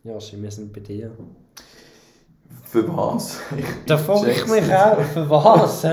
Ja, 0.03 0.13
wir 0.13 0.51
sind 0.51 0.71
bei 0.71 0.80
dir. 0.80 1.11
Für 2.69 2.85
was? 2.95 3.39
Da 3.85 3.97
frage 3.97 4.31
ich 4.31 4.45
mich 4.45 4.73
auch, 4.73 4.99
für 5.01 5.29
was? 5.29 5.85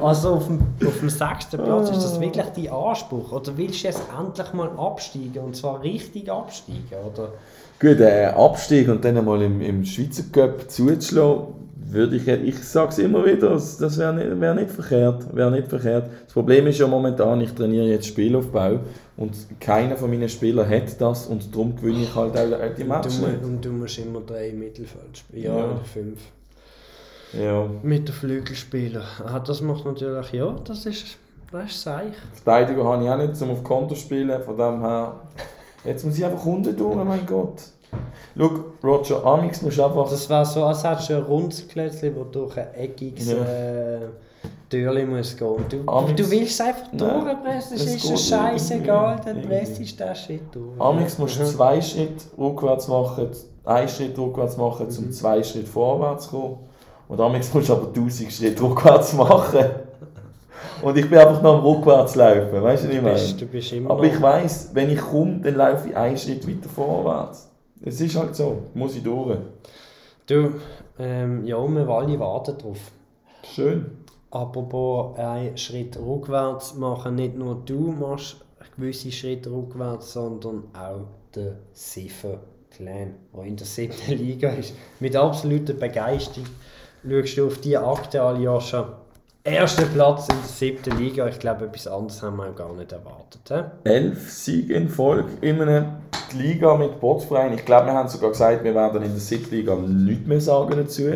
Also 0.00 0.30
auf 0.34 0.46
dem, 0.46 0.60
auf 0.84 0.98
dem 0.98 1.08
sechsten 1.08 1.62
Platz, 1.62 1.90
ist 1.90 2.02
das 2.02 2.20
wirklich 2.20 2.46
dein 2.56 2.68
Anspruch? 2.68 3.30
Oder 3.30 3.56
willst 3.56 3.84
du 3.84 3.86
jetzt 3.86 4.02
endlich 4.18 4.52
mal 4.52 4.68
absteigen? 4.76 5.44
Und 5.44 5.54
zwar 5.54 5.80
richtig 5.80 6.30
absteigen? 6.30 6.82
Oder? 7.12 7.28
Gut, 7.80 8.00
äh, 8.00 8.26
Abstieg 8.26 8.88
und 8.88 9.04
dann 9.04 9.24
mal 9.24 9.40
im, 9.42 9.60
im 9.60 9.84
Schweizer 9.84 10.24
Cup 10.32 10.68
zuzuschlagen, 10.68 11.54
würde 11.90 12.16
ich, 12.16 12.26
ich 12.26 12.58
sage 12.64 12.90
es 12.90 12.98
immer 12.98 13.24
wieder, 13.24 13.50
das, 13.50 13.78
das 13.78 13.96
wäre 13.96 14.12
nicht, 14.12 14.40
wär 14.40 14.54
nicht 14.54 14.70
verkehrt. 14.70 15.34
Wär 15.34 15.50
nicht 15.50 15.68
verkehrt. 15.68 16.10
Das 16.24 16.32
Problem 16.34 16.66
ist 16.66 16.78
ja 16.78 16.86
momentan, 16.86 17.40
ich 17.40 17.52
trainiere 17.52 17.86
jetzt 17.86 18.06
Spielaufbau 18.08 18.80
und 19.18 19.60
keiner 19.60 19.96
von 19.96 20.10
meinen 20.10 20.28
Spielern 20.28 20.68
hat 20.68 21.00
das 21.00 21.26
und 21.26 21.52
darum 21.52 21.74
gewinne 21.74 22.04
ich 22.04 22.14
halt 22.14 22.36
auch, 22.36 22.74
die 22.76 22.84
du, 22.84 23.26
nicht. 23.26 23.42
und 23.42 23.64
du 23.64 23.70
musst 23.70 23.98
immer 23.98 24.20
drei 24.20 24.52
Mittelfeld 24.52 25.18
spielen. 25.18 25.42
Ja, 25.42 25.54
oder 25.56 25.80
fünf. 25.84 26.20
Ja. 27.32 27.68
Mit 27.82 28.08
den 28.08 28.14
Flügelspielern. 28.14 29.02
Ah, 29.24 29.40
das 29.40 29.60
macht 29.60 29.84
natürlich, 29.84 30.32
ja, 30.32 30.56
das 30.64 30.86
ist, 30.86 31.18
das 31.50 31.70
ist 31.70 31.82
seich. 31.82 32.14
Verteidiger 32.42 32.84
habe 32.84 33.04
ich 33.04 33.10
auch 33.10 33.18
nicht, 33.18 33.42
um 33.42 33.50
auf 33.50 33.64
Konto 33.64 33.94
zu 33.94 34.00
spielen, 34.00 34.40
von 34.42 34.56
dem 34.56 34.80
her... 34.80 35.20
Jetzt 35.84 36.04
muss 36.04 36.16
ich 36.16 36.24
einfach 36.24 36.44
unten 36.44 36.76
durch, 36.76 37.04
mein 37.04 37.26
Gott. 37.26 37.60
Schau, 38.36 38.50
Roger, 38.84 39.24
Amix 39.24 39.62
musst 39.62 39.78
du 39.78 39.84
einfach... 39.84 40.08
Das 40.08 40.30
wäre 40.30 40.46
so, 40.46 40.64
als 40.64 40.84
hättest 40.84 41.10
du 41.10 41.16
ein 41.16 41.22
rundes 41.24 41.66
Klötzchen, 41.66 42.14
das 42.14 42.30
durch 42.30 42.56
ein 42.56 42.74
eckiges 42.74 43.30
Ja. 43.30 43.36
äh, 43.36 44.00
Türchen 44.68 45.08
muss 45.10 45.36
gehen. 45.36 45.46
Und 45.48 45.72
Du, 45.72 45.82
Amix- 45.86 46.16
du 46.16 46.30
willst 46.30 46.52
es 46.52 46.60
einfach 46.60 46.86
Nein, 46.92 46.98
durchpressen, 47.24 47.76
es 47.76 47.86
es 47.86 47.94
ist 47.96 48.08
geht 48.08 48.18
scheißegal, 48.20 49.20
dann 49.24 49.42
presst 49.42 49.78
du 49.78 50.04
den 50.04 50.14
Shit 50.14 50.42
durch. 50.52 50.80
Amix 50.80 51.18
musst 51.18 51.38
du 51.38 51.42
Mhm. 51.42 51.46
zwei 51.46 51.80
Schritte 51.80 52.24
rückwärts 52.38 52.88
machen, 52.88 53.28
einen 53.64 53.88
Schritt 53.88 54.18
rückwärts 54.18 54.56
machen, 54.56 54.86
Mhm. 54.88 54.98
um 55.06 55.12
zwei 55.12 55.42
Schritte 55.42 55.66
vorwärts 55.66 56.24
zu 56.26 56.30
kommen. 56.30 56.58
Und 57.08 57.20
Amix 57.20 57.52
musst 57.54 57.68
du 57.68 57.72
aber 57.72 57.92
1000 57.92 58.30
Schritte 58.32 58.62
rückwärts 58.62 59.12
machen. 59.14 59.64
Und 60.82 60.96
ich 60.96 61.08
bin 61.10 61.18
einfach 61.18 61.42
noch 61.42 61.54
am 61.58 61.64
rückwärts 61.64 62.14
laufen, 62.14 62.62
weißt 62.62 62.84
du, 62.84 62.88
was 62.88 62.94
ich 62.94 63.02
meine? 63.02 63.14
bist, 63.14 63.40
du 63.40 63.46
bist 63.46 63.72
immer 63.72 63.90
Aber 63.90 64.04
ich 64.04 64.20
weiss, 64.22 64.70
wenn 64.74 64.90
ich 64.90 65.00
komme, 65.00 65.40
dann 65.40 65.54
laufe 65.56 65.88
ich 65.88 65.96
einen 65.96 66.16
Schritt 66.16 66.46
weiter 66.46 66.68
vorwärts. 66.68 67.48
Es 67.84 68.00
ist 68.00 68.16
halt 68.16 68.34
so, 68.36 68.58
muss 68.74 68.94
ich 68.96 69.02
durch. 69.02 69.38
Du, 70.26 70.52
ähm, 70.98 71.44
ja, 71.44 71.56
wir 71.66 71.88
alle 71.88 72.18
warten 72.20 72.56
drauf. 72.58 72.78
Schön. 73.42 73.97
Apropos 74.30 75.18
einen 75.18 75.56
Schritt 75.56 75.96
rückwärts 75.98 76.74
machen, 76.74 77.14
nicht 77.14 77.36
nur 77.36 77.62
du 77.64 77.92
machst 77.92 78.36
gewisse 78.78 79.10
Schritte 79.10 79.50
rückwärts, 79.50 80.12
sondern 80.12 80.64
auch 80.72 81.06
der 81.34 81.56
Siffer 81.72 82.38
Clan, 82.70 83.14
der 83.34 83.44
in 83.44 83.56
der 83.56 83.66
siebten 83.66 84.12
Liga 84.18 84.50
ist. 84.50 84.74
Mit 85.00 85.16
absoluter 85.16 85.74
Begeisterung 85.74 86.46
schaust 87.04 87.38
du 87.38 87.46
auf 87.46 87.58
die 87.58 87.76
aktuelle 87.76 88.40
Joscha. 88.40 88.98
Erster 89.42 89.86
Platz 89.86 90.28
in 90.28 90.36
der 90.36 90.48
siebten 90.48 90.98
Liga. 90.98 91.26
Ich 91.28 91.38
glaube, 91.38 91.64
etwas 91.64 91.86
anderes 91.86 92.22
haben 92.22 92.36
wir 92.36 92.50
auch 92.50 92.54
gar 92.54 92.74
nicht 92.74 92.92
erwartet. 92.92 93.40
He? 93.48 93.88
Elf 93.90 94.30
Siege 94.30 94.74
in 94.74 94.88
Folge 94.88 95.30
in 95.40 95.60
einer 95.60 96.00
Liga 96.34 96.76
mit 96.76 97.00
Botsverein. 97.00 97.54
Ich 97.54 97.64
glaube, 97.64 97.86
wir 97.86 97.94
haben 97.94 98.08
sogar 98.08 98.30
gesagt, 98.30 98.62
wir 98.62 98.74
werden 98.74 99.02
in 99.02 99.10
der 99.10 99.20
siebten 99.20 99.54
Liga 99.54 99.74
nichts 99.74 100.26
mehr 100.26 100.40
sagen 100.40 100.76
dazu. 100.76 101.10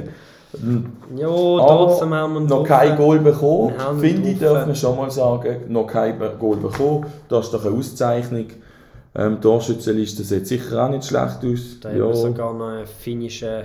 Ja, 1.16 1.28
Aber 1.28 1.66
trotzdem 1.66 2.14
haben 2.14 2.34
wir 2.34 2.40
noch 2.40 2.64
kein 2.64 2.96
Goal 2.96 3.20
bekommen, 3.20 3.74
finde 3.98 4.30
ich, 4.30 4.38
darf 4.38 4.66
man 4.66 4.76
schon 4.76 4.96
mal 4.96 5.10
sagen. 5.10 5.64
Noch 5.68 5.86
kein 5.86 6.18
Goal 6.38 6.56
bekommen, 6.56 7.06
das 7.28 7.46
ist 7.46 7.54
doch 7.54 7.64
eine 7.64 7.76
Auszeichnung. 7.76 8.46
Ähm, 9.14 9.36
die 9.36 9.40
Torschützenliste 9.40 10.24
sieht 10.24 10.46
sicher 10.46 10.84
auch 10.84 10.88
nicht 10.88 11.04
schlecht 11.04 11.44
aus. 11.44 11.80
Da 11.80 11.90
haben 11.90 11.98
wir 11.98 12.14
sogar 12.14 12.54
noch 12.54 12.68
einen 12.68 12.86
finnischen 12.86 13.62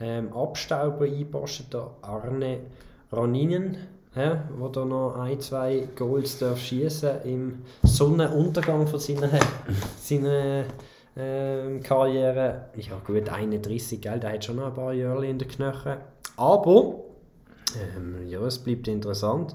ähm, 0.00 0.32
Abstauber 0.32 1.04
eingepostet, 1.04 1.74
der 1.74 1.90
Arne 2.02 2.58
Roninen, 3.12 3.76
der 4.14 4.44
da 4.72 4.84
noch 4.84 5.16
ein, 5.18 5.40
zwei 5.40 5.88
Goals 5.96 6.38
darf 6.38 6.58
schießen 6.60 7.22
im 7.24 7.62
Sonnenuntergang 7.82 8.86
von 8.86 9.00
seiner, 9.00 9.28
seiner 10.00 10.64
ähm, 11.16 11.82
Karriere. 11.82 12.66
Ja 12.76 12.94
gut, 13.06 13.28
31, 13.28 14.00
gell, 14.00 14.20
der 14.20 14.32
hat 14.34 14.44
schon 14.44 14.56
noch 14.56 14.66
ein 14.66 14.74
paar 14.74 14.92
Jahre 14.92 15.26
in 15.26 15.38
den 15.38 15.48
Knochen. 15.48 15.94
Aber, 16.36 16.94
ähm, 17.96 18.28
ja, 18.28 18.40
es 18.40 18.58
bleibt 18.58 18.88
interessant. 18.88 19.54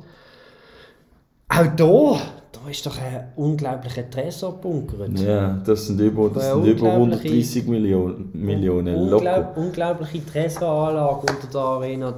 Auch 1.47 1.67
da, 1.75 2.19
da 2.51 2.69
ist 2.69 2.85
doch 2.85 2.97
ein 2.99 3.31
unglaublicher 3.35 4.09
Tresor 4.09 4.53
bunkert. 4.59 5.17
Ja, 5.19 5.61
das 5.65 5.85
sind 5.87 5.99
über, 5.99 6.29
das 6.29 6.51
sind 6.51 6.65
über 6.65 6.95
unglaubliche- 6.97 7.29
130 7.29 7.67
Millionen, 7.67 8.31
Millionen 8.33 8.95
Unglaub, 8.95 9.55
unglaubliche 9.55 10.25
Tresoranlage 10.25 11.19
unter 11.19 11.47
der 11.51 11.61
Arena, 11.61 12.13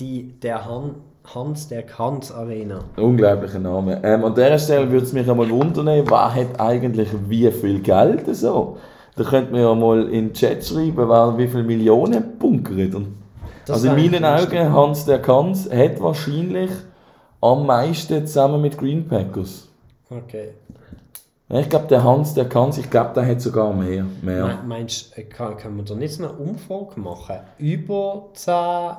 die, 0.00 0.32
der 0.40 0.64
Han, 0.64 0.94
Hans 1.24 1.68
der 1.68 1.82
Kanz 1.82 2.30
Arena. 2.30 2.80
Unglaublicher 2.96 3.58
Name. 3.58 4.00
Ähm, 4.02 4.24
an 4.24 4.34
dieser 4.34 4.58
Stelle 4.58 4.90
würde 4.90 5.06
es 5.06 5.12
mich 5.12 5.30
einmal 5.30 5.48
wundern, 5.48 5.86
wer 5.86 6.34
hat 6.34 6.60
eigentlich 6.60 7.08
wie 7.28 7.50
viel 7.50 7.80
Geld 7.80 8.24
so? 8.34 8.76
Da 9.16 9.24
könnte 9.24 9.52
man 9.52 9.60
ja 9.60 9.74
mal 9.74 10.04
in 10.08 10.28
den 10.28 10.32
Chat 10.32 10.64
schreiben, 10.64 10.96
wer 10.96 11.38
wie 11.38 11.46
viele 11.46 11.62
Millionen 11.62 12.38
bunkert. 12.38 12.94
Und 12.94 13.14
Das 13.66 13.76
also 13.76 13.94
in 13.94 14.10
meinen 14.10 14.24
Augen, 14.24 14.72
Hans 14.72 15.04
der 15.04 15.20
Kanz 15.20 15.68
hat 15.70 16.00
wahrscheinlich 16.00 16.70
am 17.40 17.66
meisten 17.66 18.26
zusammen 18.26 18.60
mit 18.60 18.78
Green 18.78 19.06
Packers. 19.06 19.68
Okay. 20.10 20.50
Ich 21.60 21.68
glaube, 21.68 21.86
der 21.86 22.02
Hans 22.02 22.32
der 22.32 22.48
Kanz, 22.48 22.78
ich 22.78 22.88
glaube, 22.88 23.10
der 23.14 23.26
hat 23.26 23.40
sogar 23.42 23.74
mehr. 23.74 24.06
mehr. 24.22 24.46
Me- 24.46 24.58
Meinst 24.66 25.16
du, 25.16 25.22
kann, 25.24 25.56
kann 25.58 25.76
man 25.76 25.84
da 25.84 25.94
nicht 25.94 26.14
so 26.14 26.24
eine 26.24 26.32
Umfrage 26.32 26.98
machen? 26.98 27.36
Über 27.58 28.30
10, 28.32 28.52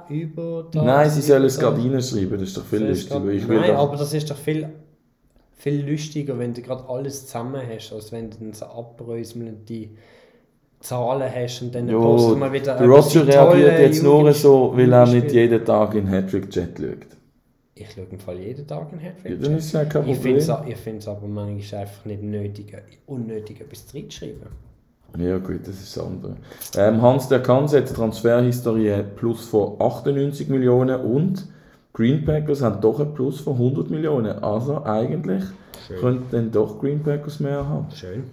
über 0.10 0.68
das? 0.72 0.84
Nein, 0.84 1.10
sie 1.10 1.22
sollen 1.22 1.46
es 1.46 1.58
gerade 1.60 1.78
reinschreiben, 1.82 2.32
das 2.40 2.50
ist 2.50 2.58
doch 2.58 2.66
viel 2.66 2.84
lustiger. 2.88 3.20
Nein, 3.20 3.72
doch- 3.72 3.78
aber 3.80 3.98
das 3.98 4.14
ist 4.14 4.30
doch 4.30 4.38
viel, 4.38 4.70
viel 5.58 5.90
lustiger, 5.90 6.38
wenn 6.38 6.54
du 6.54 6.62
gerade 6.62 6.88
alles 6.88 7.26
zusammen 7.26 7.62
hast, 7.68 7.92
als 7.92 8.12
wenn 8.12 8.30
du 8.30 8.38
dann 8.38 8.54
so 8.54 8.66
abröselnde 8.66 9.90
Zahlen 10.80 11.32
hast 11.34 11.62
und 11.62 11.74
dann 11.74 11.88
Jo, 11.88 12.02
postet 12.02 12.38
man 12.40 12.54
wieder 12.54 12.80
Roger 12.86 13.26
reagiert 13.26 13.80
jetzt 13.80 14.04
nur 14.04 14.32
so, 14.34 14.74
weil 14.76 14.92
er 14.94 15.08
nicht 15.08 15.32
jeden 15.32 15.64
Tag 15.66 15.96
in 15.96 16.08
Hattrick-Chat 16.10 16.78
schaut. 16.78 17.13
Ich 17.76 17.92
schaue 17.92 18.06
im 18.12 18.20
Fall 18.20 18.38
jeden 18.38 18.68
Tag 18.68 18.88
Ja, 19.24 19.36
dann 19.36 19.58
ist 19.58 19.72
ja 19.72 19.86
kein 19.86 20.08
Ich 20.08 20.20
finde 20.20 20.40
es 20.40 21.08
aber 21.08 21.28
manchmal 21.28 21.82
einfach 21.82 22.06
nicht 22.06 22.22
nötig, 22.22 22.78
unnötig 23.08 23.62
etwas 23.62 23.86
reinzuschreiben. 23.94 24.48
Ja 25.18 25.38
gut, 25.38 25.62
das 25.68 25.82
ist 25.82 25.96
das 25.96 26.04
andere. 26.04 26.38
Ähm, 26.76 27.02
Hans 27.02 27.28
der 27.28 27.42
Kanz 27.42 27.74
hat 27.74 27.88
Transferhistorie 27.88 29.04
plus 29.16 29.46
von 29.46 29.80
98 29.80 30.50
Millionen 30.50 31.00
und 31.02 31.48
Green 31.94 32.26
Packers 32.26 32.62
haben 32.62 32.82
doch 32.82 33.00
ein 33.00 33.14
Plus 33.14 33.40
von 33.40 33.54
100 33.54 33.90
Millionen. 33.92 34.44
Also 34.44 34.84
eigentlich 34.84 35.44
Schön. 35.88 36.00
könnten 36.00 36.28
dann 36.32 36.52
doch 36.52 36.80
Green 36.80 37.04
Packers 37.04 37.40
mehr 37.40 37.68
haben. 37.68 37.88
Schön. 37.94 38.24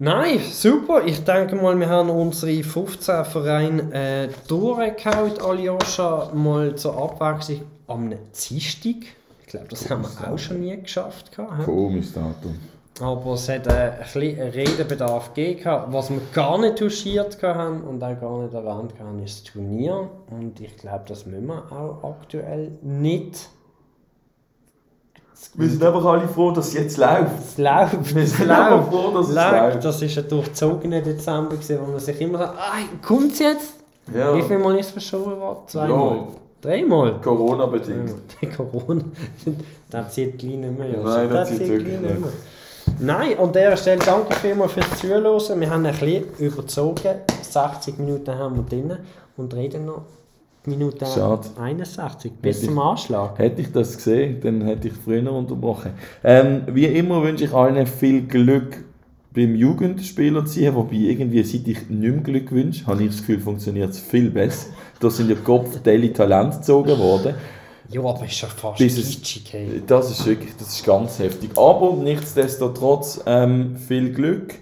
Nein, 0.00 0.40
super. 0.40 1.02
Ich 1.06 1.24
denke 1.24 1.56
mal, 1.56 1.78
wir 1.78 1.88
haben 1.88 2.10
unsere 2.10 2.62
15 2.62 3.24
Vereine 3.24 3.92
äh, 3.92 4.28
durchgehauen, 4.48 5.40
Aljoscha, 5.40 6.30
mal 6.34 6.74
zur 6.76 6.96
Abwechslung 7.00 7.62
am 7.88 8.10
Dienstag. 8.10 8.94
Ich 9.40 9.46
glaube, 9.48 9.66
das 9.68 9.88
haben 9.90 10.02
wir 10.02 10.30
auch 10.32 10.38
schon 10.38 10.60
nie 10.60 10.76
geschafft. 10.80 11.30
Komisches 11.64 12.12
Datum. 12.12 12.58
Aber 13.00 13.34
es 13.34 13.48
hat 13.48 13.66
äh, 13.68 13.70
ein 13.70 13.98
bisschen 14.02 14.40
Redebedarf 14.50 15.32
gegeben. 15.32 15.82
Was 15.88 16.10
wir 16.10 16.20
gar 16.34 16.58
nicht 16.58 16.78
touchiert 16.78 17.40
haben 17.42 17.82
und 17.82 18.02
auch 18.02 18.20
gar 18.20 18.42
nicht 18.42 18.52
erwähnt 18.54 18.92
haben, 18.98 19.22
ist 19.22 19.44
das 19.46 19.52
Turnier. 19.52 20.10
Und 20.30 20.60
ich 20.60 20.76
glaube, 20.76 21.04
das 21.06 21.24
müssen 21.24 21.46
wir 21.46 21.62
auch 21.72 22.02
aktuell 22.20 22.72
nicht. 22.82 23.48
Wir 25.54 25.68
sind 25.70 25.82
einfach 25.84 26.04
alle 26.04 26.26
froh, 26.26 26.50
dass 26.50 26.68
es 26.68 26.74
jetzt 26.74 26.96
läuft. 26.96 27.38
Es 27.38 27.56
läuft, 27.58 28.14
Wir 28.14 28.22
es 28.24 28.36
sind 28.36 28.50
einfach 28.50 28.78
läuft. 28.78 28.88
froh, 28.88 29.10
dass 29.14 29.28
es 29.28 29.34
läuft. 29.36 29.52
läuft. 29.74 29.84
Das 29.84 30.02
war 30.16 30.22
ein 30.24 30.28
durchzogener 30.28 31.00
Dezember, 31.00 31.50
gewesen, 31.50 31.78
wo 31.80 31.90
man 31.92 32.00
sich 32.00 32.20
immer 32.20 32.38
sagt, 32.38 32.58
ah, 32.58 33.06
kommt 33.06 33.32
es 33.32 33.38
jetzt? 33.38 33.74
Ja. 34.12 34.34
Wie 34.36 34.42
viel 34.42 34.58
Mal 34.58 34.76
ist 34.78 34.86
es 34.86 34.92
verschoben 34.92 35.38
worden? 35.38 35.60
Zweimal? 35.68 36.16
Ja. 36.16 36.26
Dreimal? 36.60 37.20
Corona-bedingt. 37.20 38.14
Ja, 38.40 38.48
Corona. 38.56 39.02
das 39.90 40.14
zieht 40.14 40.38
gleich 40.38 40.56
nicht 40.56 40.78
mehr. 40.78 40.88
Nein, 41.04 41.30
das 41.30 41.48
zieht 41.50 41.60
wirklich 41.68 42.00
nicht 42.00 42.20
mehr. 42.20 42.32
Nein, 43.00 43.38
an 43.38 43.52
dieser 43.52 43.76
Stelle 43.76 44.00
danke 44.04 44.34
vielmals 44.34 44.72
fürs 44.72 44.98
Zuhören. 44.98 45.60
Wir 45.60 45.70
haben 45.70 45.84
ein 45.86 45.92
bisschen 45.92 46.24
überzogen. 46.38 47.14
60 47.42 47.98
Minuten 47.98 48.34
haben 48.34 48.56
wir 48.56 48.62
drin 48.64 48.96
und 49.36 49.54
reden 49.54 49.86
noch 49.86 50.02
Minute 50.64 51.06
Schade. 51.06 51.48
61 51.60 52.32
bis 52.42 52.56
Hätte 52.56 52.64
ich- 52.66 52.70
zum 52.70 52.78
Anschlag. 52.80 53.38
Hätte 53.38 53.62
ich 53.62 53.72
das 53.72 53.96
gesehen, 53.96 54.40
dann 54.42 54.62
hätte 54.62 54.88
ich 54.88 54.94
früher 54.94 55.30
unterbrochen. 55.32 55.92
Ähm, 56.24 56.62
wie 56.72 56.86
immer 56.86 57.22
wünsche 57.22 57.44
ich 57.44 57.52
allen 57.54 57.86
viel 57.86 58.22
Glück 58.26 58.84
beim 59.34 59.54
Jugendspieler 59.54 60.44
ziehen, 60.46 60.74
wobei 60.74 60.96
irgendwie, 60.96 61.42
seit 61.44 61.68
ich 61.68 61.88
nicht 61.88 61.90
mehr 61.90 62.12
Glück 62.22 62.50
wünsche, 62.50 62.86
habe 62.86 63.02
ich 63.04 63.10
das 63.10 63.18
Gefühl, 63.20 63.38
funktioniert 63.40 63.90
es 63.90 64.00
viel 64.00 64.30
besser. 64.30 64.66
Da 65.00 65.10
sind 65.10 65.30
ja 65.30 65.36
Kopfteile 65.36 66.12
Talent 66.12 66.56
gezogen 66.56 66.98
worden. 66.98 67.34
Ja, 67.90 68.02
aber 68.02 68.24
ist 68.24 68.40
ja 68.40 68.48
fast 68.48 68.78
Bis 68.78 68.96
kitschig. 68.96 69.48
Hey. 69.50 69.82
Das 69.86 70.10
ist 70.10 70.26
wirklich, 70.26 70.54
das 70.58 70.68
ist 70.68 70.84
ganz 70.84 71.18
heftig. 71.18 71.50
Aber 71.56 71.92
nichtsdestotrotz 71.94 73.20
ähm, 73.24 73.76
viel 73.76 74.12
Glück 74.12 74.56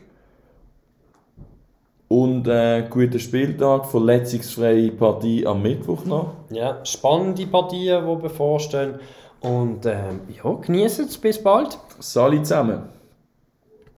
und 2.09 2.47
äh, 2.47 2.87
guten 2.89 3.19
Spieltag, 3.19 3.87
verletzungsfreie 3.87 4.93
Partie 4.93 5.45
am 5.45 5.63
Mittwoch 5.63 6.05
noch. 6.05 6.35
Ja, 6.51 6.85
spannende 6.85 7.47
Partien, 7.47 8.07
die 8.07 8.23
bevorstehen. 8.23 8.95
Und 9.41 9.87
ähm, 9.87 10.21
ja, 10.43 10.53
genießen 10.53 11.07
es. 11.07 11.19
Bis 11.19 11.43
bald. 11.43 11.79
Sali 11.99 12.43
zusammen. 12.43 12.96